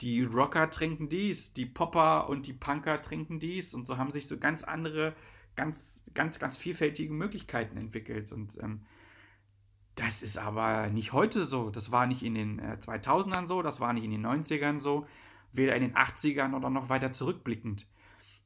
die 0.00 0.22
Rocker 0.22 0.70
trinken 0.70 1.08
dies, 1.08 1.52
die 1.52 1.66
Popper 1.66 2.28
und 2.28 2.46
die 2.46 2.52
Punker 2.52 3.00
trinken 3.02 3.38
dies 3.38 3.74
und 3.74 3.84
so 3.84 3.98
haben 3.98 4.10
sich 4.10 4.26
so 4.28 4.38
ganz 4.38 4.62
andere, 4.62 5.14
ganz, 5.54 6.04
ganz, 6.14 6.38
ganz 6.38 6.56
vielfältige 6.56 7.12
Möglichkeiten 7.12 7.76
entwickelt 7.76 8.32
und 8.32 8.58
ähm, 8.62 8.80
das 9.96 10.22
ist 10.22 10.36
aber 10.36 10.88
nicht 10.88 11.12
heute 11.14 11.42
so. 11.42 11.70
Das 11.70 11.90
war 11.90 12.06
nicht 12.06 12.22
in 12.22 12.34
den 12.34 12.58
äh, 12.58 12.76
2000ern 12.78 13.46
so, 13.46 13.62
das 13.62 13.80
war 13.80 13.92
nicht 13.94 14.04
in 14.04 14.10
den 14.10 14.26
90ern 14.26 14.78
so, 14.78 15.06
weder 15.52 15.74
in 15.74 15.82
den 15.82 15.94
80ern 15.94 16.54
oder 16.54 16.70
noch 16.70 16.90
weiter 16.90 17.12
zurückblickend. 17.12 17.86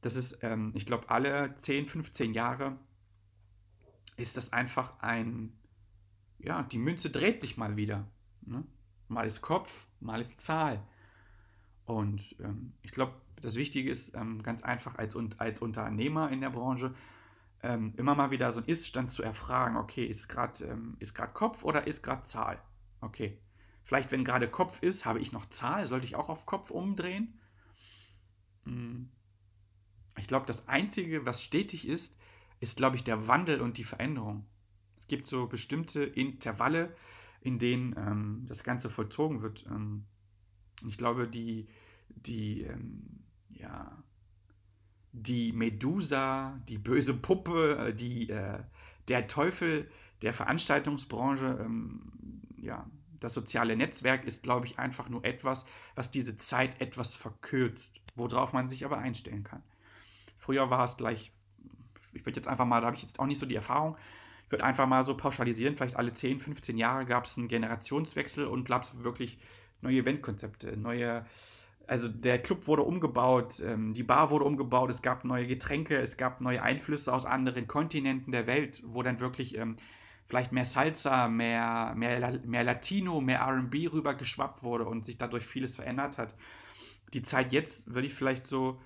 Das 0.00 0.16
ist, 0.16 0.38
ähm, 0.42 0.72
ich 0.74 0.86
glaube, 0.86 1.10
alle 1.10 1.54
10, 1.56 1.86
15 1.86 2.32
Jahre 2.32 2.78
ist 4.16 4.36
das 4.36 4.52
einfach 4.52 5.00
ein, 5.00 5.52
ja, 6.38 6.62
die 6.62 6.78
Münze 6.78 7.10
dreht 7.10 7.40
sich 7.40 7.56
mal 7.56 7.76
wieder. 7.76 8.06
Ne? 8.42 8.64
Mal 9.08 9.26
ist 9.26 9.42
Kopf, 9.42 9.86
mal 10.00 10.20
ist 10.20 10.40
Zahl. 10.40 10.82
Und 11.84 12.36
ähm, 12.40 12.72
ich 12.82 12.92
glaube, 12.92 13.14
das 13.40 13.56
Wichtige 13.56 13.90
ist 13.90 14.14
ähm, 14.14 14.42
ganz 14.42 14.62
einfach 14.62 14.96
als, 14.96 15.16
als 15.38 15.60
Unternehmer 15.60 16.30
in 16.30 16.40
der 16.40 16.50
Branche, 16.50 16.94
ähm, 17.62 17.92
immer 17.96 18.14
mal 18.14 18.30
wieder 18.30 18.50
so 18.52 18.60
einen 18.60 18.68
Ist-Stand 18.68 19.10
zu 19.10 19.22
erfragen, 19.22 19.76
okay, 19.76 20.04
ist 20.04 20.28
gerade 20.28 20.64
ähm, 20.64 20.96
Kopf 21.34 21.62
oder 21.64 21.86
ist 21.86 22.02
gerade 22.02 22.22
Zahl? 22.22 22.62
Okay. 23.00 23.38
Vielleicht, 23.82 24.12
wenn 24.12 24.24
gerade 24.24 24.48
Kopf 24.48 24.82
ist, 24.82 25.04
habe 25.04 25.20
ich 25.20 25.32
noch 25.32 25.46
Zahl, 25.46 25.86
sollte 25.86 26.06
ich 26.06 26.14
auch 26.14 26.28
auf 26.28 26.46
Kopf 26.46 26.70
umdrehen? 26.70 27.38
Hm. 28.64 29.10
Ich 30.18 30.26
glaube, 30.26 30.46
das 30.46 30.68
Einzige, 30.68 31.24
was 31.26 31.42
stetig 31.42 31.86
ist, 31.86 32.18
ist, 32.60 32.76
glaube 32.76 32.96
ich, 32.96 33.04
der 33.04 33.26
Wandel 33.26 33.60
und 33.60 33.78
die 33.78 33.84
Veränderung. 33.84 34.46
Es 34.98 35.06
gibt 35.06 35.24
so 35.24 35.46
bestimmte 35.46 36.02
Intervalle, 36.02 36.94
in 37.40 37.58
denen 37.58 37.94
ähm, 37.96 38.44
das 38.46 38.64
Ganze 38.64 38.90
vollzogen 38.90 39.40
wird. 39.40 39.66
Ähm, 39.66 40.04
ich 40.86 40.98
glaube, 40.98 41.26
die, 41.26 41.68
die, 42.08 42.62
ähm, 42.62 43.24
ja, 43.48 44.02
die 45.12 45.52
Medusa, 45.52 46.60
die 46.68 46.78
böse 46.78 47.14
Puppe, 47.14 47.88
äh, 47.88 47.94
die, 47.94 48.28
äh, 48.28 48.62
der 49.08 49.26
Teufel 49.26 49.90
der 50.22 50.34
Veranstaltungsbranche, 50.34 51.58
ähm, 51.60 52.12
ja, 52.58 52.88
das 53.20 53.34
soziale 53.34 53.76
Netzwerk 53.76 54.24
ist, 54.24 54.42
glaube 54.42 54.66
ich, 54.66 54.78
einfach 54.78 55.08
nur 55.08 55.24
etwas, 55.24 55.66
was 55.94 56.10
diese 56.10 56.36
Zeit 56.36 56.80
etwas 56.80 57.16
verkürzt, 57.16 58.00
worauf 58.14 58.52
man 58.52 58.68
sich 58.68 58.84
aber 58.84 58.98
einstellen 58.98 59.44
kann. 59.44 59.62
Früher 60.40 60.70
war 60.70 60.82
es 60.82 60.96
gleich, 60.96 61.32
ich 62.12 62.26
würde 62.26 62.36
jetzt 62.36 62.48
einfach 62.48 62.64
mal, 62.64 62.80
da 62.80 62.88
habe 62.88 62.96
ich 62.96 63.02
jetzt 63.02 63.20
auch 63.20 63.26
nicht 63.26 63.38
so 63.38 63.46
die 63.46 63.54
Erfahrung, 63.54 63.96
ich 64.46 64.50
würde 64.50 64.64
einfach 64.64 64.88
mal 64.88 65.04
so 65.04 65.16
pauschalisieren, 65.16 65.76
vielleicht 65.76 65.96
alle 65.96 66.12
10, 66.12 66.40
15 66.40 66.76
Jahre 66.76 67.04
gab 67.04 67.24
es 67.24 67.38
einen 67.38 67.46
Generationswechsel 67.46 68.46
und 68.46 68.66
gab 68.66 68.82
es 68.82 69.04
wirklich 69.04 69.38
neue 69.80 69.98
Eventkonzepte, 69.98 70.76
neue 70.76 71.24
also 71.86 72.06
der 72.06 72.40
Club 72.40 72.68
wurde 72.68 72.82
umgebaut, 72.82 73.60
ähm, 73.66 73.92
die 73.92 74.04
Bar 74.04 74.30
wurde 74.30 74.44
umgebaut, 74.44 74.90
es 74.90 75.02
gab 75.02 75.24
neue 75.24 75.48
Getränke, 75.48 75.98
es 75.98 76.16
gab 76.16 76.40
neue 76.40 76.62
Einflüsse 76.62 77.12
aus 77.12 77.26
anderen 77.26 77.66
Kontinenten 77.66 78.30
der 78.30 78.46
Welt, 78.46 78.80
wo 78.86 79.02
dann 79.02 79.18
wirklich 79.18 79.58
ähm, 79.58 79.76
vielleicht 80.24 80.52
mehr 80.52 80.64
Salsa, 80.64 81.26
mehr, 81.26 81.92
mehr, 81.96 82.40
mehr 82.44 82.62
Latino, 82.62 83.20
mehr 83.20 83.44
RB 83.44 83.92
rübergeschwappt 83.92 84.62
wurde 84.62 84.84
und 84.84 85.04
sich 85.04 85.18
dadurch 85.18 85.44
vieles 85.44 85.74
verändert 85.74 86.16
hat. 86.16 86.36
Die 87.12 87.22
Zeit 87.22 87.52
jetzt 87.52 87.92
würde 87.92 88.06
ich 88.06 88.14
vielleicht 88.14 88.46
so 88.46 88.80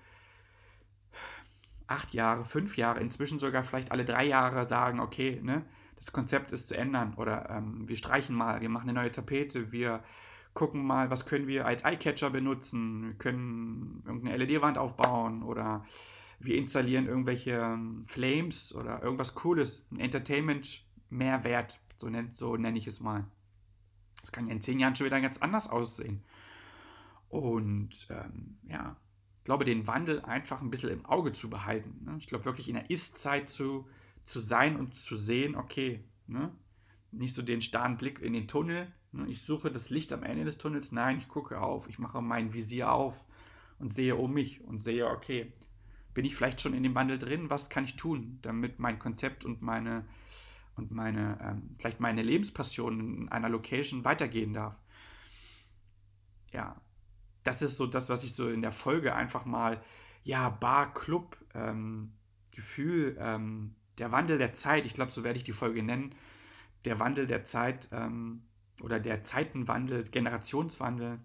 acht 1.87 2.15
Jahre, 2.15 2.45
fünf 2.45 2.77
Jahre, 2.77 3.01
inzwischen 3.01 3.39
sogar 3.39 3.63
vielleicht 3.63 3.93
alle 3.93 4.05
drei 4.05 4.25
Jahre 4.27 4.65
sagen, 4.65 5.01
okay, 5.01 5.41
ne, 5.43 5.65
das 5.97 6.13
Konzept 6.13 6.53
ist 6.53 6.69
zu 6.69 6.77
ändern 6.77 7.15
oder 7.15 7.51
ähm, 7.51 7.89
wir 7.89 7.97
streichen 7.97 8.35
mal, 8.35 8.61
wir 8.61 8.69
machen 8.69 8.89
eine 8.89 8.99
neue 8.99 9.11
Tapete, 9.13 9.73
wir 9.73 10.03
gucken 10.55 10.85
mal, 10.87 11.11
was 11.11 11.27
können 11.27 11.47
wir 11.47 11.67
als 11.67 11.85
Eyecatcher 11.85 12.31
benutzen. 12.31 13.09
Wir 13.09 13.15
können 13.15 14.03
irgendeine 14.07 14.37
LED-Wand 14.37 14.79
aufbauen 14.79 15.43
oder 15.43 15.85
wir 16.39 16.57
installieren 16.57 17.07
irgendwelche 17.07 17.53
ähm, 17.53 18.05
Flames 18.07 18.75
oder 18.75 19.03
irgendwas 19.03 19.35
Cooles, 19.35 19.87
ein 19.91 20.01
Entertainment-Mehrwert, 20.01 21.81
so, 21.97 22.09
nenn, 22.09 22.33
so 22.33 22.57
nenne 22.57 22.79
ich 22.79 22.87
es 22.87 23.01
mal. 23.01 23.25
Das 24.21 24.33
kann 24.33 24.47
ja 24.47 24.53
in 24.53 24.63
zehn 24.63 24.79
Jahren 24.79 24.95
schon 24.95 25.07
wieder 25.07 25.21
ganz 25.21 25.39
anders 25.39 25.69
aussehen. 25.69 26.23
Und 27.29 28.07
ähm, 28.11 28.57
ja, 28.69 28.97
glaube, 29.45 29.65
den 29.65 29.87
Wandel 29.87 30.21
einfach 30.23 30.63
ein 30.63 30.71
bisschen 30.71 30.91
im 30.91 31.05
Auge 31.05 31.33
zu 31.33 31.51
behalten. 31.51 32.05
Ne? 32.05 32.17
Ich 32.19 32.27
glaube, 32.27 32.45
wirklich 32.45 32.69
in 32.69 32.75
der 32.75 32.91
Ist-Zeit 32.91 33.49
zu, 33.49 33.87
zu 34.25 34.41
sein 34.41 34.77
und 34.77 34.95
zu 34.95 35.17
sehen, 35.17 35.55
okay, 35.55 36.05
ne? 36.27 36.51
nicht 37.13 37.35
so 37.35 37.43
den 37.43 37.61
starren 37.61 37.97
Blick 37.97 38.21
in 38.21 38.33
den 38.33 38.49
Tunnel, 38.49 38.93
Ne, 39.15 39.29
ich 39.29 39.43
suche 39.43 39.71
das 39.71 39.91
Licht 39.91 40.13
am 40.13 40.25
Ende 40.25 40.45
des 40.45 40.59
Tunnels. 40.59 40.91
Nein, 40.91 41.19
ich 41.19 41.29
gucke 41.29 41.61
auf. 41.61 41.89
Ich 41.89 41.99
mache 41.99 42.21
mein 42.21 42.53
Visier 42.53 42.91
auf 42.91 43.25
und 43.79 43.93
sehe 43.93 44.17
um 44.17 44.33
mich 44.33 44.63
und 44.65 44.81
sehe, 44.81 45.09
okay, 45.09 45.53
bin 46.15 46.25
ich 46.25 46.35
vielleicht 46.35 46.61
schon 46.61 46.75
in 46.75 46.83
dem 46.83 46.95
Wandel 46.95 47.19
drin? 47.19 47.49
Was 47.51 47.71
kann 47.71 47.85
ich 47.85 47.97
tun, 47.97 48.39
damit 48.43 48.79
mein 48.79 48.99
Konzept 48.99 49.45
und 49.45 49.63
meine 49.63 50.05
und 50.77 50.91
meine, 50.91 51.39
ähm, 51.41 51.77
vielleicht 51.79 52.01
meine 52.01 52.23
Lebenspassion 52.23 53.23
in 53.23 53.29
einer 53.29 53.49
Location 53.49 54.05
weitergehen 54.05 54.53
darf? 54.53 54.77
Ja, 56.53 56.81
das 57.45 57.63
ist 57.63 57.77
so 57.77 57.87
das, 57.87 58.09
was 58.09 58.25
ich 58.25 58.35
so 58.35 58.49
in 58.49 58.63
der 58.63 58.73
Folge 58.73 59.15
einfach 59.15 59.45
mal, 59.45 59.81
ja, 60.25 60.49
Bar, 60.49 60.93
Club, 60.95 61.37
ähm, 61.55 62.13
Gefühl, 62.51 63.17
ähm, 63.21 63.77
der 63.99 64.11
Wandel 64.11 64.39
der 64.39 64.55
Zeit, 64.55 64.87
ich 64.87 64.95
glaube, 64.95 65.13
so 65.13 65.23
werde 65.23 65.37
ich 65.37 65.45
die 65.45 65.53
Folge 65.53 65.83
nennen, 65.83 66.15
der 66.85 66.99
Wandel 66.99 67.27
der 67.27 67.45
Zeit, 67.45 67.89
ähm, 67.93 68.43
oder 68.81 68.99
der 68.99 69.23
Zeitenwandel, 69.23 70.05
Generationswandel 70.05 71.21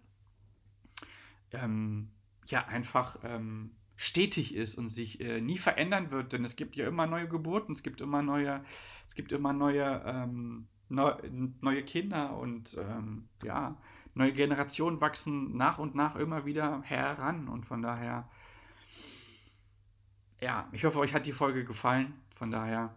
ähm, 1.51 2.11
ja 2.45 2.67
einfach 2.67 3.17
ähm, 3.23 3.71
stetig 3.95 4.55
ist 4.55 4.75
und 4.75 4.89
sich 4.89 5.19
äh, 5.19 5.41
nie 5.41 5.57
verändern 5.57 6.11
wird, 6.11 6.33
denn 6.33 6.43
es 6.43 6.55
gibt 6.55 6.75
ja 6.75 6.87
immer 6.87 7.07
neue 7.07 7.27
Geburten, 7.27 7.71
es 7.71 7.81
gibt 7.81 8.01
immer 8.01 8.21
neue, 8.21 8.63
es 9.07 9.15
gibt 9.15 9.31
immer 9.31 9.51
neue, 9.51 10.29
neu, 10.89 11.13
neue 11.61 11.83
Kinder 11.83 12.37
und 12.37 12.77
ja, 13.43 13.77
neue 14.19 14.33
Generationen 14.33 15.01
wachsen 15.01 15.57
nach 15.57 15.79
und 15.79 15.95
nach 15.95 16.15
immer 16.15 16.45
wieder 16.45 16.81
heran 16.83 17.47
und 17.47 17.65
von 17.65 17.81
daher, 17.81 18.29
ja, 20.39 20.67
ich 20.71 20.85
hoffe, 20.85 20.99
euch 20.99 21.13
hat 21.13 21.25
die 21.25 21.31
Folge 21.31 21.65
gefallen. 21.65 22.13
Von 22.35 22.51
daher 22.51 22.93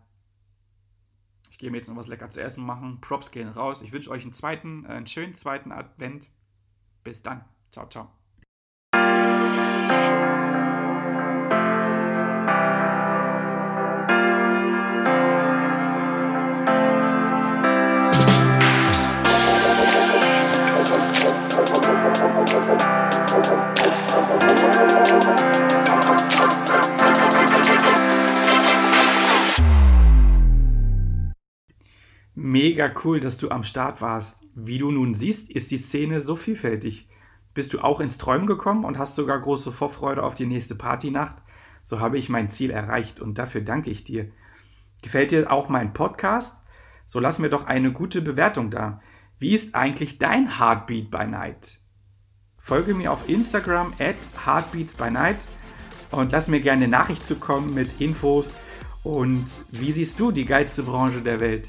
gehe 1.62 1.70
mir 1.70 1.76
jetzt 1.76 1.88
noch 1.88 1.96
was 1.96 2.08
lecker 2.08 2.28
zu 2.28 2.42
essen 2.42 2.66
machen. 2.66 3.00
Props 3.00 3.30
gehen 3.30 3.48
raus. 3.48 3.82
Ich 3.82 3.92
wünsche 3.92 4.10
euch 4.10 4.24
einen 4.24 4.32
zweiten, 4.32 4.84
äh, 4.84 4.88
einen 4.88 5.06
schönen 5.06 5.34
zweiten 5.34 5.70
Advent. 5.70 6.28
Bis 7.04 7.22
dann. 7.22 7.44
Ciao, 7.70 7.88
ciao. 7.88 8.10
Mega 32.34 32.92
cool, 33.04 33.20
dass 33.20 33.38
du 33.38 33.50
am 33.50 33.64
Start 33.64 34.02
warst. 34.02 34.40
Wie 34.54 34.76
du 34.78 34.90
nun 34.90 35.14
siehst, 35.14 35.50
ist 35.50 35.70
die 35.70 35.76
Szene 35.76 36.20
so 36.20 36.36
vielfältig. 36.36 37.08
Bist 37.54 37.72
du 37.72 37.80
auch 37.80 38.00
ins 38.00 38.18
Träumen 38.18 38.46
gekommen 38.46 38.84
und 38.84 38.98
hast 38.98 39.14
sogar 39.14 39.40
große 39.40 39.72
Vorfreude 39.72 40.22
auf 40.22 40.34
die 40.34 40.46
nächste 40.46 40.74
Partynacht? 40.74 41.36
So 41.82 42.00
habe 42.00 42.18
ich 42.18 42.28
mein 42.28 42.50
Ziel 42.50 42.70
erreicht 42.70 43.20
und 43.20 43.38
dafür 43.38 43.60
danke 43.60 43.90
ich 43.90 44.04
dir. 44.04 44.30
Gefällt 45.02 45.30
dir 45.30 45.50
auch 45.50 45.68
mein 45.68 45.92
Podcast? 45.92 46.62
So 47.06 47.20
lass 47.20 47.38
mir 47.38 47.50
doch 47.50 47.66
eine 47.66 47.92
gute 47.92 48.22
Bewertung 48.22 48.70
da. 48.70 49.00
Wie 49.38 49.54
ist 49.54 49.74
eigentlich 49.74 50.18
dein 50.18 50.58
Heartbeat 50.58 51.10
by 51.10 51.26
Night? 51.26 51.81
Folge 52.62 52.94
mir 52.94 53.12
auf 53.12 53.28
Instagram 53.28 53.92
at 53.98 54.16
Heartbeats 54.46 54.94
by 54.94 55.10
Night 55.10 55.44
und 56.12 56.30
lass 56.30 56.46
mir 56.46 56.60
gerne 56.60 56.84
eine 56.84 56.90
Nachricht 56.90 57.26
zukommen 57.26 57.74
mit 57.74 58.00
Infos 58.00 58.54
und 59.02 59.44
wie 59.72 59.90
siehst 59.90 60.18
du 60.20 60.30
die 60.30 60.44
geilste 60.44 60.84
Branche 60.84 61.22
der 61.22 61.40
Welt? 61.40 61.68